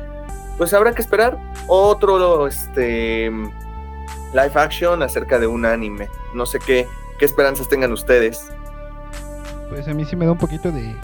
[0.58, 1.38] pues habrá que esperar
[1.68, 6.10] otro este live action acerca de un anime.
[6.34, 6.88] No sé qué,
[7.20, 8.52] qué esperanzas tengan ustedes.
[9.70, 10.96] Pues a mí sí me da un poquito de,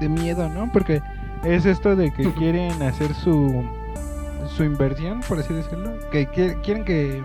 [0.00, 0.70] de miedo, ¿no?
[0.72, 1.02] Porque
[1.44, 3.64] es esto de que quieren hacer su
[4.56, 5.94] su inversión, por así decirlo.
[6.10, 7.22] Que qui- quieren que,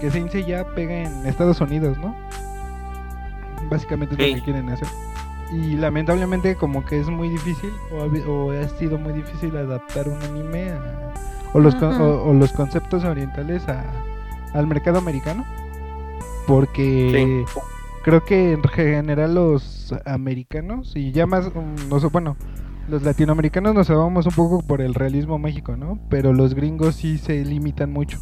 [0.00, 2.14] que Saint ya pegue en Estados Unidos, ¿no?
[3.70, 4.30] Básicamente es Sí.
[4.30, 4.88] lo que quieren hacer.
[5.52, 10.08] Y lamentablemente como que es muy difícil o ha, o ha sido muy difícil adaptar
[10.08, 11.12] un anime a-
[11.52, 13.84] o, los con- o, o los conceptos orientales a,
[14.54, 15.44] al mercado americano.
[16.46, 17.60] Porque Sí.
[18.02, 22.36] Creo que en general los americanos y ya más, mm, no sé, bueno,
[22.88, 25.98] los latinoamericanos nos vamos un poco por el realismo mágico, ¿no?
[26.08, 28.18] Pero los gringos sí se limitan mucho.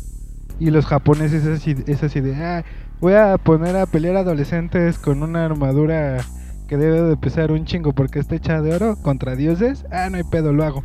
[0.60, 2.64] Y los japoneses es así, es así de, ah,
[3.00, 6.18] voy a poner a pelear adolescentes con una armadura
[6.66, 9.86] que debe de pesar un chingo porque está hecha de oro contra dioses.
[9.90, 10.84] Ah, no hay pedo, lo hago.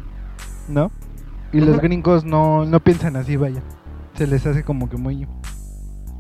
[0.69, 0.91] ¿No?
[1.51, 3.61] Y los gringos no, no piensan así, vaya.
[4.15, 5.27] Se les hace como que muy,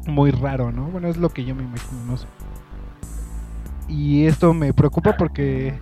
[0.05, 0.87] muy raro, ¿no?
[0.87, 2.27] Bueno, es lo que yo me imagino, no sé.
[3.87, 5.73] Y esto me preocupa porque,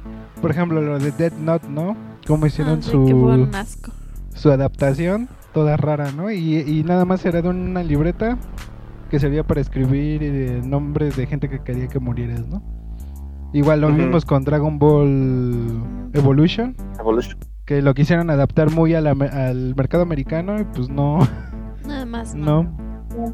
[0.41, 1.95] por ejemplo, lo de Dead Note, ¿no?
[2.27, 3.91] Cómo hicieron Ah, sí, que fue su, un asco.
[4.33, 6.29] su adaptación, toda rara, ¿no?
[6.31, 8.37] Y, y nada más era de una libreta
[9.09, 12.61] que servía para escribir eh, nombres de gente que quería que murieras, ¿no?
[13.53, 15.83] Igual lo vimos con Dragon Ball
[16.13, 17.37] Evolution, Evolution.
[17.65, 21.19] que lo quisieron adaptar muy a la me- al mercado americano y pues no,
[21.85, 22.33] Nada más.
[22.35, 22.63] No.
[22.63, 23.33] no,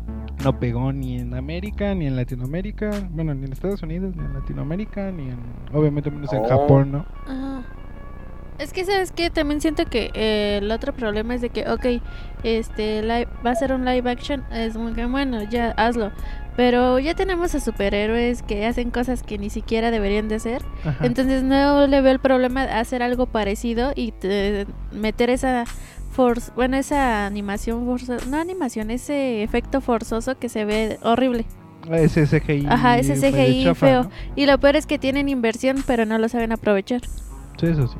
[0.51, 4.33] no pegó ni en América, ni en Latinoamérica, bueno, ni en Estados Unidos, ni en
[4.33, 5.37] Latinoamérica, ni en,
[5.73, 6.47] obviamente menos en Oh.
[6.47, 7.05] Japón, ¿no?
[7.25, 7.63] Ajá.
[8.59, 9.29] Es que, ¿sabes qué?
[9.29, 12.01] También siento que eh, el otro problema es de que, ok,
[12.43, 16.11] este, live- va a ser un live action, es muy que bueno, ya hazlo.
[16.55, 20.63] Pero ya tenemos a superhéroes que hacen cosas que ni siquiera deberían de hacer.
[20.83, 21.05] Ajá.
[21.05, 25.65] Entonces no le veo el problema de hacer algo parecido y te- meter esa
[26.17, 31.45] force, bueno, esa animación forzosa, no animación, ese efecto forzoso que se ve horrible.
[31.91, 32.65] Ese CGI.
[32.67, 34.03] Ajá, ese CGI chafa, feo.
[34.05, 34.11] ¿no?
[34.35, 37.01] Y lo peor es que tienen inversión, pero no lo saben aprovechar.
[37.59, 37.97] Sí, eso sí.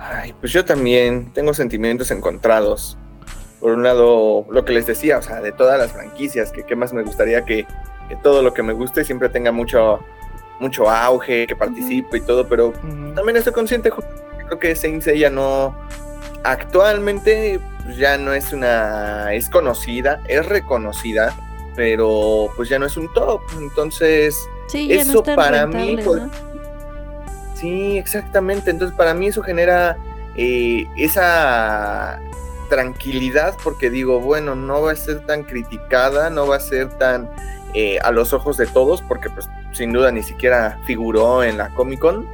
[0.00, 2.98] Ay, pues yo también tengo sentimientos encontrados.
[3.60, 6.74] Por un lado, lo que les decía, o sea, de todas las franquicias, que qué
[6.74, 7.68] más me gustaría que,
[8.08, 10.00] que todo lo que me guste siempre tenga mucho,
[10.58, 12.72] mucho auge, que participe y todo, pero
[13.14, 13.90] también estoy consciente,
[14.50, 15.74] creo que Saint Seiya no,
[16.42, 17.60] actualmente
[17.96, 21.34] ya no es una, es conocida, es reconocida,
[21.76, 24.36] pero pues ya no es un top, entonces...
[24.68, 26.22] Sí, Eso no para mí, pues.
[27.54, 28.70] Sí, exactamente.
[28.70, 29.96] Entonces, para mí eso genera
[30.36, 32.20] eh, esa
[32.68, 37.28] tranquilidad porque digo, bueno, no va a ser tan criticada, no va a ser tan
[37.74, 41.70] eh, a los ojos de todos, porque pues sin duda ni siquiera figuró en la
[41.70, 42.28] Comic Con,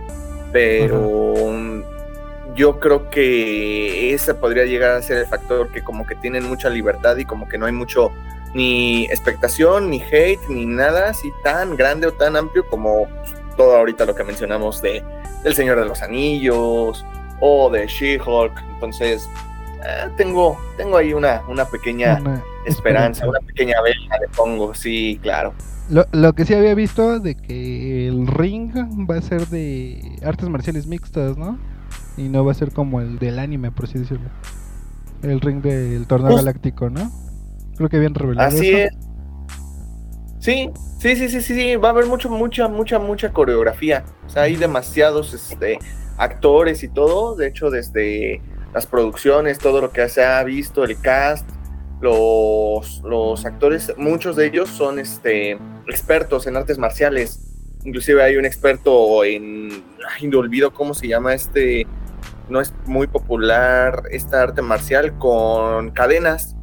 [0.53, 1.51] pero
[2.57, 6.71] yo creo que ese podría llegar a ser el factor que como que tienen mucha
[6.71, 8.11] libertad y como que no hay mucho
[8.55, 13.07] ni expectación, ni hate, ni nada así tan grande o tan amplio como
[13.57, 15.05] todo ahorita lo que mencionamos de
[15.45, 17.05] del Señor de los Anillos
[17.41, 18.53] o de She-Hulk.
[18.75, 19.29] Entonces,
[19.87, 25.21] eh, tengo, tengo ahí una, una pequeña Una esperanza, una pequeña vela le pongo, sí,
[25.23, 25.55] claro.
[25.89, 28.73] Lo, lo que sí había visto de que el ring
[29.09, 31.59] va a ser de artes marciales mixtas, ¿no?
[32.17, 34.31] Y no va a ser como el del anime, por así decirlo.
[35.23, 37.11] El ring del torneo galáctico, ¿no?
[37.77, 38.79] Creo que habían revelado Así eso.
[38.79, 39.07] es.
[40.41, 44.05] Sí, sí, sí, sí, sí, sí, va a haber mucho, mucha, mucha, mucha coreografía.
[44.27, 45.79] O sea, hay demasiados este,
[46.17, 47.35] actores y todo.
[47.35, 48.41] De hecho, desde
[48.73, 51.49] las producciones, todo lo que se ha visto, el cast,
[52.01, 57.41] los, los actores, muchos de ellos son este, expertos en artes marciales.
[57.85, 59.83] Inclusive hay un experto en,
[60.17, 61.87] ay, no olvido cómo se llama este,
[62.49, 66.55] no es muy popular esta arte marcial con cadenas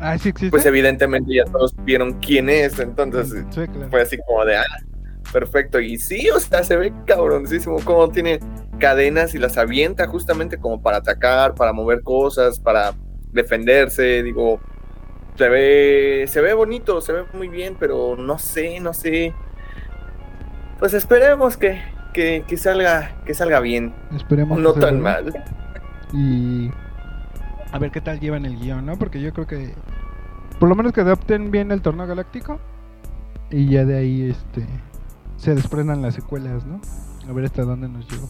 [0.00, 0.50] Ah, sí existe.
[0.50, 3.88] pues evidentemente ya todos vieron quién es, entonces Sí, claro.
[3.90, 4.64] fue así como de, ah,
[5.32, 8.38] perfecto, y sí, o sea, se ve cabroncísimo cómo tiene
[8.78, 12.94] cadenas y las avienta justamente como para atacar, para mover cosas, para
[13.32, 14.60] defenderse, digo,
[15.36, 19.34] se ve, se ve bonito, se ve muy bien, pero no sé, no sé,
[20.78, 21.80] pues esperemos que,
[22.18, 24.58] que, que salga, que salga bien, Esperemos.
[24.58, 25.44] no que tan salga mal.
[26.12, 26.68] Y
[27.70, 28.96] a ver qué tal llevan el guion, ¿no?
[28.98, 29.72] Porque yo creo que
[30.58, 32.58] por lo menos que adapten bien el torneo galáctico
[33.50, 34.66] y ya de ahí este
[35.36, 36.80] se desprendan las secuelas, ¿no?
[37.28, 38.26] A ver hasta dónde nos lleva.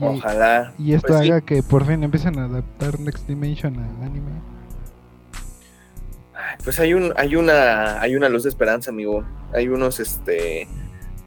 [0.00, 0.72] Y, Ojalá.
[0.78, 1.30] y esto Pues sí.
[1.30, 4.30] haga que por fin empiecen a adaptar Next Dimension al anime.
[6.64, 9.22] Pues hay un, hay una, hay una luz de esperanza, amigo.
[9.52, 10.66] Hay unos este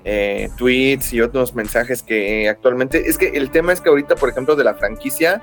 [0.09, 3.09] eh, tweets y otros mensajes que actualmente.
[3.09, 5.41] Es que el tema es que ahorita, por ejemplo, de la franquicia,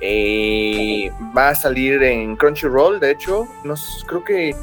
[0.00, 3.46] eh, va a salir en Crunchyroll, de hecho.
[4.08, 4.56] Creo que.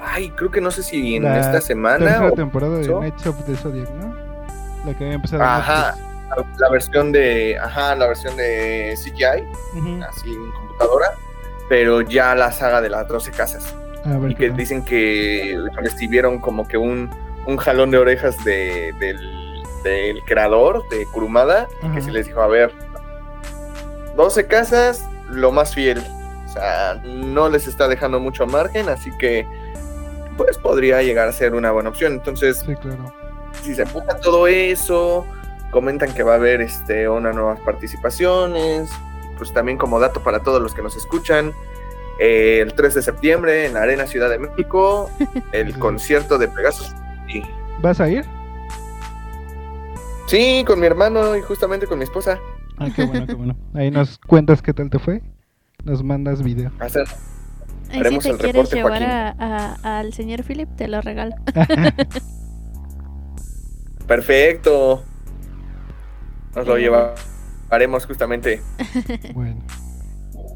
[0.00, 3.56] Ay, creo que no sé si en La esta semana o temporada de of the
[3.56, 4.14] Zodiac, ¿no?
[4.86, 5.42] La que había empezado.
[5.42, 5.96] Ajá.
[6.30, 7.58] la, la versión de.
[7.58, 9.42] Ajá, la versión de CGI,
[9.74, 9.78] Netflix.
[9.78, 10.04] Ujú.
[10.04, 11.06] así en computadora.
[11.68, 13.74] Pero ya la saga de las 12 casas.
[14.04, 17.10] A ver y que dicen que recibieron como que un,
[17.46, 22.46] un jalón de orejas de, del, del creador de Kurumada, que se les dijo, a
[22.46, 22.72] ver,
[24.16, 26.02] 12 casas, lo más fiel.
[26.46, 29.46] O sea, no les está dejando mucho margen, así que
[30.36, 32.12] pues podría llegar a ser una buena opción.
[32.14, 33.12] Entonces, Sí, claro.
[33.62, 35.26] si se puta todo eso,
[35.70, 38.90] comentan que va a haber este, unas nuevas participaciones,
[39.38, 41.52] pues también como dato para todos los que nos escuchan,
[42.18, 45.10] eh, el 3 de septiembre en la Arena Ciudad de México,
[45.52, 46.94] el concierto de Pegasus.
[47.82, 48.24] ¿Vas a ir?
[50.26, 52.38] sí, con mi hermano y justamente con mi esposa.
[52.78, 53.56] Ah, qué bueno, qué bueno.
[53.74, 55.22] Ahí nos cuentas qué tal te fue.
[55.84, 56.70] Nos mandas video.
[56.80, 57.06] Va a ser-
[57.90, 59.10] Ahí si Haremos te el quieres reporte, llevar Joaquín.
[59.10, 61.34] a, a- al señor Philip, te lo regalo.
[64.06, 65.02] Perfecto.
[66.54, 68.62] Nos lo llevaremos justamente.
[69.34, 69.60] Bueno.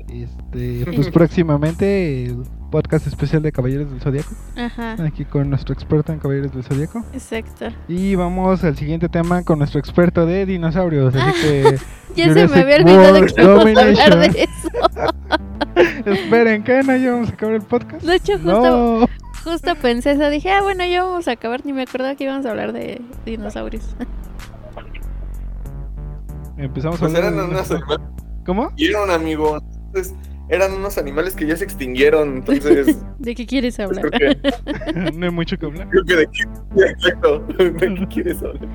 [0.08, 2.34] Este, pues próximamente
[2.70, 4.30] podcast especial de Caballeros del Zodíaco.
[4.56, 7.04] Ajá, Aquí con nuestro experto en Caballeros del Zodíaco.
[7.12, 7.66] exacto.
[7.88, 11.14] Y vamos al siguiente tema con nuestro experto de dinosaurios.
[11.14, 11.78] Así que
[12.16, 14.68] Ya se me había olvidado que íbamos a hablar de eso.
[16.10, 16.82] esperen, ¿qué?
[16.82, 18.02] ¿No ya vamos a acabar el podcast?
[18.04, 19.06] De hecho, justo, No.
[19.44, 20.28] justo pensé eso.
[20.30, 21.64] Dije, ah, bueno, ya vamos a acabar.
[21.66, 23.94] Ni me acordaba que íbamos a hablar de dinosaurios.
[26.56, 27.80] Empezamos a Pues hablar eran de
[28.46, 28.68] ¿Cómo?
[28.68, 29.58] que murieron, amigo.
[29.88, 30.14] Entonces,
[30.48, 32.36] eran unos animales que ya se extinguieron.
[32.36, 34.10] Entonces, ¿De qué quieres pues, hablar?
[34.10, 35.88] creo que, no hay mucho que hablar.
[35.88, 38.68] creo que de qué, exacto, de qué quieres hablar.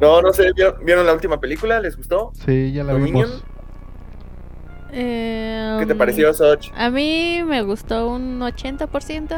[0.00, 1.80] No, no sé, ¿vieron, vieron la última película?
[1.80, 2.32] ¿Les gustó?
[2.44, 3.26] Sí, ya la Dominion.
[3.26, 3.44] vimos.
[4.96, 6.70] Eh, ¿Qué te um, pareció, Soch?
[6.76, 8.88] A mí me gustó un 80%.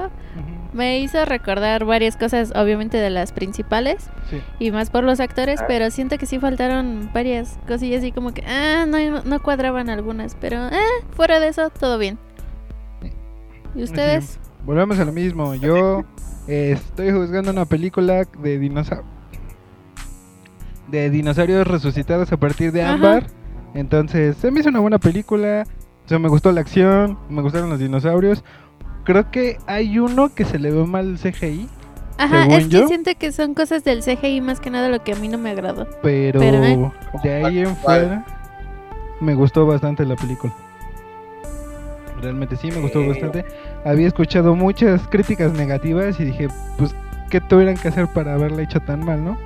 [0.06, 0.55] Ujú.
[0.76, 4.10] Me hizo recordar varias cosas, obviamente de las principales.
[4.30, 4.40] Sí.
[4.58, 5.64] Y más por los actores, Ah.
[5.66, 10.34] pero siento que sí faltaron varias cosillas así como que, ah, no, no cuadraban algunas,
[10.40, 10.76] pero, eh,
[11.12, 12.18] fuera de eso, todo bien.
[13.74, 14.38] ¿Y ustedes?
[14.64, 15.54] Volvemos a lo mismo.
[15.54, 16.04] Yo
[16.48, 19.06] eh, estoy juzgando una película de dinosaurios.
[20.88, 22.94] De dinosaurios resucitados a partir de Ajá.
[22.94, 23.26] Ámbar.
[23.74, 25.64] Entonces, se me hizo una buena película.
[26.04, 28.44] O sea, me gustó la acción, me gustaron los dinosaurios.
[29.06, 31.68] Creo que hay uno que se le ve mal el CGI,
[32.18, 35.02] Ajá, según es que yo- siento que son cosas del CGI más que nada lo
[35.02, 35.86] que a mí no me agradó.
[36.02, 36.90] pero, Pero, ¿eh?
[37.22, 38.24] de ahí en fuera
[39.20, 40.52] me gustó bastante la película.
[42.20, 43.44] Realmente sí, me gustó bastante.
[43.84, 46.94] Había escuchado muchas críticas negativas y dije, pues,
[47.30, 49.36] ¿qué tuvieran que hacer para haberla hecho tan mal, no?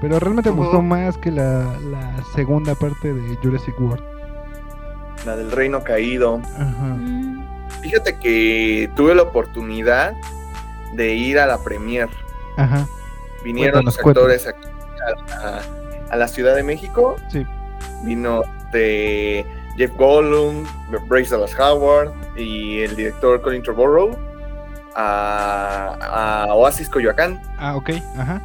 [0.00, 4.02] Pero realmente me gustó más que la, la segunda parte de Jurassic World.
[5.26, 6.40] La del Reino Caído.
[6.56, 6.94] Ajá.
[6.96, 7.44] Mm,
[7.80, 10.14] Fíjate que tuve la oportunidad
[10.92, 12.08] de ir a la premier.
[12.56, 12.86] Ajá.
[13.44, 14.68] Vinieron Cuéntanos, los actores aquí
[15.06, 15.62] a la,
[16.10, 17.16] a la Ciudad de México.
[17.28, 17.46] Sí.
[18.02, 18.42] Vino
[18.72, 19.44] de
[19.76, 20.66] Jeff Goldblum,
[21.08, 24.16] Bryce Dallas Howard y el director Colin Trevorrow
[24.94, 27.40] a, a Oasis Coyoacán.
[27.58, 27.90] Ah, ok.
[28.18, 28.40] Ajá.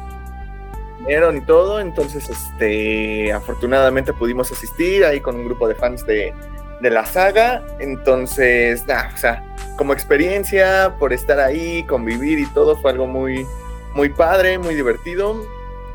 [1.00, 6.34] Vinieron y todo, entonces este afortunadamente pudimos asistir ahí con un grupo de fans de,
[6.80, 7.62] de la saga.
[7.80, 9.42] Entonces, nada, o sea,
[9.76, 13.46] como experiencia, por estar ahí, convivir y todo, fue algo muy,
[13.94, 15.36] muy padre, muy divertido.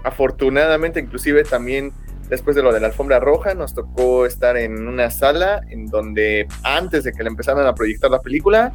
[0.03, 1.93] Afortunadamente, inclusive también
[2.29, 6.47] después de lo de la alfombra roja, nos tocó estar en una sala en donde
[6.63, 8.71] antes de que le empezaran a proyectar la película,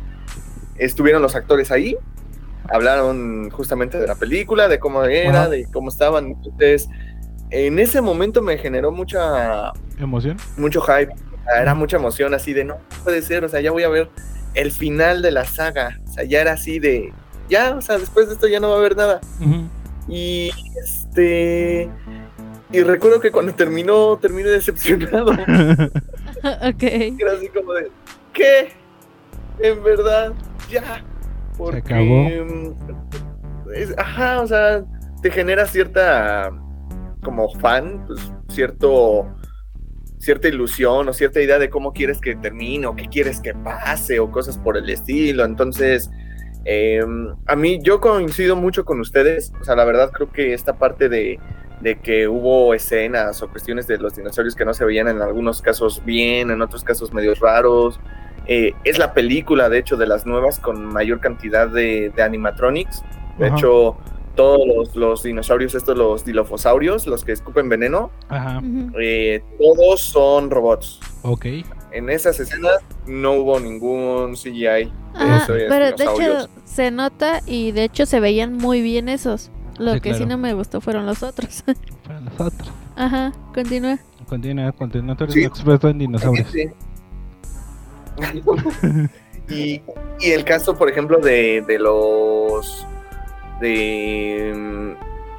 [0.76, 1.96] estuvieron los actores ahí,
[2.68, 5.48] hablaron justamente de la película, de cómo era, Ajá.
[5.48, 6.26] de cómo estaban.
[6.26, 6.88] Entonces,
[7.50, 10.36] en ese momento me generó mucha, ¿Emoción?
[10.58, 11.12] mucho hype,
[11.47, 14.09] sea, era mucha emoción así de no puede ser, o sea, ya voy a ver
[14.55, 17.12] el final de la saga, o sea, ya era así de
[17.48, 19.20] ya, o sea, después de esto ya no va a haber nada.
[20.09, 20.51] Y
[20.82, 21.89] este
[22.73, 25.31] y recuerdo que cuando terminó, terminé decepcionado.
[25.32, 26.82] ok.
[26.82, 27.90] Era así como de
[28.32, 28.73] ¿qué?
[29.60, 30.32] En verdad,
[30.70, 31.02] ya.
[31.56, 32.28] Porque, acabó.
[32.28, 32.74] mm,
[33.74, 34.85] es- ajá, o sea,
[35.23, 36.51] te genera cierta
[37.23, 39.27] como fan, pues cierto
[40.18, 44.18] cierta ilusión o cierta idea de cómo quieres que termine o qué quieres que pase
[44.18, 45.44] o cosas por el estilo.
[45.44, 46.10] Entonces,
[46.64, 47.05] eh,
[47.47, 49.52] a mí yo coincido mucho con ustedes.
[49.60, 51.38] O sea, la verdad creo que esta parte de,
[51.80, 55.60] de que hubo escenas o cuestiones de los dinosaurios que no se veían en algunos
[55.62, 58.01] casos bien, en otros casos medios raros.
[58.47, 63.02] eh, es la película, de hecho, de las nuevas con mayor cantidad de, de animatronics.
[63.38, 63.56] De Ajá.
[63.56, 63.97] hecho,
[64.36, 68.62] todos los, los dinosaurios, estos, los dilofosaurios, los que escupen veneno, Ajá.
[69.00, 71.00] Eh, todos son robots.
[71.22, 71.46] Ok.
[71.92, 74.92] En esas escenas no hubo ningún CGI.
[75.14, 79.08] Ajá, Eso es, pero de hecho se nota y de hecho se veían muy bien
[79.08, 79.50] esos.
[79.78, 81.64] Lo Sí, que sí no me gustó fueron los otros.
[82.06, 82.70] Para nosotros.
[82.96, 83.98] Ajá, continúa.
[84.28, 85.16] Continúa, continúa.
[85.16, 85.44] Tú eres Sí.
[85.44, 86.48] experto en dinosaurios.
[86.50, 86.68] Sí.
[89.48, 89.82] y,
[90.20, 92.86] y el caso, por ejemplo, de, de los.
[93.60, 94.96] De.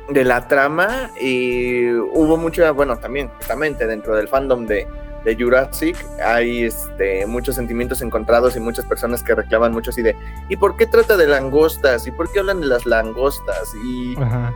[0.10, 2.72] de la trama, y hubo mucha.
[2.72, 4.88] bueno, también, justamente dentro del fandom de,
[5.24, 10.16] de Jurassic, hay este, muchos sentimientos encontrados y muchas personas que reclaman mucho así de.
[10.50, 12.08] ¿Y por qué trata de langostas?
[12.08, 13.74] ¿Y por qué hablan de las langostas?
[13.86, 14.16] Y.
[14.22, 14.54] Ajá.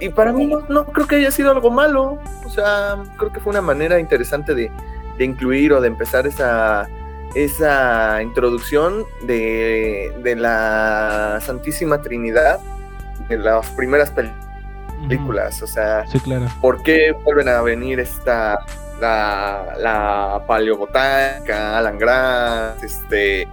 [0.00, 2.18] Y para mí no, no creo que haya sido algo malo.
[2.44, 4.68] O sea, creo que fue una manera interesante de,
[5.16, 6.88] de incluir o de empezar esa,
[7.36, 12.58] esa introducción de, de la Santísima Trinidad
[13.38, 15.62] las primeras películas.
[15.62, 16.46] O sea, Sí, claro.
[16.60, 18.58] ¿por qué vuelven a venir esta
[19.00, 23.48] la, la paleobotánica, Alan Grant, este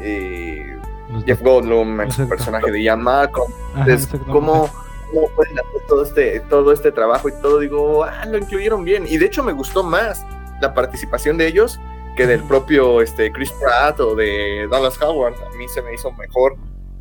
[0.00, 0.76] eh,
[1.24, 2.28] Jeff Goldblum, Exacto.
[2.28, 3.50] personaje de Ian Malcolm?
[3.70, 4.32] Entonces, exactamente.
[4.32, 4.70] ¿cómo,
[5.12, 9.06] cómo pueden hacer todo este, todo este trabajo y todo, digo, ah, lo incluyeron bien.
[9.08, 10.24] Y de hecho me gustó más
[10.60, 11.78] la participación de ellos
[12.16, 15.34] que del propio este, Chris Pratt o de Dallas Howard.
[15.34, 16.56] A mí se me hizo mejor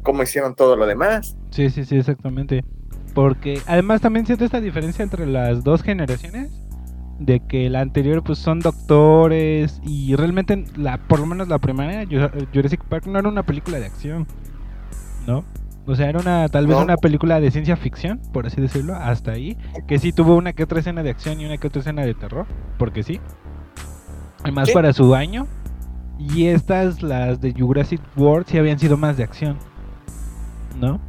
[0.05, 1.35] cómo hicieron todo lo demás.
[1.49, 2.63] Sí, sí, sí, exactamente.
[3.13, 6.61] Porque además también siento esta diferencia entre las dos generaciones.
[7.17, 12.03] De que la anterior pues son doctores y realmente la por lo menos la primera
[12.53, 14.27] Jurassic Park no era una película de acción,
[15.25, 15.45] ¿no?
[15.85, 16.83] O sea, era una tal vez No.
[16.83, 19.55] una película de ciencia ficción, por así decirlo, hasta ahí,
[19.87, 22.15] que sí tuvo una que otra escena de acción y una que otra escena de
[22.15, 23.21] terror, porque sí.
[24.43, 24.73] Además Sí.
[24.73, 25.47] para su año.
[26.19, 29.57] Y estas las de Jurassic World sí habían sido más de acción.
[30.79, 30.99] ¿No?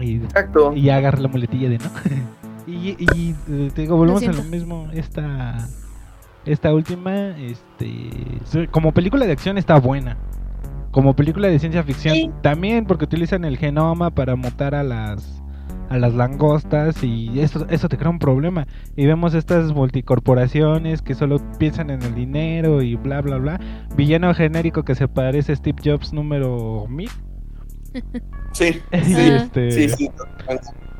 [0.00, 0.72] Y Exacto.
[0.74, 1.84] y agarra la muletilla de no.
[2.66, 4.88] y, y, eh, te digo, volvemos a lo mismo.
[4.92, 5.56] Esta
[6.46, 8.08] esta última, este,
[8.70, 10.16] como película de acción está buena.
[10.92, 12.30] Como película de ciencia ficción Sí.
[12.42, 15.34] también, porque utilizan el genoma para mutar a las
[15.90, 18.66] a las langostas y esto eso te crea un problema.
[18.96, 23.60] Y vemos estas multicorporaciones que solo piensan en el dinero y bla bla bla.
[23.96, 27.08] Villano genérico que se parece a Steve Jobs número 1000.
[28.52, 29.14] Sí, Sí.
[29.16, 30.10] este, sí, sí.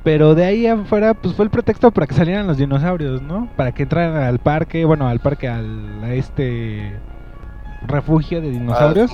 [0.05, 3.49] pero de ahí afuera, pues fue el pretexto para que salieran los dinosaurios, ¿no?
[3.57, 6.93] Para que entraran al parque, bueno, al parque, al, a este
[7.87, 9.11] refugio de dinosaurios.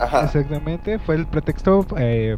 [0.00, 0.24] Ajá.
[0.24, 1.86] Exactamente, fue el pretexto.
[1.98, 2.36] eh,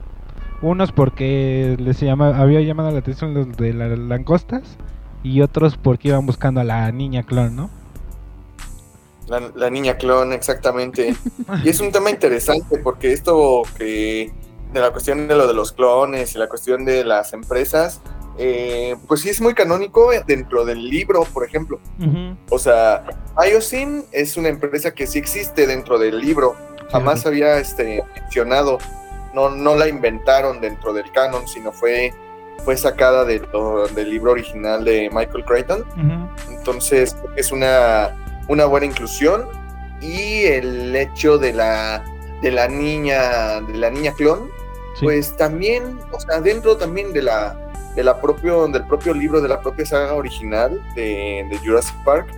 [0.62, 4.78] unos porque les llama, había llamado la atención los de las langostas
[5.23, 7.70] y otros porque iban buscando a la niña clon, ¿no?
[9.29, 11.15] La, la niña clon, exactamente.
[11.65, 14.33] Y es un tema interesante porque esto que
[14.73, 18.01] de la cuestión de lo de los clones y la cuestión de las empresas,
[18.39, 21.79] eh, pues sí es muy canónico dentro del libro, por ejemplo.
[22.51, 23.05] O sea,
[23.41, 26.57] Biosyn es una empresa que sí existe dentro del libro.
[26.91, 28.79] Jamás había este, mencionado,
[29.33, 32.13] no, no la inventaron dentro del canon, sino fue,
[32.65, 35.85] fue sacada de lo- del libro original de Michael Crichton.
[36.51, 38.17] Entonces es una,
[38.49, 39.47] una buena inclusión.
[40.01, 42.05] Y el hecho de la,
[42.43, 44.51] de la niña, de la niña clon,
[44.97, 45.07] Sí.
[45.07, 47.57] pues también, o sea, dentro también de la,
[47.97, 52.29] de la propio, del propio libro, de la propia saga original de, de Jurassic Park,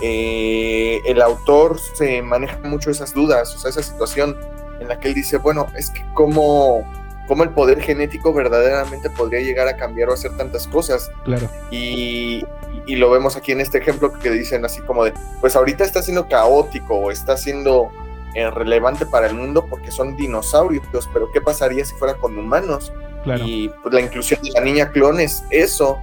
[0.00, 4.36] eh, el autor se maneja mucho esas dudas, o sea, esa situación
[4.80, 6.84] en la que él dice, bueno, es que cómo,
[7.26, 11.10] cómo el poder genético verdaderamente podría llegar a cambiar o hacer tantas cosas.
[11.24, 11.48] Claro.
[11.70, 12.44] Y,
[12.86, 16.02] y lo vemos aquí en este ejemplo que dicen así como de, pues ahorita está
[16.02, 17.90] siendo caótico o está siendo
[18.34, 22.92] eh, relevante para el mundo porque son dinosaurios, pero ¿qué pasaría si fuera con humanos?
[23.22, 23.44] Claro.
[23.46, 25.98] Y pues la inclusión de la niña clon es eso,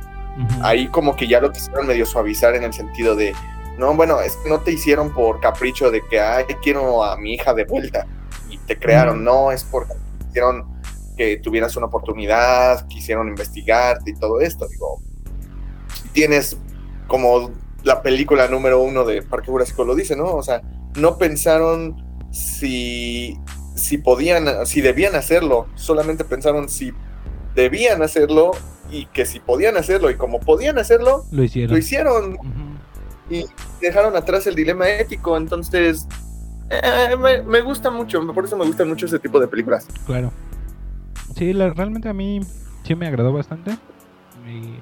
[0.61, 3.33] ahí como que ya lo quisieron medio suavizar en el sentido de,
[3.77, 7.33] no, bueno, es que no te hicieron por capricho de que, ay, quiero a mi
[7.33, 8.07] hija de vuelta
[8.49, 9.93] y te crearon, no, es porque
[10.25, 10.65] quisieron
[11.17, 15.01] que tuvieras una oportunidad, quisieron investigarte y todo esto, digo,
[16.13, 16.57] tienes
[17.11, 17.51] como
[17.83, 20.25] la película número uno de Parque Jurásico lo dice, ¿no?
[20.33, 20.61] O sea,
[20.95, 21.95] no pensaron
[22.31, 23.38] si,
[23.75, 26.93] si podían, si debían hacerlo, solamente pensaron si
[27.53, 28.51] debían hacerlo
[28.89, 31.71] y que si podían hacerlo y como podían hacerlo, Lo hicieron.
[31.73, 32.38] lo hicieron
[33.29, 33.45] y
[33.81, 36.07] dejaron atrás el dilema ético, entonces
[36.69, 39.85] eh, me, me gusta mucho, por eso me gustan mucho ese tipo de películas.
[40.05, 40.31] Claro.
[41.35, 42.39] Sí, la- realmente a mí
[42.83, 43.71] sí me agradó bastante.
[44.47, 44.79] Y-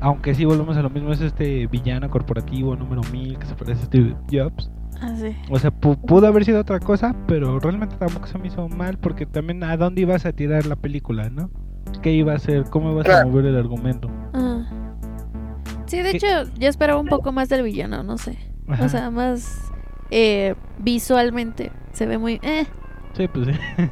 [0.00, 3.82] aunque sí volvemos a lo mismo, es este villano corporativo número 1000 que se parece
[3.82, 4.70] a Steve Jobs.
[5.00, 5.34] Ah, sí.
[5.50, 8.98] O sea, pu- pudo haber sido otra cosa, pero realmente tampoco se me hizo mal
[8.98, 11.50] porque también a dónde ibas a tirar la película, ¿no?
[12.02, 12.64] ¿Qué iba a hacer?
[12.64, 14.10] ¿Cómo ibas a mover el argumento?
[14.34, 14.62] Ah.
[15.86, 16.16] Sí, de ¿Qué?
[16.18, 16.26] hecho,
[16.58, 18.38] yo esperaba un poco más del villano, no sé.
[18.68, 18.84] Ajá.
[18.84, 19.72] O sea, más
[20.10, 21.72] eh, visualmente.
[21.92, 22.38] Se ve muy...
[22.42, 22.66] Eh.
[23.16, 23.52] Sí, pues sí.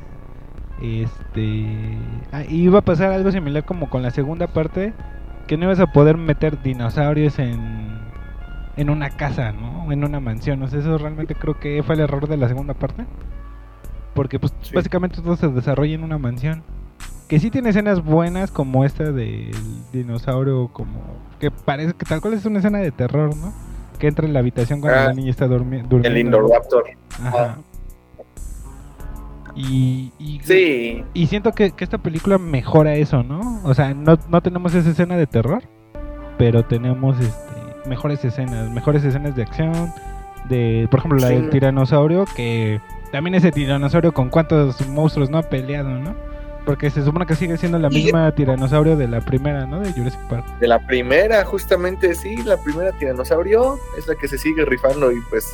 [0.81, 1.99] Este.
[2.31, 4.93] ah, iba a pasar algo similar como con la segunda parte.
[5.49, 7.99] Que no ibas a poder meter dinosaurios en.
[8.77, 9.91] En una casa, ¿no?
[9.91, 10.63] En una mansión.
[10.63, 13.05] O sea, eso realmente creo que fue el error de la segunda parte.
[14.15, 14.73] Porque, pues, Sí.
[14.75, 16.63] básicamente todo se desarrolla en una mansión.
[17.29, 19.51] Que sí tiene escenas buenas, como esta del
[19.93, 21.01] dinosaurio, como.
[21.41, 23.53] Que parece que tal cual es una escena de terror, ¿no?
[23.99, 26.09] Que entra en la habitación cuando Ah, la niña está durmi- durmiendo.
[26.09, 26.19] El.
[26.19, 26.85] Indoraptor.
[27.23, 27.57] Ajá.
[29.59, 33.61] Y, y, Sí, y siento que, que esta película mejora eso, ¿no?
[33.65, 35.63] O sea, no, no tenemos esa escena de terror,
[36.39, 39.73] pero tenemos este, mejores escenas, mejores escenas de acción.
[40.49, 41.35] De, por ejemplo, la Sí.
[41.35, 42.81] del tiranosaurio, que
[43.13, 46.15] también ese tiranosaurio con cuántos monstruos no ha peleado, ¿no?
[46.65, 49.81] Porque se supone que sigue siendo la misma tiranosaurio de la primera, ¿no?
[49.81, 50.47] De Jurassic Park.
[50.61, 55.17] de la primera, justamente, sí, la primera tiranosaurio es la que se sigue rifando y
[55.31, 55.45] pues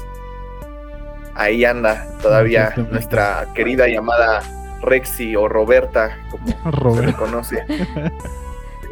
[1.35, 4.43] ahí anda todavía nuestra querida y amada
[4.83, 7.65] Rexy o Roberta, como se le conoce.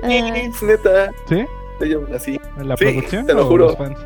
[0.05, 1.47] Ah, Es neta, ¿Sí?
[1.79, 2.41] se llaman así.
[2.57, 3.67] ¿La Sí, producción te lo juro.
[3.67, 3.97] los fans?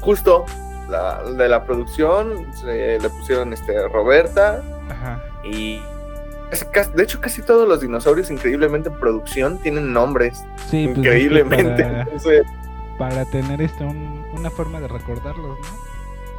[0.00, 0.46] Justo
[0.88, 5.22] la, de la producción se le pusieron este Roberta Ajá.
[5.44, 5.80] y
[6.50, 6.66] es
[6.96, 10.98] de hecho casi todos los dinosaurios increíblemente en producción tienen nombres Sí, pues, es que
[10.98, 11.84] increíblemente.
[11.84, 12.42] Para, Entonces,
[12.98, 15.89] para tener este un- una forma de recordarlos, ¿no?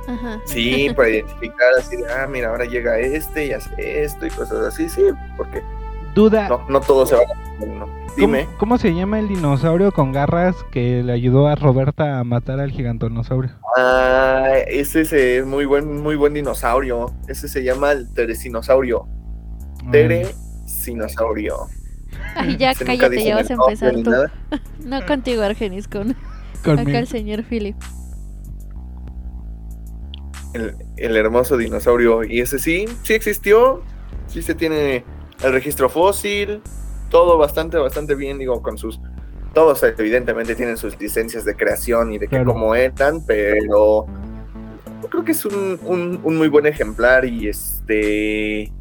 [0.08, 0.40] Ajá.
[0.46, 4.60] sí, para identificar así de, ah, mira, ahora llega este y hace esto y cosas
[4.68, 5.04] así, sí,
[5.38, 5.62] porque
[6.14, 7.66] Duda, no, no todo se va a...
[7.66, 8.02] no.
[8.16, 8.48] ¿cómo, Dime.
[8.58, 12.72] cómo se llama el dinosaurio con garras que le ayudó a Roberta a matar al
[12.72, 13.52] gigantonosaurio?
[13.78, 17.14] Ah, ese es eh, muy buen, muy buen dinosaurio.
[17.28, 19.08] Ese se llama el teresinosaurio.
[19.84, 21.56] Mm, Teresinosaurio.
[22.36, 24.12] Ay, ya cállate, ya vas a empezar tú.
[24.86, 26.16] No contigo, Argenis, con
[26.64, 27.76] acá el señor Philip.
[30.54, 32.24] El, el hermoso dinosaurio.
[32.24, 33.82] Y ese sí, sí existió.
[34.28, 35.04] Sí se tiene
[35.44, 36.62] el registro fósil.
[37.10, 39.00] Todo bastante, bastante bien, digo, con sus...
[39.54, 42.54] Todos evidentemente tienen sus licencias de creación y de que Claro.
[42.54, 44.06] cómo eran, pero
[45.02, 48.72] yo creo que es un, un- un muy buen ejemplar y este...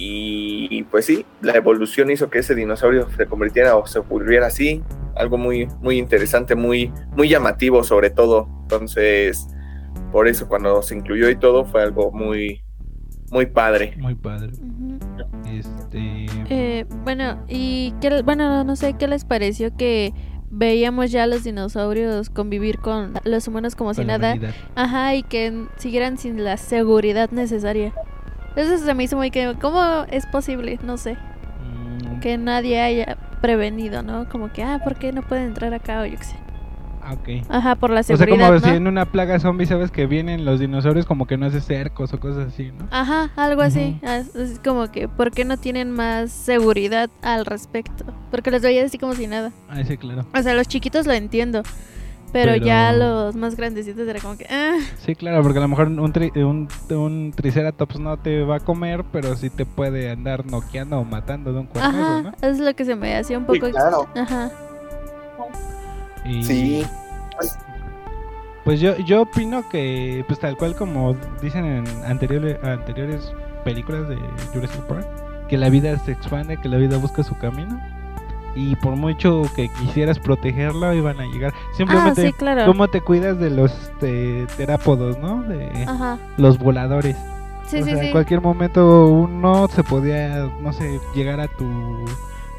[0.00, 4.82] Y pues sí, la evolución hizo que ese dinosaurio se convirtiera o se volviera así.
[5.16, 8.48] Algo muy, muy interesante, muy, muy llamativo sobre todo.
[8.62, 9.48] Entonces,
[10.12, 12.62] por eso cuando se incluyó y todo fue algo muy,
[13.30, 13.94] muy padre.
[13.98, 14.52] Muy padre.
[15.46, 16.26] Este.
[16.50, 20.14] Eh, bueno, y qué, bueno, no sé qué les pareció que
[20.50, 24.34] veíamos ya a los dinosaurios convivir con los humanos como si nada.
[24.34, 24.54] humanidad.
[24.74, 27.92] Ajá, y que siguieran sin la seguridad necesaria.
[28.56, 30.78] Eso se me hizo muy que, ¿cómo es posible?
[30.82, 31.18] No sé,
[31.60, 34.28] Mm, que nadie haya prevenido, ¿no?
[34.28, 36.36] Como que, ah, ¿por qué no pueden entrar acá o yo qué sé?
[37.08, 37.46] Ah, ok.
[37.48, 38.74] Ajá, por la O sea, seguridad, como si ¿no?
[38.76, 42.20] en una plaga zombie sabes que vienen los dinosaurios como que no hace cercos o
[42.20, 42.86] cosas así, ¿no?
[42.90, 43.96] Ajá, algo así.
[43.98, 44.06] Ujú.
[44.06, 48.04] Ah, Es, es como que, ¿por qué no tienen más seguridad al respecto?
[48.30, 49.52] Porque los veía así como si nada.
[49.68, 50.26] Ah, sí, claro.
[50.34, 51.62] O sea, los chiquitos lo entiendo.
[52.30, 55.68] Pero, Pero- ya los más grandecitos era como que, ah, Sí, claro, porque a lo
[55.68, 60.10] mejor un, tri- un, un triceratops no te va a comer, pero sí te puede
[60.10, 62.32] andar noqueando o matando de un cuerno, ajá, ¿no?
[62.46, 63.70] es lo que se me hacía un Sí, poco.
[63.72, 64.06] claro.
[64.14, 64.50] Ajá.
[66.24, 66.86] Y, Sí,
[68.64, 73.32] Pues yo, yo opino que, pues tal cual como dicen en anteriores, anteriores
[73.64, 74.16] películas de
[74.52, 75.06] Jurassic Park,
[75.48, 77.80] que la vida se expande, que la vida busca su camino.
[78.54, 81.52] Y por mucho que quisieras protegerla, iban a llegar.
[81.54, 82.66] Ah, Simplemente, sí, claro.
[82.66, 85.42] ¿cómo te cuidas de los este, terápodos, no?
[85.44, 86.18] De Ajá.
[86.36, 87.16] los voladores.
[87.66, 88.06] Sí, o sí, sea, sí.
[88.06, 92.04] en cualquier momento uno se podía, no sé, llegar a tu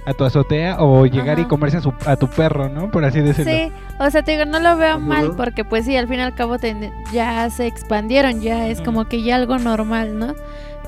[0.09, 1.49] a tu azotea o llegar y Ajá.
[1.49, 2.89] comerse a, su, a tu perro, ¿no?
[2.89, 3.51] Por así decirlo.
[3.51, 6.21] Sí, o sea, te digo, no lo veo mal porque pues sí, al fin y
[6.23, 10.33] al cabo ten- ya se expandieron, ya es como que ya algo normal, ¿no?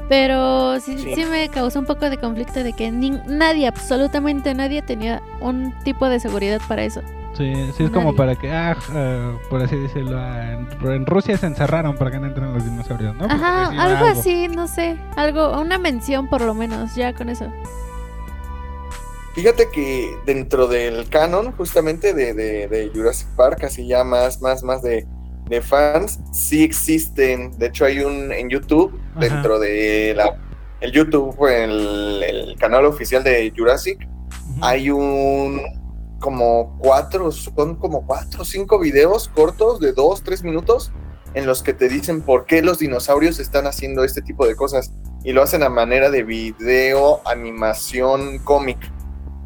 [0.09, 1.15] Pero sí, Sí.
[1.15, 5.71] sí me causó un poco de conflicto de que ni- nadie, absolutamente nadie tenía un
[5.83, 7.01] tipo de seguridad para eso.
[7.37, 8.17] Sí, sí, es como Nadie.
[8.17, 12.19] para que, ah, ah, por así decirlo, ah, en, en Rusia se encerraron para que
[12.19, 13.23] no entren los dinosaurios, ¿no?
[13.25, 17.45] Ajá, decir algo así, no sé, algo, una mención por lo menos, ya con eso.
[19.35, 24.61] Fíjate que dentro del canon, justamente de, de- de Jurassic Park, así ya más, más,
[24.63, 25.05] más de,
[25.49, 27.57] de fans, sí existen.
[27.57, 29.19] De hecho, hay un en YouTube, Ajá.
[29.21, 30.37] dentro de la,
[30.81, 34.05] el YouTube, el, el canal oficial de Jurassic,
[34.61, 35.61] hay un
[36.19, 40.91] como cuatro, son como cuatro o cinco videos cortos de dos, tres minutos
[41.33, 44.91] en los que te dicen por qué los dinosaurios están haciendo este tipo de cosas.
[45.23, 48.77] Y lo hacen a manera de video, animación, cómic.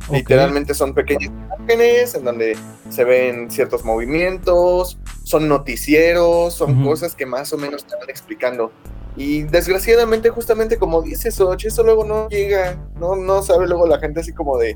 [0.08, 0.16] Ok.
[0.18, 2.58] Literalmente son pequeñas imágenes en donde
[2.90, 6.90] se ven ciertos movimientos, son noticieros, son Ujú.
[6.90, 8.72] cosas que más o menos te van explicando.
[9.18, 13.98] Y desgraciadamente, justamente como dice Soch, eso luego no llega, no, no sabe luego la
[13.98, 14.76] gente así como de,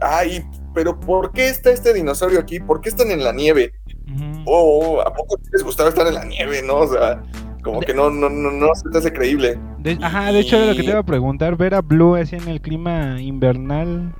[0.00, 2.60] ay, pero ¿por qué está este dinosaurio aquí?
[2.60, 3.72] ¿Por qué están en la nieve?
[4.12, 4.42] Ujú.
[4.46, 6.76] Oh, ¿a poco les gustaba estar en la nieve, no?
[6.76, 7.22] O sea,
[7.62, 9.58] como que no, no, no, no se te hace creíble.
[9.78, 12.46] De- ajá, de hecho, lo que te iba a preguntar, ver a Blue así en
[12.48, 14.14] el clima invernal,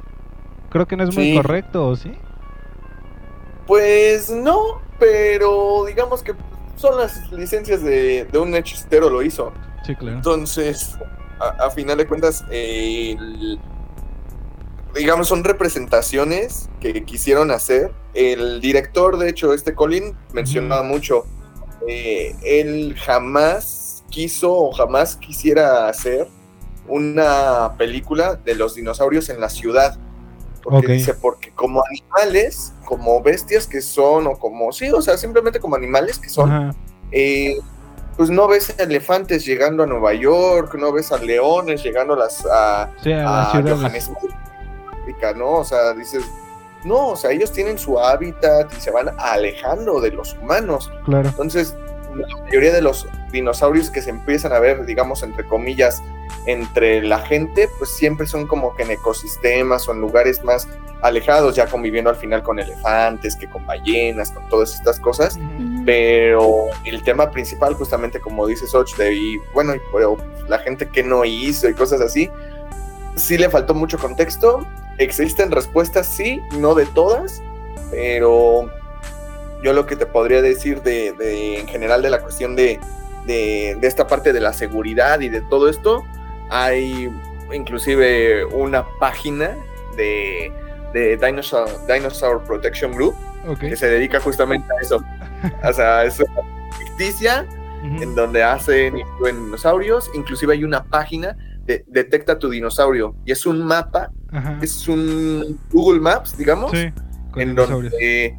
[0.74, 1.36] creo que no es muy Sí.
[1.36, 2.12] correcto, ¿o sí?
[3.66, 6.34] Pues no, pero digamos que
[6.76, 9.52] son las licencias de, de un hechicero lo hizo.
[9.86, 10.16] Sí, claro.
[10.16, 10.96] Entonces,
[11.38, 13.60] a, a final de cuentas, eh, el-
[14.96, 17.92] digamos, son representaciones que quisieron hacer.
[18.12, 21.24] El director, de hecho, este Colin, mencionaba mucho,
[21.88, 26.26] eh, él jamás quiso o jamás quisiera hacer
[26.88, 29.96] una película de los dinosaurios en la ciudad.
[30.65, 35.61] Porque dice, porque como animales, como bestias que son, o como, sí, o sea, simplemente
[35.61, 36.74] como animales que son,
[37.12, 37.59] eh,
[38.16, 42.47] pues no ves elefantes llegando a Nueva York, no ves a leones llegando a las
[42.47, 45.51] a, Sí, a a ¿no?
[45.51, 46.24] O sea, dices,
[46.85, 50.91] no, o sea, ellos tienen su hábitat y se van alejando de los humanos.
[51.05, 51.28] Claro.
[51.28, 51.77] Entonces,
[52.16, 56.03] la mayoría de los dinosaurios que se empiezan a ver, digamos, entre comillas,
[56.47, 60.69] entre la gente, pues siempre son como que en ecosistemas o en lugares más
[61.03, 65.39] alejados, ya conviviendo al final con elefantes, que con ballenas, con todas estas cosas.
[65.85, 70.16] Pero el tema principal, justamente como dice Soch, de y bueno, y- pero
[70.49, 72.31] la gente que no hizo y cosas así,
[73.16, 74.66] sí le faltó mucho contexto.
[74.99, 77.43] Existen respuestas, sí, no de todas,
[77.91, 78.70] pero
[79.65, 82.78] yo lo que te podría decir de, de- en general de la cuestión de,
[83.27, 86.05] de, de esta parte de la seguridad y de todo esto,
[86.51, 87.11] hay
[87.53, 89.57] inclusive una página
[89.97, 90.53] de,
[90.93, 93.15] de Dinosaur, Dinosaur Protection Group
[93.61, 95.03] que se dedica justamente a eso.
[95.69, 96.43] O sea, es una
[96.78, 97.47] ficticia
[97.85, 98.03] Ujú.
[98.03, 98.97] en donde hacen
[99.27, 100.11] en dinosaurios.
[100.15, 101.36] Inclusive hay una página
[101.66, 103.15] de Detecta tu dinosaurio.
[103.27, 104.59] Y es un mapa, Ajá.
[104.62, 106.91] es un Google Maps, digamos, Sí,
[107.36, 107.93] en dinosaurios.
[107.93, 108.36] donde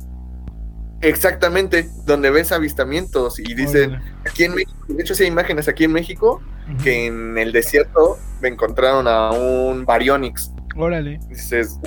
[1.01, 3.99] exactamente, donde ves avistamientos y dicen,
[4.29, 6.41] aquí en México, de hecho sí hay imágenes aquí en México,
[6.83, 10.51] que en el desierto me encontraron a un Baryonyx.
[10.75, 11.19] Órale.
[11.29, 11.79] Dices,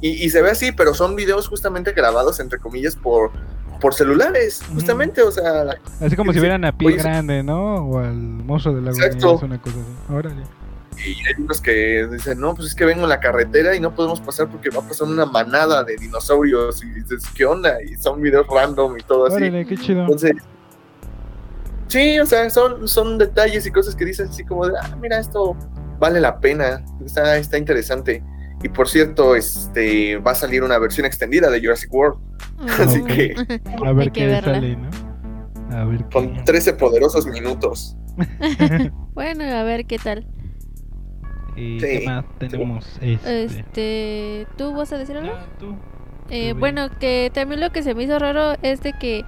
[0.00, 3.30] y, y se ve así, pero son videos justamente grabados, entre comillas, por,
[3.80, 7.76] por celulares, justamente, o sea, Así como si vieran a pie grande, ¿no?
[7.76, 9.40] O al monstruo de la Exacto.
[9.42, 10.12] una cosa así.
[10.12, 10.42] Órale.
[11.04, 13.94] Y hay unos que dicen, no, pues es que vengo en la carretera y no
[13.94, 17.82] podemos pasar porque va a pasar una manada de dinosaurios, y dices, ¿qué onda?
[17.82, 19.36] Y son videos random y todo así.
[19.36, 20.00] Órale, qué chido.
[20.02, 20.32] Entonces,
[21.88, 25.18] sí, o sea, son, son detalles y cosas que dices así como de, ah, mira,
[25.18, 25.56] esto
[25.98, 28.22] vale la pena, está, está interesante.
[28.62, 32.18] Y por cierto, este va a salir una versión extendida de Jurassic World.
[32.80, 33.06] Así Ok.
[33.06, 33.34] que
[33.84, 34.54] A ver qué verla.
[34.54, 34.88] sale, ¿no?
[35.76, 36.10] A ver qué.
[36.10, 37.96] con 13 poderosos minutos.
[39.12, 40.26] Bueno, a ver qué tal.
[41.56, 41.86] ¿Y Sí.
[41.86, 42.86] qué más tenemos?
[43.00, 43.44] Este.
[43.44, 45.32] Este, ¿tú vas a decir algo?
[45.34, 45.74] Ah, tú.
[46.28, 49.24] Eh, bueno, que también lo que se me hizo raro es de que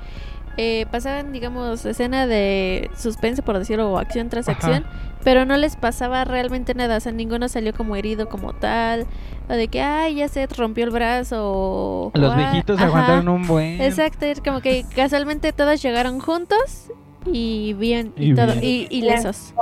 [0.57, 4.59] eh, pasaban, digamos, escena de suspense, por decirlo, o acción tras Ajá.
[4.59, 4.85] acción,
[5.23, 9.07] pero no les pasaba realmente nada, o sea, ninguno salió como herido como tal,
[9.49, 12.11] o de que, ay, ya se rompió el brazo, o...
[12.15, 12.89] Los ah, viejitos ajá.
[12.89, 13.81] aguantaron un buen.
[13.81, 16.91] Exacto, es como que casualmente todos llegaron juntos
[17.25, 18.61] y bien, y, Y todo, bien.
[18.65, 19.55] y, y lesos.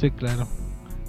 [0.00, 0.46] Sí, claro.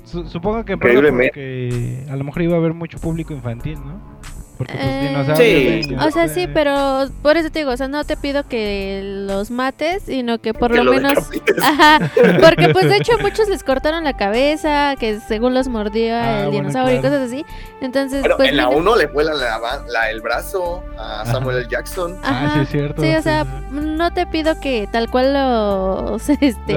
[0.06, 1.30] Su- supongo que Increíblemente.
[1.30, 4.15] porque a lo mejor iba a haber mucho público infantil, ¿no?
[4.58, 5.38] Porque pues Eh, dinosaurios.
[5.40, 5.88] Sí.
[5.90, 9.02] niños, O sea, sí, pero por eso te digo, o sea, no te pido que
[9.28, 11.14] los mates, sino que por Que lo lo menos...
[11.62, 12.00] Ajá,
[12.42, 16.46] porque pues de hecho muchos les cortaron la cabeza, que según los mordió Ah, el
[16.48, 17.16] bueno, dinosaurio claro.
[17.16, 17.46] y cosas así.
[17.82, 18.50] Entonces, Pero pues...
[18.50, 21.32] en la mira- 1 le vuelan la, ba- la- el brazo a Ajá.
[21.34, 21.68] Samuel L.
[21.70, 22.18] Jackson.
[22.24, 23.02] Ah, sí, es cierto.
[23.02, 26.74] Sí, o sí, sea, no te pido que tal cual los, este,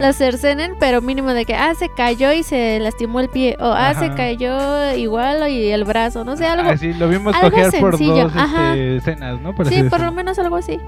[0.00, 3.66] Los cercenen, pero mínimo de que, ah, se cayó y se lastimó el pie, o
[3.66, 6.70] ah, se cayó igual y el brazo, no sé, algo.
[6.70, 8.70] Ah, sí, lo vimos algo cojear por dos ajá.
[8.74, 9.54] este, escenas, ¿no?
[9.54, 10.78] Por sí, por lo menos algo así.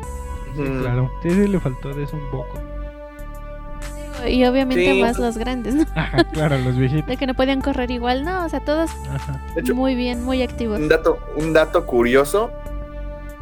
[0.54, 0.80] Sí, Mm.
[0.82, 1.10] claro.
[1.22, 2.58] Sí, sí, le faltó de eso un poco.
[4.28, 5.02] Y obviamente Sí.
[5.02, 5.84] más los grandes, ¿no?
[5.96, 7.06] Ajá, claro, los viejitos.
[7.08, 9.40] De que no podían correr igual, no, o sea, todos Ajá.
[9.56, 10.78] Hecho, muy bien, muy activos.
[10.78, 12.50] un dato, un dato curioso.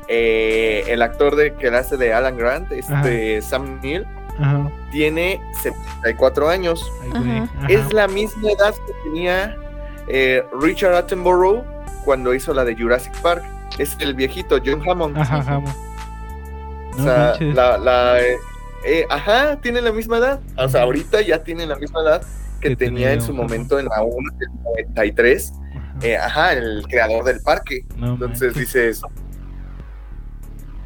[0.09, 4.05] eh, el actor de, que hace de Alan Grant, este Sam Neill,
[4.39, 4.69] Ajá.
[4.91, 6.85] tiene 74 años.
[7.15, 7.45] Ajá.
[7.45, 7.67] Ajá.
[7.69, 9.57] Es la misma edad que tenía
[10.09, 11.63] eh, Richard Attenborough
[12.05, 13.45] cuando hizo la de Jurassic Park.
[13.79, 15.17] Es el viejito John Hammond.
[15.17, 15.63] Ajá.
[16.99, 18.37] O sea, la, la, eh,
[18.85, 20.41] eh, ajá, tiene la misma edad.
[20.59, 22.23] O sea, ahorita ya tiene la misma edad
[22.61, 25.53] que, Que tenía tenía en su momento en la 1 del 93.
[25.75, 25.95] Ajá.
[26.03, 27.85] Eh, ajá, el creador del parque.
[27.97, 28.55] No Entonces manches.
[28.75, 29.03] dices,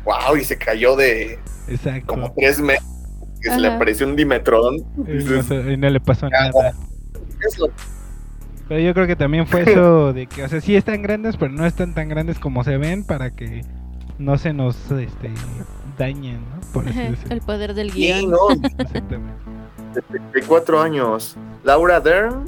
[0.05, 1.39] wow, y se cayó de
[1.69, 2.07] Exacto.
[2.07, 2.87] como tres metros,
[3.43, 4.77] que se le apareció un dimetrón.
[5.09, 5.25] Y
[5.77, 6.73] no, y le pasó nada.
[7.47, 7.69] "Es lo-
[8.69, 11.53] Pero yo creo que también fue eso de que, o sea, sí están grandes, pero
[11.53, 13.63] no están tan grandes como se ven para que
[14.19, 15.31] no se nos este,
[15.99, 16.61] dañen, ¿no?
[16.73, 17.01] Por así.
[17.31, 18.31] El poder del Sí, guion.
[18.31, 19.33] no, Exactamente.
[19.95, 21.37] 74 años.
[21.65, 22.45] Laura Dern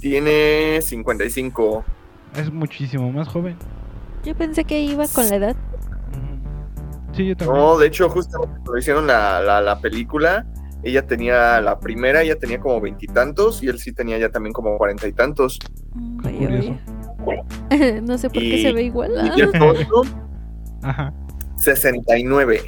[0.00, 1.84] tiene 55.
[2.36, 3.56] Es muchísimo más joven.
[4.24, 5.56] Yo pensé que iba con la edad.
[7.12, 7.58] Sí, yo también.
[7.58, 10.44] No, de hecho, justamente cuando hicieron la, la, la película,
[10.84, 14.76] ella tenía la primera, ella tenía como veintitantos y, él sí tenía ya también como
[14.78, 15.58] cuarenta y tantos.
[15.94, 16.76] Mm, curioso.
[17.26, 17.42] vaya.
[18.02, 19.12] no sé por qué Y- se ve igual.
[19.14, 19.32] Y ah.
[19.36, 20.08] Jeff Goldblum,
[20.82, 21.12] Ajá.
[21.56, 22.60] 69.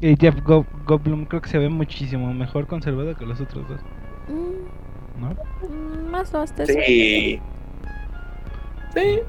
[0.00, 3.80] Y Jeff Go Goldblum creo que se ve muchísimo mejor conservado que los otros dos,
[4.28, 5.30] Mm, ¿no?
[5.30, 6.72] mm, más o hasta eso.
[6.86, 7.40] Sí.
[8.94, 9.20] Sí.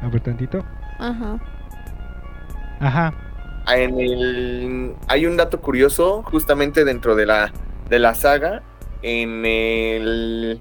[0.00, 0.64] A ver tantito.
[0.98, 1.38] Ajá.
[2.80, 3.14] Ajá.
[3.68, 7.52] En el, hay un dato curioso justamente dentro de la,
[7.88, 8.62] de la saga.
[9.02, 10.60] En el,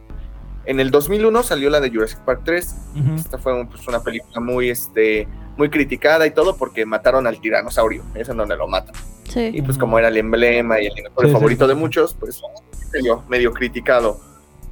[0.65, 2.75] en el 2001 salió la de Jurassic Park 3.
[2.95, 3.15] Ujú.
[3.15, 8.03] Esta fue pues, una película muy, este, muy criticada y todo porque mataron al tiranosaurio.
[8.15, 8.95] Es en donde lo matan.
[9.27, 9.51] Sí.
[9.53, 11.69] Y pues como era el emblema y el dinosaurio Sí, favorito sí.
[11.69, 12.41] de muchos, pues
[12.91, 14.19] medio, medio criticado.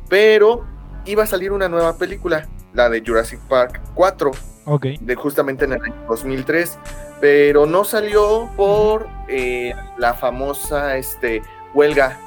[0.10, 0.65] Pero
[1.06, 4.31] iba a salir una nueva película, la de Jurassic Park 4
[4.65, 4.85] Ok.
[4.99, 6.77] de justamente en el año 2003,
[7.20, 11.41] pero no salió por eh, la famosa este,
[11.74, 12.18] huelga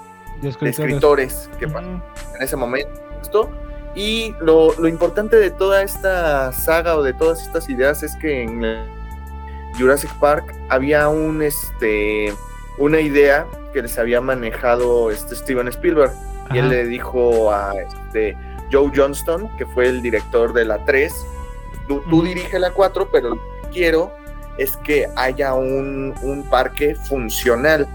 [0.40, 1.48] De de escritores.
[1.58, 3.50] que pasó en ese momento.
[3.94, 8.42] Y lo, lo importante de toda esta saga o de todas estas ideas es que
[8.42, 8.62] en
[9.78, 12.32] Jurassic Park había un este
[12.78, 16.12] una idea que les había manejado este Steven Spielberg.
[16.52, 18.36] Y él le dijo a este
[18.70, 21.14] Joe Johnston, que fue el director de la 3,
[21.88, 23.38] tú, tú dirige la 4, pero
[23.72, 24.12] quiero
[24.58, 27.86] es que haya un, un parque funcional.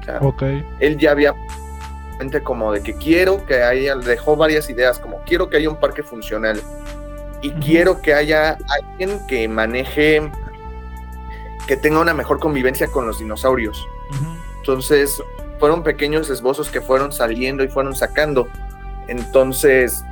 [0.00, 0.42] O sea, Ok.
[0.80, 1.34] él ya había
[2.42, 6.02] como de que quiero que haya, dejó varias ideas, como quiero que haya un parque
[6.02, 6.60] funcional
[7.42, 10.22] y quiero que haya alguien que maneje,
[11.66, 13.86] que tenga una mejor convivencia con los dinosaurios.
[14.58, 15.22] Entonces,
[15.60, 18.48] fueron pequeños esbozos que fueron saliendo y fueron sacando.
[19.08, 20.02] Entonces,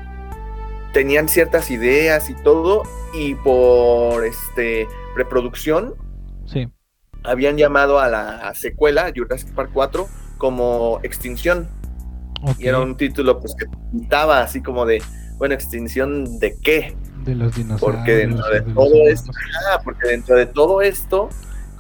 [0.92, 2.82] tenían ciertas ideas y todo,
[3.14, 5.94] y por este preproducción
[6.46, 6.68] Sí.
[7.22, 10.06] habían llamado a la secuela, Jurassic Park 4,
[10.38, 11.68] como Extinción.
[12.58, 15.02] Y era un título pues que pintaba así como de,
[15.38, 16.94] bueno, ¿extinción de qué?
[17.24, 17.80] De los dinosaurios.
[17.80, 19.30] Porque dentro de todo esto,
[19.70, 21.30] ah, porque dentro de todo esto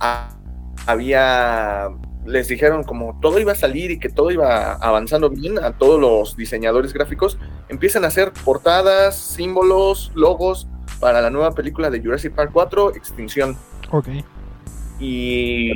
[0.00, 0.30] ah,
[0.86, 1.90] había,
[2.24, 6.00] les dijeron como todo iba a salir y que todo iba avanzando bien a todos
[6.00, 7.36] los diseñadores gráficos,
[7.68, 10.66] empiezan a hacer portadas, símbolos, logos
[11.04, 13.58] para la nueva película de Jurassic Park 4, Extinción.
[13.90, 14.08] Ok.
[14.98, 15.70] Y,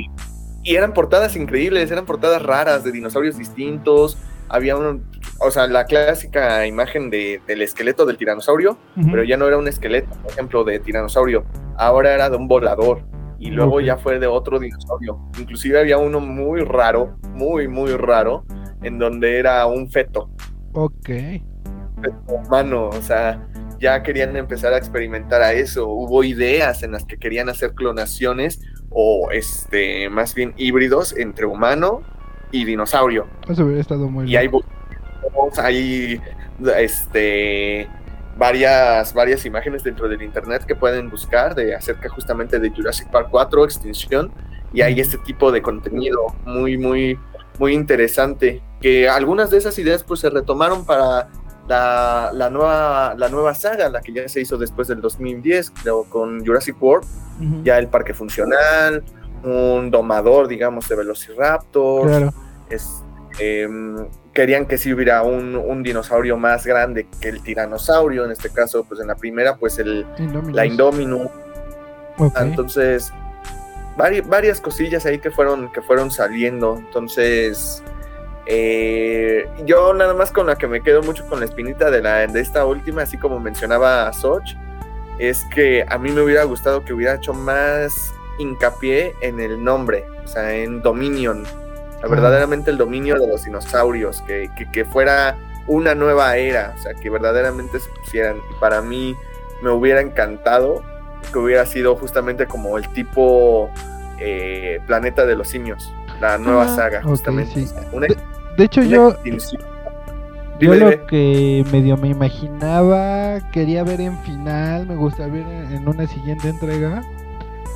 [0.63, 4.17] y eran portadas increíbles, eran portadas raras de dinosaurios distintos.
[4.49, 5.03] Había un,
[5.39, 8.79] o sea, la clásica imagen de- del esqueleto del tiranosaurio,
[9.11, 11.45] pero ya no era un esqueleto, por ejemplo, de tiranosaurio,
[11.77, 13.03] ahora era de un volador
[13.37, 15.19] y luego ya fue de otro dinosaurio.
[15.39, 18.45] Inclusive había uno muy raro, muy, muy raro,
[18.81, 20.31] en donde era un feto,
[20.73, 21.05] Ok.
[22.01, 23.47] feto humano, o sea,
[23.79, 25.87] ya querían empezar a experimentar a eso.
[25.87, 32.01] Hubo ideas en las que querían hacer clonaciones o, este, más bien híbridos entre humano
[32.51, 33.27] y dinosaurio.
[33.47, 34.63] Eso hubiera estado muy Y hay, bu-
[35.61, 36.21] hay
[36.77, 37.87] este,
[38.37, 43.27] varias, varias imágenes dentro del internet que pueden buscar de acerca justamente de Jurassic Park
[43.31, 44.31] 4, Extinción,
[44.73, 47.17] y hay este tipo de contenido muy, muy,
[47.57, 51.27] muy interesante, que algunas de esas ideas pues se retomaron para
[51.69, 56.03] la, la nueva, la nueva saga, la que ya se hizo después del 2010, creo,
[56.05, 57.07] con Jurassic World,
[57.63, 59.03] ya el parque funcional,
[59.43, 62.33] un domador, digamos, de Velociraptor, Claro.
[62.69, 62.89] es,
[63.39, 68.49] em, querían que si hubiera un, un dinosaurio más grande que el tiranosaurio, en este
[68.49, 70.55] caso, pues en la primera, pues el, Indominus.
[70.55, 71.29] la Indominus.
[72.41, 73.13] Entonces,
[73.97, 76.77] vari- varias cosillas ahí que fueron, que fueron saliendo.
[76.77, 77.81] Entonces,
[78.51, 82.25] eh, yo nada más con la que me quedo mucho con la espinita de, la,
[82.25, 84.55] de esta última, así como mencionaba Soch,
[85.19, 90.05] es que a mí me hubiera gustado que hubiera hecho más hincapié en el nombre,
[90.23, 91.43] o sea, en Dominion.
[91.45, 96.73] O sea, verdaderamente el dominio de los dinosaurios, que, que, que fuera una nueva era,
[96.75, 98.37] o sea, que verdaderamente se pusieran.
[98.49, 99.15] Y para mí
[99.61, 100.81] me hubiera encantado
[101.31, 103.69] que hubiera sido justamente como el tipo
[104.17, 107.65] eh, Planeta de los Simios, la nueva saga, justamente.
[107.67, 107.69] sí.
[107.91, 108.07] Una-
[108.59, 109.15] De hecho, yo,
[110.59, 116.05] yo lo que medio me imaginaba, quería ver en final, me gustaría ver en, una
[116.07, 117.01] siguiente entrega,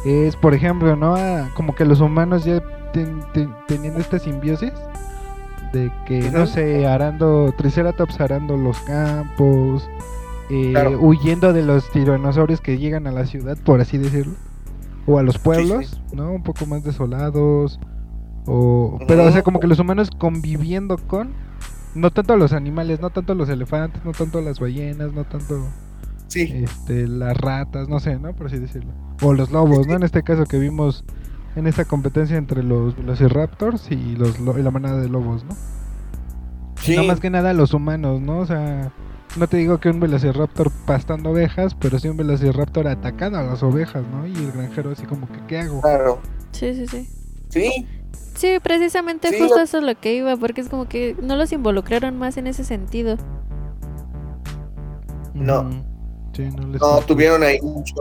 [0.05, 1.15] es, por ejemplo, ¿no?
[1.15, 2.61] Ah, como que los humanos ya
[2.91, 4.73] ten- ten- teniendo esta simbiosis
[5.71, 9.89] de que, no sé, arando, Triceratops arando los campos,
[10.49, 10.99] eh, Claro.
[10.99, 14.33] huyendo de los tiranosaurios que llegan a la ciudad, por así decirlo,
[15.07, 16.15] o a los pueblos, sí.
[16.15, 16.29] ¿no?
[16.33, 17.79] Un poco más desolados,
[18.45, 21.37] o, pero, o sea, como que los humanos conviviendo con,
[21.93, 25.75] no tanto los animales, no tanto los elefantes, no tanto las ballenas, no tanto
[26.27, 28.35] Sí, este, las ratas, no sé, ¿no?
[28.35, 28.93] Por así decirlo.
[29.21, 29.95] O los lobos, ¿no?
[29.95, 31.05] En este caso que vimos
[31.55, 35.59] en esta competencia entre los velociraptors y los lo- y la manada de lobos, ¿no?
[36.79, 36.95] sí.
[36.95, 38.39] No más que nada los humanos, ¿no?
[38.39, 38.93] O sea,
[39.35, 43.63] no te digo que un velociraptor pastando ovejas, pero sí un velociraptor atacando a las
[43.63, 44.27] ovejas, ¿no?
[44.27, 45.81] Y el granjero así como que, ¿qué hago?
[45.81, 46.21] claro.
[46.51, 47.09] Sí, sí, sí.
[47.49, 47.87] Sí,
[48.35, 51.51] Sí, precisamente Sí, justo eso es lo que iba, porque es como que no los
[51.51, 53.17] involucraron más en ese sentido.
[55.33, 55.69] No.
[56.33, 57.95] Sí, no les no, tuvieron ahí mucho.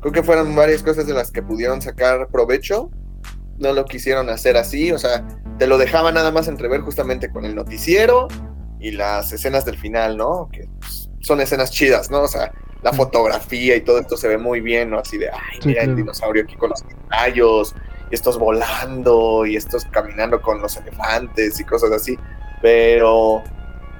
[0.00, 2.90] Creo que fueron varias cosas de las que pudieron sacar provecho.
[3.58, 5.24] no lo quisieron hacer así, o sea,
[5.58, 8.28] te lo dejaban nada más entrever justamente con el noticiero
[8.80, 10.48] y las escenas del final, ¿no?
[10.52, 12.22] Que pues, son escenas chidas, ¿no?
[12.22, 12.52] O sea,
[12.82, 14.98] la fotografía y todo esto se ve muy bien, ¿no?
[14.98, 17.74] Así de, ay, Sí, mira el dinosaurio aquí con los rayos,
[18.14, 22.18] estos volando, y estos caminando con los elefantes y cosas así.
[22.62, 23.42] Pero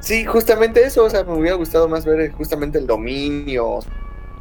[0.00, 3.84] sí, justamente eso, o sea, me hubiera gustado más ver justamente el dominio, o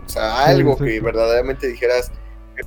[0.06, 2.12] sea, algo que verdaderamente dijeras,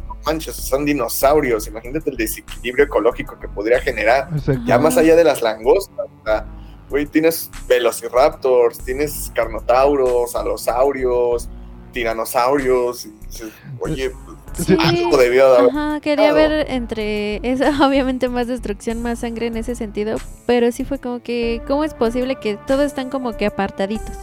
[0.06, 4.28] "No manches, son dinosaurios, imagínate el desequilibrio ecológico que podría generar.
[4.66, 6.44] Ya más allá de las langostas, o sea,
[6.90, 11.48] güey, tienes velociraptors, tienes carnotauros, alosaurios,
[11.92, 13.06] tiranosaurios.
[13.06, 13.48] y dices,
[13.80, 14.25] Oye, pues,
[14.56, 14.76] Sí.
[14.80, 15.70] algo debió de haber.
[15.70, 20.16] Ajá, quería ver entre eso, obviamente más destrucción, más sangre en ese sentido,
[20.46, 24.16] pero sí fue como que, ¿cómo es posible que todos están como que apartaditos?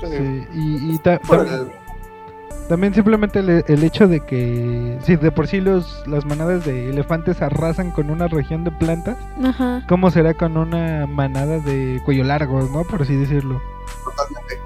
[0.00, 1.20] Sí, Y, y ta-
[2.68, 6.90] también simplemente el, el hecho de que si de por sí los, las manadas de
[6.90, 9.82] elefantes arrasan con una región de plantas, Ajá.
[9.88, 12.82] ¿cómo será con una manada de cuello largos, no?
[12.84, 13.60] Por así decirlo.
[14.04, 14.58] totalmente.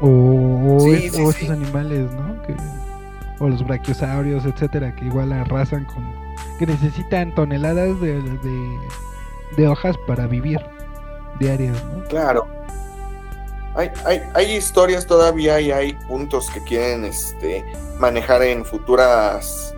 [0.00, 1.44] O, o Sí, es- sí, o sí.
[1.44, 2.42] estos animales, ¿no?
[2.42, 2.54] Que,
[3.40, 6.04] o los brachiosaurios, etcétera, que igual arrasan con...
[6.58, 8.78] que necesitan toneladas de, de,
[9.56, 10.60] de hojas para vivir
[11.38, 12.04] diarias, ¿no?
[12.08, 12.46] Claro.
[13.74, 17.64] Hay, hay, hay historias todavía y hay puntos que quieren este,
[18.00, 19.72] manejar en futuras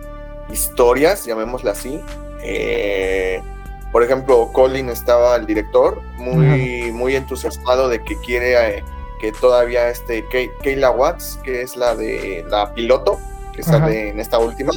[0.51, 2.01] historias, llamémosla así.
[2.41, 3.43] Eh,
[3.91, 8.83] por ejemplo, Colin estaba, el director, muy, muy entusiasmado de que quiere eh,
[9.19, 13.19] que todavía este Kay- Kayla Watts, que es la de la piloto,
[13.53, 13.71] que Ajá.
[13.79, 14.71] sale en esta última,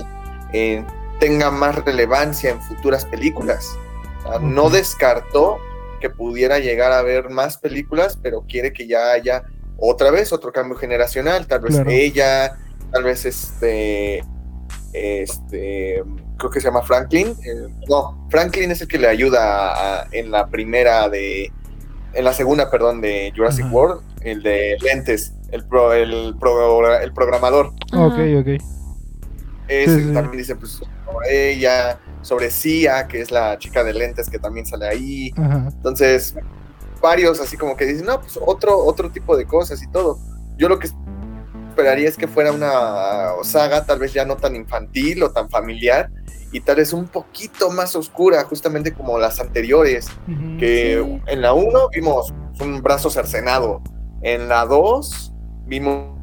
[0.53, 0.85] eh,
[1.21, 3.77] tenga más relevancia en futuras películas.
[4.25, 5.59] O sea, No descartó
[6.01, 9.45] que pudiera llegar a ver más películas, pero quiere que ya haya
[9.79, 11.91] otra vez otro cambio generacional, tal vez Claro.
[11.91, 12.57] ella,
[12.93, 14.23] tal vez este,
[14.93, 16.03] este,
[16.39, 20.31] creo que se llama Franklin, eh, no, Franklin es el que le ayuda a- en
[20.31, 21.51] la primera de,
[22.15, 23.67] en la segunda, perdón, de Jurassic.
[23.73, 27.69] World, el de lentes, el, pro- el, pro- el programador.
[27.93, 28.49] Ok, ok.
[29.69, 30.13] Ese Sí, sí.
[30.13, 34.67] también dice pues sobre ella, sobre Sia, que es la chica de lentes que también
[34.67, 35.31] sale ahí.
[35.37, 35.69] Ajá.
[35.75, 36.35] Entonces,
[37.01, 40.19] varios así como que dicen, no, pues otro, otro tipo de cosas y todo.
[40.57, 40.89] Yo lo que
[41.71, 46.11] esperaría es que fuera una saga tal vez ya no tan infantil o tan familiar
[46.55, 50.57] y tal vez un poquito más oscura, justamente como las anteriores, Ujú.
[50.59, 51.23] que Sí.
[51.27, 53.83] en la 1 vimos un brazo cercenado,
[54.23, 55.33] en la 2
[55.67, 56.15] vimos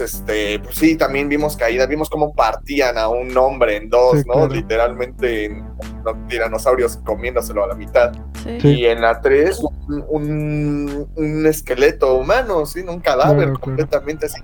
[0.00, 4.24] este, pues sí, también vimos caídas, vimos cómo partían a un hombre en dos, Sí,
[4.26, 4.32] ¿no?
[4.34, 4.48] claro.
[4.48, 5.68] Literalmente en
[6.02, 8.12] los tiranosaurios comiéndoselo a la mitad.
[8.42, 8.58] Sí.
[8.60, 8.68] Sí.
[8.68, 12.80] Y en la 3, un, un, un esqueleto humano, ¿sí?
[12.80, 13.60] Un cadáver Claro, claro.
[13.60, 14.40] completamente así,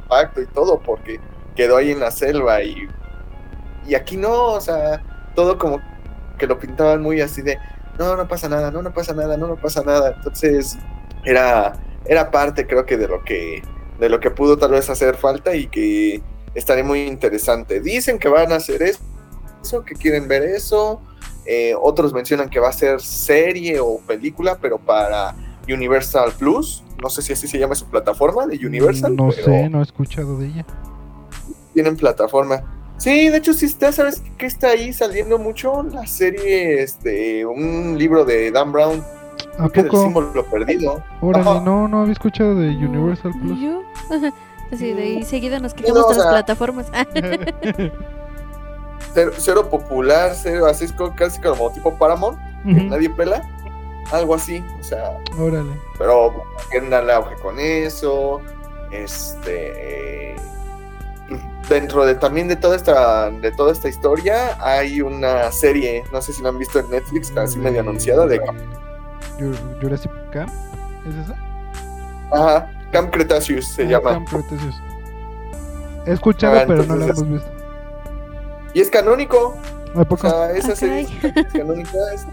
[0.00, 1.18] compacto y todo, porque
[1.56, 2.62] quedó ahí en la selva.
[2.62, 2.86] Y,
[3.86, 5.02] y aquí no, o sea,
[5.34, 5.80] todo como
[6.38, 7.58] que lo pintaban muy así de,
[7.98, 10.14] no, no pasa nada, no, no pasa nada, no, no pasa nada.
[10.16, 10.76] Entonces,
[11.24, 11.74] era,
[12.06, 13.62] era parte, creo que, de lo que,
[13.98, 16.22] de lo que pudo tal vez hacer falta y que
[16.54, 17.80] estaría muy interesante.
[17.80, 21.00] Dicen que van a hacer eso, que quieren ver eso.
[21.46, 25.34] Eh, otros mencionan que va a ser serie o película, pero para
[25.68, 26.82] Universal Plus.
[27.02, 29.14] No sé si así se llama su plataforma de Universal.
[29.14, 30.66] No pero sé, no he escuchado de ella.
[31.74, 32.73] Tienen plataforma.
[32.96, 35.82] Sí, de hecho sí está, ¿sabes qué está ahí saliendo mucho?
[35.82, 39.04] La serie, este, un libro de Dan Brown,
[39.58, 40.02] ¿A poco?
[40.02, 41.02] símbolo perdido.
[41.20, 41.60] Órale, Ajá.
[41.60, 43.60] no, no había escuchado de Universal Plus.
[43.60, 43.82] ¿Yo?
[44.72, 46.86] Así de ahí seguido nos no, quitamos o de las sea- plataformas.
[49.12, 53.42] Cero, cero popular, cero, así es co- casi como tipo Paramount, que nadie pela.
[54.10, 55.70] Algo así, o sea, Órale.
[55.98, 56.34] pero
[56.70, 58.40] quieren darle auge con eso.
[58.90, 60.34] Este
[61.68, 66.32] dentro de también de toda esta de toda esta historia hay una serie, no sé
[66.32, 68.38] si la han visto en Netflix, casi medio anunciada de
[69.38, 70.50] Jur- Jurassic Camp.
[71.08, 71.34] ¿Es esa?
[72.32, 74.10] ajá, Camp Cretaceous se Ah, llama.
[74.12, 74.74] Camp Cretaceous.
[76.06, 77.50] He escuchado, Ah, pero no la hemos visto.
[78.74, 79.56] Y es canónico,
[79.94, 80.28] ¿A o poco?
[80.28, 82.26] sea, esa Ah, serie es canónica, es,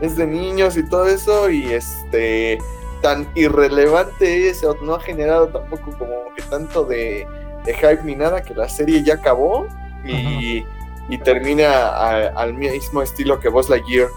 [0.00, 2.58] es de niños y todo eso y este
[3.02, 7.26] tan irrelevante es, no ha generado tampoco como que tanto de,
[7.64, 9.66] de hype ni nada que la serie ya acabó
[10.06, 10.64] y,
[11.08, 14.08] y termina a- al mismo estilo que Buzz Lightyear.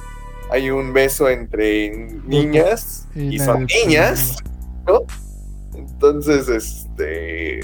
[0.49, 1.91] Hay un beso entre
[2.25, 4.37] niñas Y son niñas,
[4.85, 5.01] ¿no?
[5.75, 7.61] Entonces, este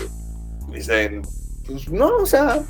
[0.72, 1.22] dicen,
[1.68, 2.62] pues no, o sea,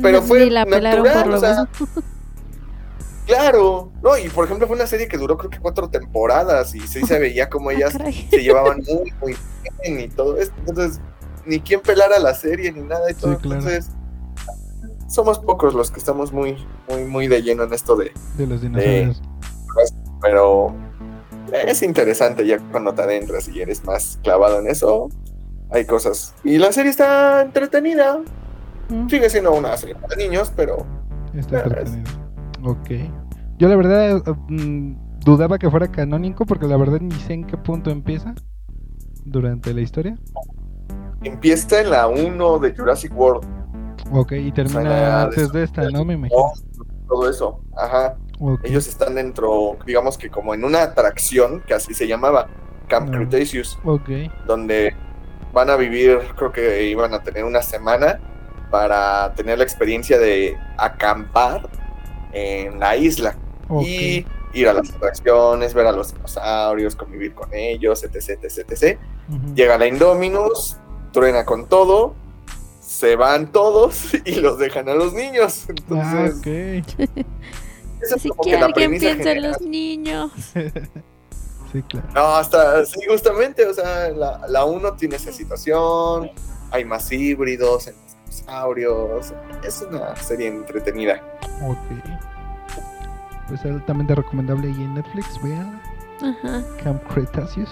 [0.00, 1.68] Pero fue la natural, o sea,
[3.26, 6.80] claro, no, y por ejemplo fue una serie que duró creo que cuatro temporadas y
[6.80, 7.92] sí se veía como Ah, ellas
[8.30, 9.36] se llevaban muy, muy
[9.82, 10.54] bien y todo esto.
[10.66, 11.00] Entonces,
[11.46, 13.32] ni quien pelara la serie ni nada y todo.
[13.34, 13.60] Sí, claro.
[13.60, 13.90] Entonces,
[15.08, 16.56] somos pocos los que estamos muy,
[16.88, 19.22] muy, muy de lleno en esto de, De los dinosaurios.
[20.20, 20.74] pero
[21.66, 25.08] es interesante ya cuando te adentras y eres más clavado en eso.
[25.70, 26.34] Hay cosas.
[26.42, 28.20] Y la serie está entretenida.
[28.88, 30.84] Mm, Sigue siendo una serie para niños, pero
[31.34, 32.10] Está entretenido.
[32.64, 32.90] Ok.
[33.58, 37.46] Yo la verdad eh, mm, dudaba que fuera canónico porque la verdad ni sé en
[37.46, 38.34] qué punto empieza
[39.24, 40.18] durante la historia.
[41.22, 43.46] Empieza en la 1 de Jurassic World.
[44.12, 46.04] Ok, y O sea, termina antes de esta, ¿no?
[46.04, 46.52] Me imagino.
[47.08, 47.60] Todo eso.
[47.76, 48.16] Ajá.
[48.62, 52.48] Ellos están dentro, digamos que como en una atracción, que así se llamaba,
[52.88, 53.18] Camp Ah.
[53.18, 54.08] Cretaceous, Ok.
[54.46, 54.94] donde
[55.52, 58.18] van a vivir, creo que iban a tener una semana
[58.70, 61.68] para tener la experiencia de acampar
[62.32, 63.36] en la isla
[63.68, 63.82] Ok.
[63.84, 68.98] y ir a las atracciones, ver a los dinosaurios, convivir con ellos, etc, etc, etc.
[69.54, 70.78] Llega la Indominus,
[71.12, 72.14] truena con todo,
[72.80, 75.66] se van todos y los dejan a los niños.
[75.68, 76.46] Ah, Entonces, ok.
[78.02, 80.32] esa es Así como que que la alguien piensa en los niños.
[81.72, 82.08] Sí, claro.
[82.16, 86.28] No, hasta, sí, justamente, o sea, la, la 1 tiene esa situación,
[86.72, 89.32] hay más híbridos, hay más dinosaurios,
[89.62, 91.22] es una serie entretenida.
[91.62, 91.78] Ok.
[93.46, 95.80] Pues altamente recomendable ahí en Netflix, vean.
[96.20, 96.64] Ajá.
[96.82, 97.70] Camp Cretaceous.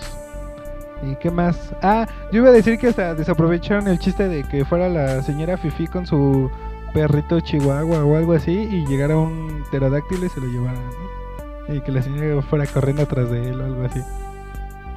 [1.02, 1.56] ¿Y qué más?
[1.82, 5.56] Ah, yo iba a decir que hasta desaprovecharon el chiste de que fuera la señora
[5.56, 6.50] Fifi con su
[6.92, 11.74] perrito chihuahua o algo así y llegara un pterodáctilo y se lo llevara, ¿no?
[11.74, 14.00] Y que la señora fuera corriendo atrás de él o algo así.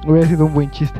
[0.06, 0.98] Hubiera sido un buen chiste.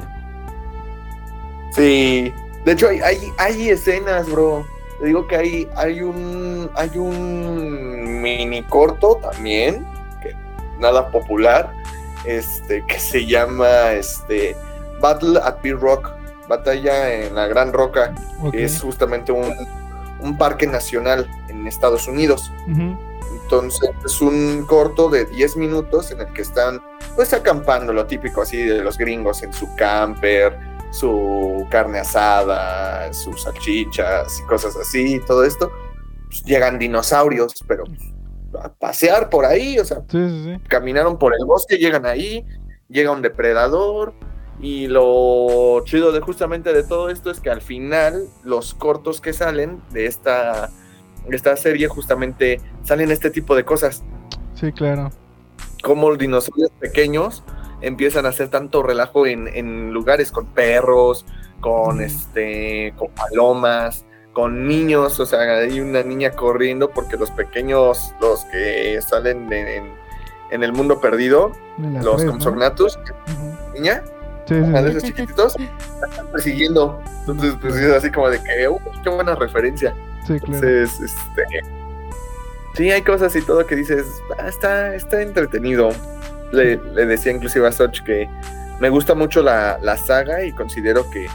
[1.72, 2.32] Sí,
[2.64, 4.64] de hecho hay, hay, hay escenas, bro.
[5.00, 9.84] Te digo que hay, hay un hay un mini corto también,
[10.22, 10.36] que
[10.78, 11.72] nada popular,
[12.24, 14.54] este, que se llama este
[15.02, 16.10] Battle at Big Rock,
[16.48, 18.52] batalla en la Gran Roca, Ok.
[18.52, 19.52] que es justamente un,
[20.20, 22.50] un parque nacional en Estados Unidos.
[22.70, 22.96] Ujú.
[23.42, 26.80] Entonces es un corto de 10 minutos en el que están
[27.16, 30.56] pues acampando, lo típico así de los gringos en su camper,
[30.90, 35.70] su carne asada, sus salchichas y cosas así, todo esto.
[36.28, 37.84] Pues, llegan dinosaurios, pero
[38.62, 40.62] a pasear por ahí, o sea, Sí, sí, sí.
[40.68, 42.46] caminaron por el bosque, llegan ahí,
[42.88, 44.14] llega un depredador
[44.62, 49.32] y lo chido de justamente de todo esto es que al final los cortos que
[49.34, 50.70] salen de esta,
[51.28, 54.02] de esta serie justamente salen este tipo de cosas,
[54.54, 55.10] Sí, claro.
[55.82, 57.42] como los dinosaurios pequeños
[57.80, 61.26] empiezan a hacer tanto relajo en, en lugares con perros,
[61.60, 62.00] con Mm.
[62.02, 68.44] este, con palomas, con niños, o sea, hay una niña corriendo porque los pequeños, los
[68.46, 69.84] que salen de- en,
[70.52, 71.50] en el mundo perdido,
[72.04, 72.56] los tres, ¿no?
[73.74, 74.02] Niña,
[74.46, 75.56] Sí, esos chiquititos,
[76.00, 77.00] la están persiguiendo.
[77.20, 79.94] Entonces, pues es así como de que, "Uy, qué buena referencia.
[80.26, 80.54] Sí, claro.
[80.66, 81.42] Entonces, este.
[82.74, 84.06] Sí, hay cosas y todo que dices,
[84.38, 85.90] "Ah, está, está entretenido.
[86.52, 88.28] Le, le decía inclusive a Soch que
[88.80, 91.26] me gusta mucho la, la saga y considero que,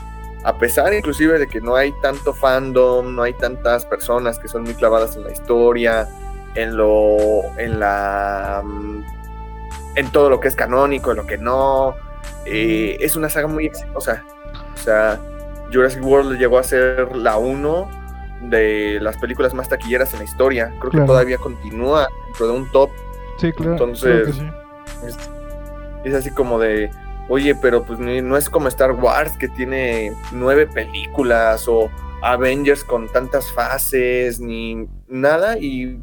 [0.43, 4.63] a pesar inclusive de que no hay tanto fandom, no hay tantas personas que son
[4.63, 6.07] muy clavadas en la historia,
[6.55, 7.43] en lo.
[7.57, 8.61] en la.
[8.65, 9.03] mm,
[9.95, 11.95] en todo lo que es canónico, en lo que no.
[12.47, 14.23] Eh, es una saga muy exitosa.
[14.73, 15.19] O sea,
[15.71, 17.89] Jurassic World llegó a ser la 1
[18.49, 20.67] de las películas más taquilleras en la historia.
[20.79, 21.05] Creo Claro.
[21.05, 22.89] que todavía continúa dentro de un top.
[23.39, 23.71] Sí, claro.
[23.73, 24.49] Entonces- sí.
[25.05, 25.17] Es,
[26.05, 26.89] es así como de,
[27.29, 31.89] oye, pero pues ni- no es como Star Wars que tiene nueve películas o
[32.21, 35.57] Avengers con tantas fases ni nada.
[35.59, 35.99] Y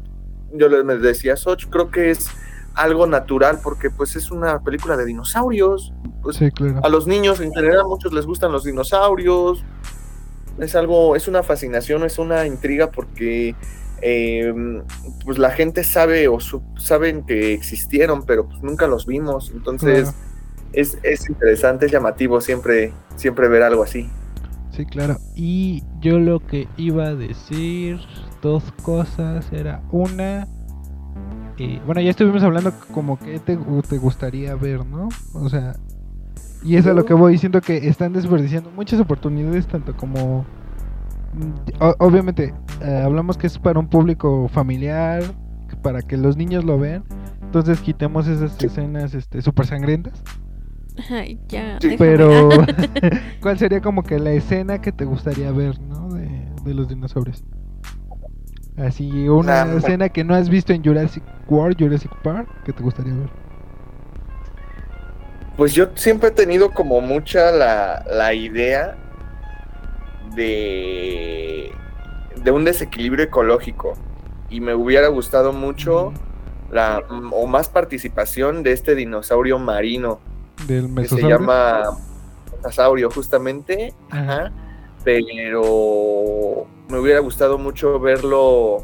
[0.53, 2.29] yo le me decía, Soch, creo que es
[2.75, 5.93] algo natural porque pues es una película de dinosaurios.
[6.25, 6.79] Pues Sí, claro.
[6.83, 9.63] a los niños en general, muchos les gustan los dinosaurios.
[10.57, 13.55] Es algo, es una fascinación, es una intriga porque
[14.01, 14.53] eh,
[15.23, 19.51] pues la gente sabe o su- saben que existieron, pero pues nunca los vimos.
[19.53, 20.17] Entonces Claro.
[20.73, 24.09] es, es interesante, es llamativo siempre, siempre ver algo así.
[24.71, 25.17] Sí, claro.
[25.35, 27.99] Y yo lo que iba a decir,
[28.41, 30.47] dos cosas, era una...
[31.57, 33.57] eh, bueno, ya estuvimos hablando como que te,
[33.87, 35.07] te gustaría ver, ¿no?
[35.33, 35.75] O sea,
[36.65, 40.45] y es a lo que voy diciendo que están desperdiciando muchas oportunidades, tanto como...
[41.33, 45.23] mm, o- obviamente, eh, hablamos que es para un público familiar,
[45.81, 47.03] para que los niños lo vean.
[47.43, 48.65] Entonces quitemos esas Sí.
[48.67, 50.23] escenas este, súper sangrientas.
[51.09, 51.77] Ay, ya.
[51.81, 51.95] Sí.
[51.97, 52.49] Pero,
[53.41, 56.09] ¿cuál sería como que la escena que te gustaría ver, ¿no?
[56.09, 56.29] De,
[56.63, 57.43] de los dinosaurios.
[58.77, 62.83] Así, una Nah, escena que no has visto en Jurassic World, Jurassic Park, que te
[62.83, 63.29] gustaría ver.
[65.57, 68.97] Pues yo siempre he tenido como mucha la, la idea
[70.35, 71.71] de,
[72.35, 73.93] de un desequilibrio ecológico.
[74.49, 76.13] Y me hubiera gustado mucho
[76.71, 80.19] la o más participación de este dinosaurio marino
[80.67, 81.83] Del que se llama
[82.57, 84.51] Mesosaurio justamente, ajá,
[85.03, 88.83] pero me hubiera gustado mucho verlo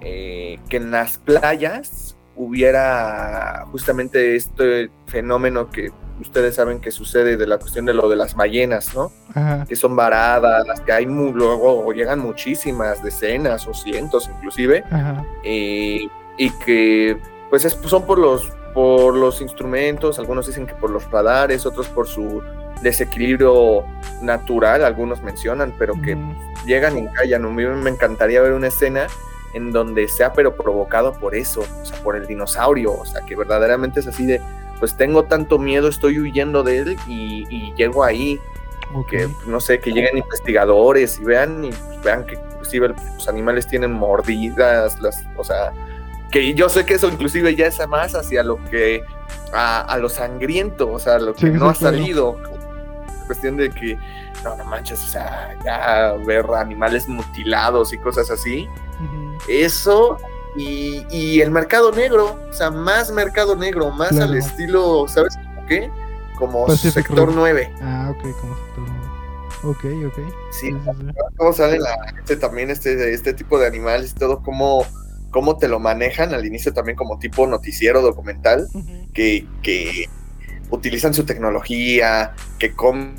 [0.00, 5.90] eh, que en las playas hubiera justamente este fenómeno que
[6.20, 9.12] ustedes saben que sucede de la cuestión de lo de las ballenas, ¿no?
[9.34, 9.64] Ajá.
[9.68, 15.24] Que son varadas, las que hay mu- luego llegan muchísimas, decenas o cientos inclusive, Ajá.
[15.44, 16.00] eh,
[16.38, 17.18] y que
[17.50, 21.88] pues es- son por los por los instrumentos, algunos dicen que por los radares, otros
[21.88, 22.42] por su
[22.82, 23.84] desequilibrio
[24.22, 26.16] natural, algunos mencionan, pero que
[26.66, 27.44] llegan y callan.
[27.44, 29.06] A mí me encantaría ver una escena
[29.54, 33.34] en donde sea pero provocado por eso, o sea, por el dinosaurio, o sea, que
[33.36, 34.40] verdaderamente es así de,
[34.78, 38.40] pues tengo tanto miedo, estoy huyendo de él y, y llego ahí,
[39.08, 43.28] que pues, no sé, que lleguen investigadores y vean y pues, vean que inclusive los
[43.28, 45.72] animales tienen mordidas, las, o sea,
[46.30, 49.02] que yo sé que eso inclusive ya es más hacia lo que
[49.52, 52.38] a, a lo sangriento, o sea, lo que Sí, no ha salido.
[53.26, 53.98] Cuestión de que
[54.44, 58.68] no, no manches, o sea, ya ver animales mutilados y cosas así.
[59.48, 60.18] Eso
[60.56, 64.24] y, y el mercado negro, o sea, más mercado negro, más Claro.
[64.32, 65.34] al estilo, ¿sabes
[65.68, 65.90] qué?
[66.38, 67.36] Como Pacific sector Rim.
[67.36, 67.72] 9.
[67.82, 68.86] Ah, ok, como sector.
[69.64, 70.34] Ok, ok.
[70.52, 70.70] Sí,
[71.36, 74.84] cómo sale la, este, también este, este tipo de animales y todo, cómo,
[75.30, 78.68] cómo te lo manejan al inicio también como tipo noticiero documental,
[79.12, 80.08] que, que
[80.70, 83.14] utilizan su tecnología, que comen,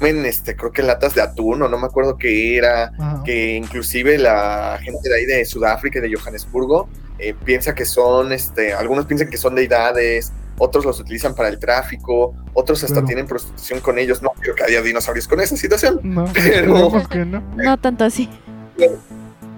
[0.00, 2.92] este, creo que latas de atún o no me acuerdo qué era,
[3.24, 8.32] que inclusive la gente de ahí de Sudáfrica y de Johannesburgo eh, piensa que son,
[8.32, 13.26] este, algunos piensan que son deidades, otros los utilizan para el tráfico, otros hasta tienen
[13.26, 16.00] prostitución con ellos, no creo que haya dinosaurios con esa situación.
[16.02, 17.42] No, Pero- que no.
[17.56, 18.28] No tanto así.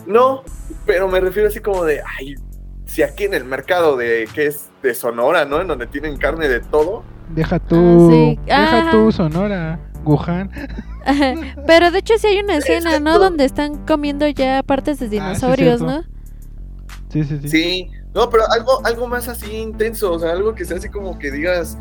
[0.06, 0.42] No,
[0.86, 2.34] pero me refiero así como de, ay,
[2.86, 5.60] si aquí en el mercado de, que es de Sonora, ¿no?
[5.60, 8.08] En donde tienen carne de todo, Deja tú.
[8.10, 8.38] sí.
[8.46, 8.90] Deja Ah.
[8.90, 9.78] tú, Sonora.
[10.08, 10.50] Wuhan.
[11.66, 13.18] Pero de hecho sí hay una escena, ¿no?
[13.18, 15.86] Donde están comiendo ya partes de dinosaurios, cierto.
[15.86, 16.02] ¿no?
[17.10, 17.48] Sí, sí, sí.
[17.48, 21.18] sí, no, pero algo, algo más así intenso, o sea, algo que sea así como
[21.18, 21.78] que digas,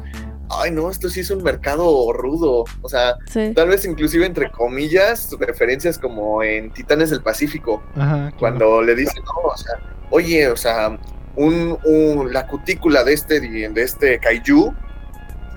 [0.49, 3.52] ay, no, esto sí es un mercado rudo, o sea, Sí.
[3.54, 8.16] tal vez inclusive entre comillas, referencias como en Titanes del Pacífico, Ajá.
[8.16, 8.38] claro.
[8.40, 9.74] cuando le dicen, no, o sea,
[10.12, 10.98] oye, o sea,
[11.36, 14.74] un, un- la cutícula de este, de este kaiju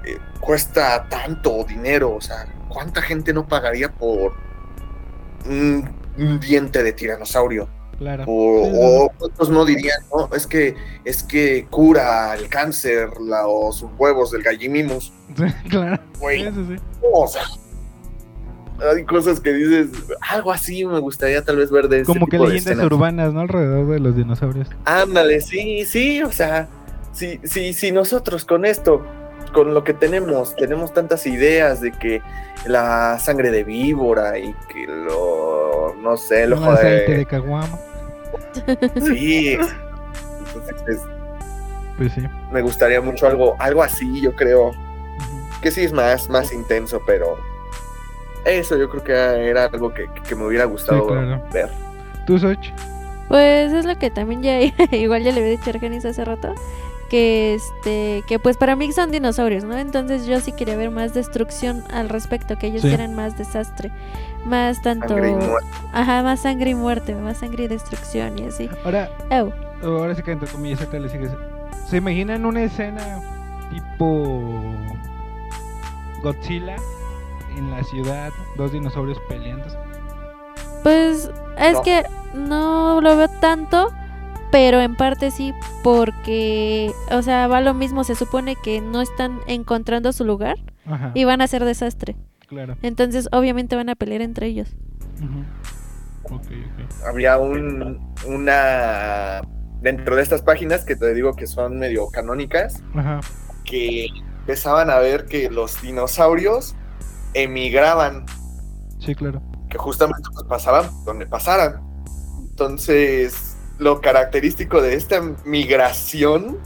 [0.04, 4.32] eh, cuesta tanto dinero, o sea, ¿cuánta gente no pagaría por
[5.46, 7.68] un, un diente de tiranosaurio?
[7.98, 8.24] Claro.
[8.26, 10.74] O, Sí, o cuántos no dirían, no, es que,
[11.04, 16.02] es que cura el cáncer, la, o sus huevos del gallimimus, Sí, claro.
[16.18, 16.82] güey, Sí, sí, sí.
[17.12, 17.42] o sea,
[18.90, 19.88] hay cosas que dices,
[20.30, 23.40] algo así me gustaría tal vez ver de este Como que tipo leyendas urbanas, ¿no?
[23.40, 24.68] Alrededor de los dinosaurios.
[24.86, 26.68] Ándale, sí, sí, o sea,
[27.12, 29.04] si, si, si nosotros con esto,
[29.52, 32.22] con lo que tenemos, tenemos tantas ideas de que
[32.66, 37.18] la sangre de víbora y que lo, no sé, el ojo aceite de...
[37.18, 37.78] de caguama.
[39.06, 39.52] Sí,
[40.46, 41.00] entonces pues,
[41.96, 42.22] Pues sí.
[42.52, 44.72] me gustaría mucho algo, algo así, yo creo,
[45.60, 47.36] que sí es más, más intenso, pero
[48.44, 49.12] eso yo creo que
[49.48, 51.42] era algo que, que me hubiera gustado claro.
[51.52, 51.70] ver.
[52.26, 52.72] ¿Tú, Soch?
[53.28, 54.60] Pues es lo que también ya
[54.96, 56.54] igual ya le había dicho a Argenis hace rato
[57.10, 59.76] que este que pues para mí son dinosaurios, ¿no?
[59.76, 62.96] Entonces yo sí quería ver más destrucción al respecto, que ellos Sí.
[63.08, 63.90] más desastre,
[64.46, 65.68] más tanto Sangre y muerte.
[65.92, 68.70] ajá, más sangre y muerte, más sangre y destrucción y así.
[68.84, 69.52] Ahora, Ew.
[69.82, 71.32] ahora sí que entre comillas, acá le sigues.
[71.88, 73.20] ¿Se imaginan una escena
[73.70, 74.62] tipo
[76.22, 76.76] Godzilla
[77.56, 79.64] en la ciudad, dos dinosaurios peleando?
[80.82, 81.82] Pues es No.
[81.82, 82.02] que
[82.34, 83.92] no lo veo tanto,
[84.50, 85.52] pero en parte sí,
[85.82, 90.56] porque, o sea, va lo mismo, se supone que no están encontrando su lugar
[90.86, 91.12] Ajá.
[91.14, 92.16] y van a hacer desastre.
[92.48, 92.76] Claro.
[92.82, 94.74] Entonces, obviamente van a pelear entre ellos.
[95.22, 95.44] Ujú.
[96.34, 97.06] Ok, ok.
[97.08, 99.40] había un, una
[99.80, 103.20] dentro de estas páginas que te digo que son medio canónicas Ajá.
[103.64, 104.06] que
[104.40, 106.76] empezaban a ver que los dinosaurios
[107.34, 108.26] emigraban
[108.98, 109.42] Sí, claro.
[109.70, 111.80] que justamente pues, pasaban donde pasaran
[112.42, 113.49] entonces
[113.80, 116.58] lo característico de esta migración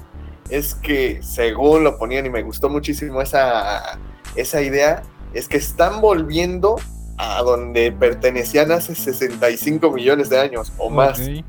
[0.50, 3.98] es que según lo ponían y me gustó muchísimo esa
[4.36, 6.76] esa idea es que están volviendo
[7.16, 11.18] a donde pertenecían hace 65 millones de años o más.
[11.18, 11.44] de,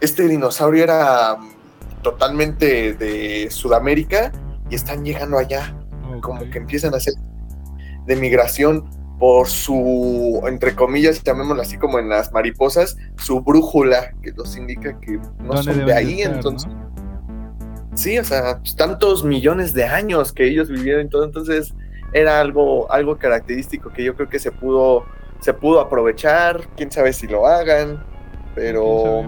[0.00, 4.32] este dinosaurio era mm, totalmente de Sudamérica
[4.70, 5.74] y están llegando allá,
[6.22, 7.14] como que empiezan a hacer
[8.06, 8.88] de migración.
[9.24, 15.00] Por su, entre comillas, llamémoslo así como en las mariposas, su brújula, que los indica
[15.00, 16.70] que no ¿Dónde son de ahí, estar, entonces...
[16.70, 16.92] no?
[17.94, 21.72] Sí, o sea, pues, tantos millones de años que ellos vivieron y todo, entonces
[22.12, 25.06] era algo, algo característico que yo creo que se pudo,
[25.40, 28.04] se pudo aprovechar, quién sabe si lo hagan,
[28.54, 29.22] pero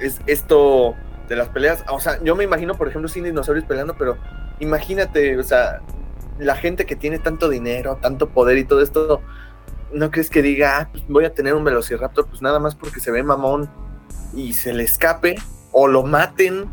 [0.00, 0.96] es esto
[1.28, 4.18] de las peleas, o sea, yo me imagino, por ejemplo, sin dinosaurios peleando, pero
[4.58, 5.80] imagínate, o sea,
[6.38, 9.20] la gente que tiene tanto dinero, tanto poder y todo esto,
[9.92, 13.00] ¿no crees que diga, ah, pues voy a tener un velociraptor, pues nada más porque
[13.00, 13.70] se ve mamón
[14.34, 15.36] y se le escape,
[15.72, 16.66] o lo maten,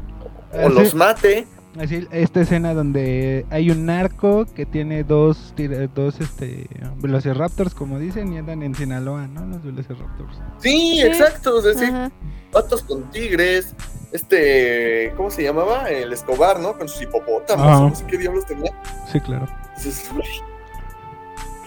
[0.53, 1.47] o los mate?
[1.79, 6.67] Así, esta escena donde hay un narco que tiene dos, tira- dos este,
[7.01, 9.45] velociraptors, como dicen, y andan en Sinaloa, ¿no?
[9.45, 10.37] Los velociraptors.
[10.59, 11.01] Sí, Sí.
[11.01, 12.11] exacto, es decir, Ajá.
[12.51, 13.75] patos con tigres,
[14.13, 15.89] este, ¿cómo se llamaba?
[15.89, 16.77] El Escobar, ¿no?
[16.77, 17.79] Con sus hipopótamos, Ajá.
[17.81, 18.71] no sé qué diablos tenía.
[19.11, 19.45] Sí, claro.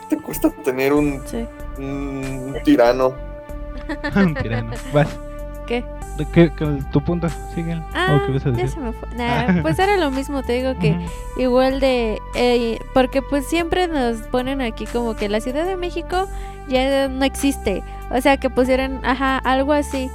[0.09, 1.47] ¿qué te cuesta tener un, Sí.
[1.78, 3.12] un tirano?
[4.16, 4.70] Un tirano.
[4.93, 5.09] Vas.
[5.69, 5.85] ¿Qué?
[6.16, 7.28] ¿De qué- qué- ¿Tu punto?
[7.95, 8.70] Ah, ¿O qué vas a ya decir?
[8.70, 9.09] se me fue.
[9.16, 10.97] Nah, pues era lo mismo, te digo que
[11.36, 16.27] igual de eh, porque pues siempre nos ponen aquí como que la Ciudad de México
[16.69, 20.11] ya no existe o sea que pusieran ajá algo así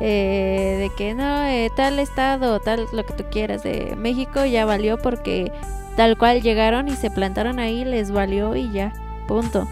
[0.00, 4.64] eh, de que no eh, tal estado tal lo que tú quieras de México ya
[4.64, 5.50] valió porque
[5.96, 8.92] tal cual llegaron y se plantaron ahí les valió y ya
[9.26, 9.66] punto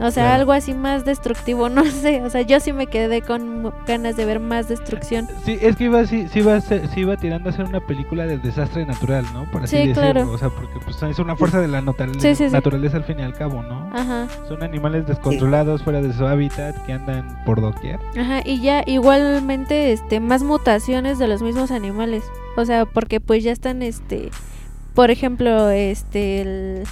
[0.00, 0.40] o sea Claro.
[0.40, 4.24] algo así más destructivo no sé o sea yo sí me quedé con ganas de
[4.24, 7.64] ver más destrucción Sí, es que iba, sí, sí iba, sí iba tirando a ser
[7.64, 9.50] una película de desastre natural, ¿no?
[9.50, 10.02] Por así Sí, decirlo.
[10.12, 10.30] claro.
[10.32, 12.44] O sea, porque pues, es una fuerza de la sí.
[12.50, 13.90] naturaleza al fin y al cabo, ¿no?
[13.94, 17.98] ajá Son animales descontrolados fuera de su hábitat que andan por doquier.
[18.18, 22.22] Ajá, y ya igualmente este más mutaciones de los mismos animales.
[22.56, 24.30] O sea, porque pues ya están este
[24.94, 26.84] por ejemplo, este el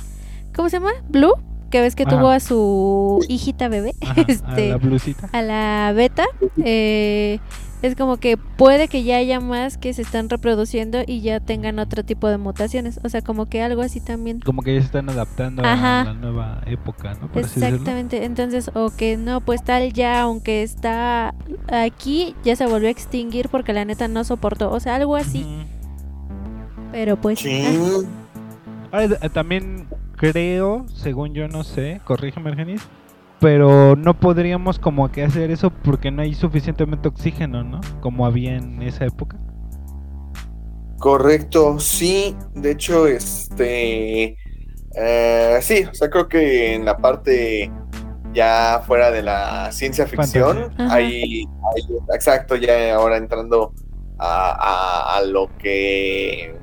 [0.54, 0.92] ¿cómo se llama?
[1.08, 1.34] Blue,
[1.70, 2.16] que ves que Ajá.
[2.16, 5.28] tuvo a su hijita bebé, Ajá, este a la blusita.
[5.32, 6.24] a la beta,
[6.64, 7.38] eh,
[7.82, 11.78] es como que puede que ya haya más que se están reproduciendo y ya tengan
[11.78, 12.98] otro tipo de mutaciones.
[13.04, 14.40] O sea, como que algo así también.
[14.40, 16.00] Como que ya se están adaptando Ajá.
[16.00, 17.28] a la nueva época, ¿no?
[17.30, 17.42] Por.
[17.42, 21.34] Exactamente, entonces, o que no, pues tal ya, aunque está
[21.68, 25.46] aquí, ya se volvió a extinguir porque la neta no soportó, o sea, algo así,
[26.92, 27.40] pero pues...
[27.40, 27.62] Sí.
[27.66, 28.00] ah,
[28.92, 29.86] Ahora, eh, también
[30.16, 32.90] creo, según yo no sé, corrígeme Argenis,
[33.40, 37.80] pero no podríamos como que hacer eso porque no hay suficientemente oxígeno, ¿no?
[38.00, 39.38] Como había en esa época.
[40.98, 44.38] Correcto, sí, de hecho, este,
[44.96, 47.74] eh, sí, o sea, creo que en la parte
[48.32, 53.74] ya fuera de la ciencia ficción, hay, hay- exacto, ya ahora entrando
[54.18, 56.62] a, a- a lo que,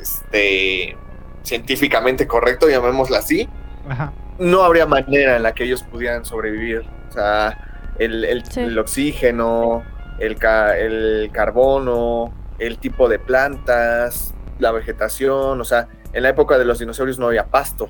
[0.00, 1.01] este,
[1.42, 3.48] científicamente correcto, llamémoslo así,
[3.88, 4.12] Ajá.
[4.38, 6.82] no habría manera en la que ellos pudieran sobrevivir.
[7.08, 8.60] O sea, el, el- Sí.
[8.60, 9.82] el oxígeno,
[10.18, 16.58] el, ca- el carbono, el tipo de plantas, la vegetación, o sea, en la época
[16.58, 17.88] de los dinosaurios no había pasto,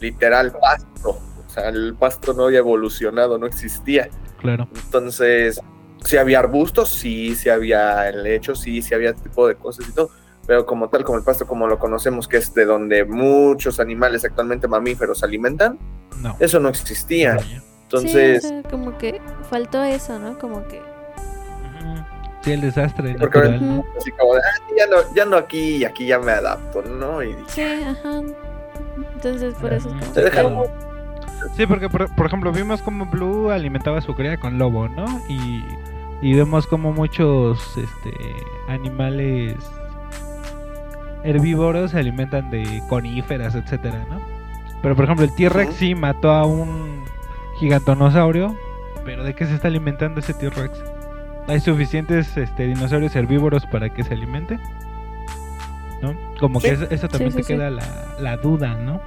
[0.00, 1.18] literal pasto.
[1.46, 4.08] O sea, el pasto no había evolucionado, no existía.
[4.40, 4.68] Claro.
[4.74, 5.60] Entonces,
[6.04, 10.10] si había arbustos, sí, sí había helechos, sí, sí había tipo de cosas y todo.
[10.46, 14.24] Pero como tal, como el pasto, como lo conocemos, que es de donde muchos animales
[14.24, 15.78] actualmente mamíferos se alimentan,
[16.20, 16.36] No.
[16.38, 17.38] eso no existía.
[17.84, 20.38] Entonces, sí, o sea, como que faltó eso, ¿no?
[20.38, 20.82] Como que...
[22.42, 23.84] Sí, el desastre Porque ahora- natural, ¿no?
[23.98, 27.22] así como de, "Ah, ya, no, ya no aquí y aquí ya me adapto, ¿no?
[27.22, 28.20] Y dije, Sí, ajá.
[29.14, 30.12] Entonces, por eso es como...
[30.12, 30.66] Te dejaron-
[31.56, 35.04] Sí, porque por, por ejemplo vimos como Blue alimentaba a su cría con lobo, ¿no?
[35.28, 35.64] Y,
[36.22, 38.12] y vemos como muchos este
[38.68, 39.54] animales
[41.24, 44.20] herbívoros se alimentan de coníferas, etcétera, ¿no?
[44.82, 47.04] Pero por ejemplo el T-Rex sí mató a un
[47.58, 48.54] gigantonosaurio,
[49.04, 50.84] pero ¿de qué se está alimentando ese T-Rex?
[51.48, 54.58] ¿Hay suficientes este, dinosaurios herbívoros para que se alimente?
[56.02, 56.14] ¿No?
[56.38, 57.52] Como que eso, eso también sí, te sí.
[57.54, 57.84] queda la,
[58.18, 59.00] la duda, ¿no?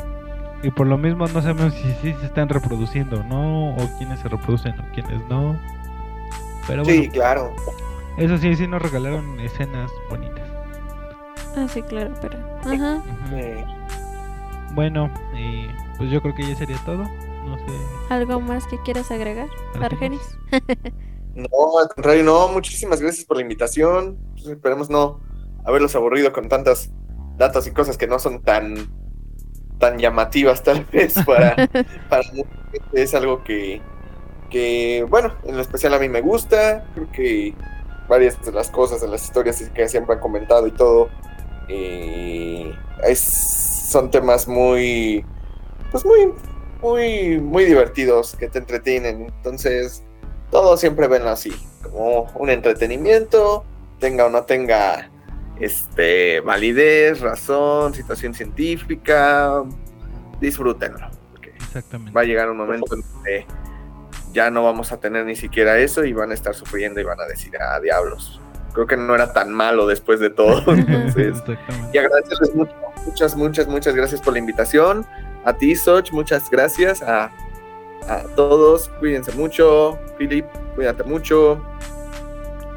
[0.64, 4.20] Y por lo mismo no sabemos si sí se están reproduciendo o no, o quiénes
[4.20, 5.56] se reproducen o quiénes no.
[6.68, 7.56] Pero bueno, sí, claro.
[8.18, 10.37] eso sí, sí nos regalaron escenas bonitas.
[11.58, 12.38] Ah, sí, claro, pero...
[12.66, 13.04] Ajá.
[13.34, 13.66] Eh,
[14.74, 17.12] Bueno, eh, pues yo creo que ya sería todo.
[17.46, 17.90] No sé.
[18.10, 19.50] ¿Algo más que quieras agregar,
[19.82, 20.22] Argenis.
[21.36, 24.18] No, al contrario, no, muchísimas gracias por la invitación.
[24.34, 25.22] Pues esperemos no
[25.66, 26.92] haberlos aburrido con tantas
[27.38, 28.92] datos y cosas que no son tan
[29.80, 31.56] tan llamativas tal vez para,
[32.10, 33.04] para mucha gente.
[33.04, 33.86] es algo que,
[34.50, 37.60] que, bueno, en lo especial a mí me gusta, creo que
[38.08, 41.14] varias de las cosas, de las historias que siempre han comentado y todo,
[41.68, 42.74] eh,
[43.04, 45.26] es- son temas muy,
[45.92, 46.34] pues muy,
[46.82, 49.24] muy, muy divertidos, que te entretienen.
[49.24, 50.04] Entonces,
[50.52, 51.52] todos siempre ven así,
[51.84, 53.64] como un entretenimiento,
[54.00, 55.10] tenga o no tenga
[55.60, 59.64] este validez, razón, situación científica,
[60.40, 61.10] disfrútenlo.
[61.32, 62.12] porque Exactamente.
[62.14, 63.46] Va a llegar un momento en donde
[64.34, 67.20] ya no vamos a tener ni siquiera eso y van a estar sufriendo y van
[67.20, 68.40] a decir, ah, diablos.
[68.78, 70.62] Creo que no era tan malo después de todo.
[70.72, 71.42] Entonces,
[71.92, 72.76] y agradecerles mucho,
[73.08, 75.04] muchas, muchas, muchas gracias por la invitación.
[75.46, 77.02] A ti, Soch, muchas gracias.
[77.02, 77.32] A,
[78.08, 79.98] a todos, cuídense mucho.
[80.20, 80.46] Philip,
[80.76, 81.60] cuídate mucho.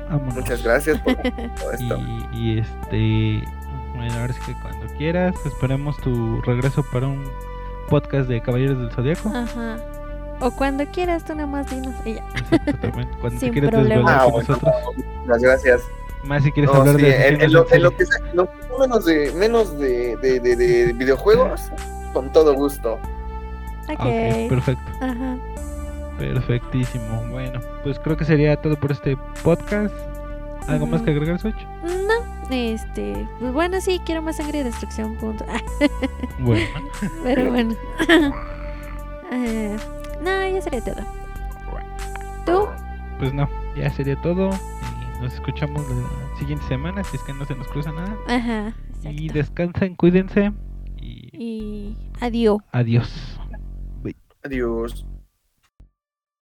[0.09, 0.37] Vámonos.
[0.37, 1.15] Muchas gracias por
[1.61, 1.99] todo esto.
[2.33, 3.47] Y, y este,
[3.95, 7.31] bueno, ahora sí que cuando quieras, esperemos tu regreso para un
[7.91, 9.31] podcast de Caballeros del Zodiaco.
[9.35, 9.77] Ajá.
[10.41, 11.95] O cuando quieras, tú nada más dinos.
[12.05, 12.25] Y ya.
[12.35, 13.17] Exactamente.
[13.21, 13.95] Cuando te Sin quieras problema.
[13.95, 14.75] desvelar Ah, con bueno, nosotros.
[15.27, 15.83] muchas gracias.
[16.25, 17.97] Más si quieres No, hablar sí, de en, en lo, en en lo serie.
[17.97, 21.71] que sea, lo que sea menos de menos de, de, de- de videojuegos,
[22.13, 22.95] con todo gusto.
[23.89, 24.49] Ok, Ok.
[24.49, 24.91] perfecto.
[25.01, 25.37] Ajá.
[26.19, 27.25] Perfectísimo.
[27.31, 29.95] Bueno, pues creo que sería todo por este podcast.
[30.69, 31.07] ¿Algo más Ujú.
[31.07, 31.55] que agregar, Soch?
[31.83, 33.27] No, este.
[33.41, 35.45] Pues bueno, sí, quiero más sangre y destrucción, punto.
[36.39, 36.67] Bueno,
[37.25, 37.75] Pero bueno.
[39.33, 39.77] Eh,
[40.23, 41.05] no, ya sería todo.
[42.47, 42.69] ¿Tú?
[43.19, 44.49] pues no, ya sería todo.
[44.49, 48.17] Y nos escuchamos la siguiente semana si es que no se nos cruza nada.
[48.29, 48.73] Ajá.
[49.03, 50.53] Y descansen, cuídense.
[50.97, 52.59] Y Y adiós.
[52.73, 53.39] adiós.
[54.43, 55.05] Adiós.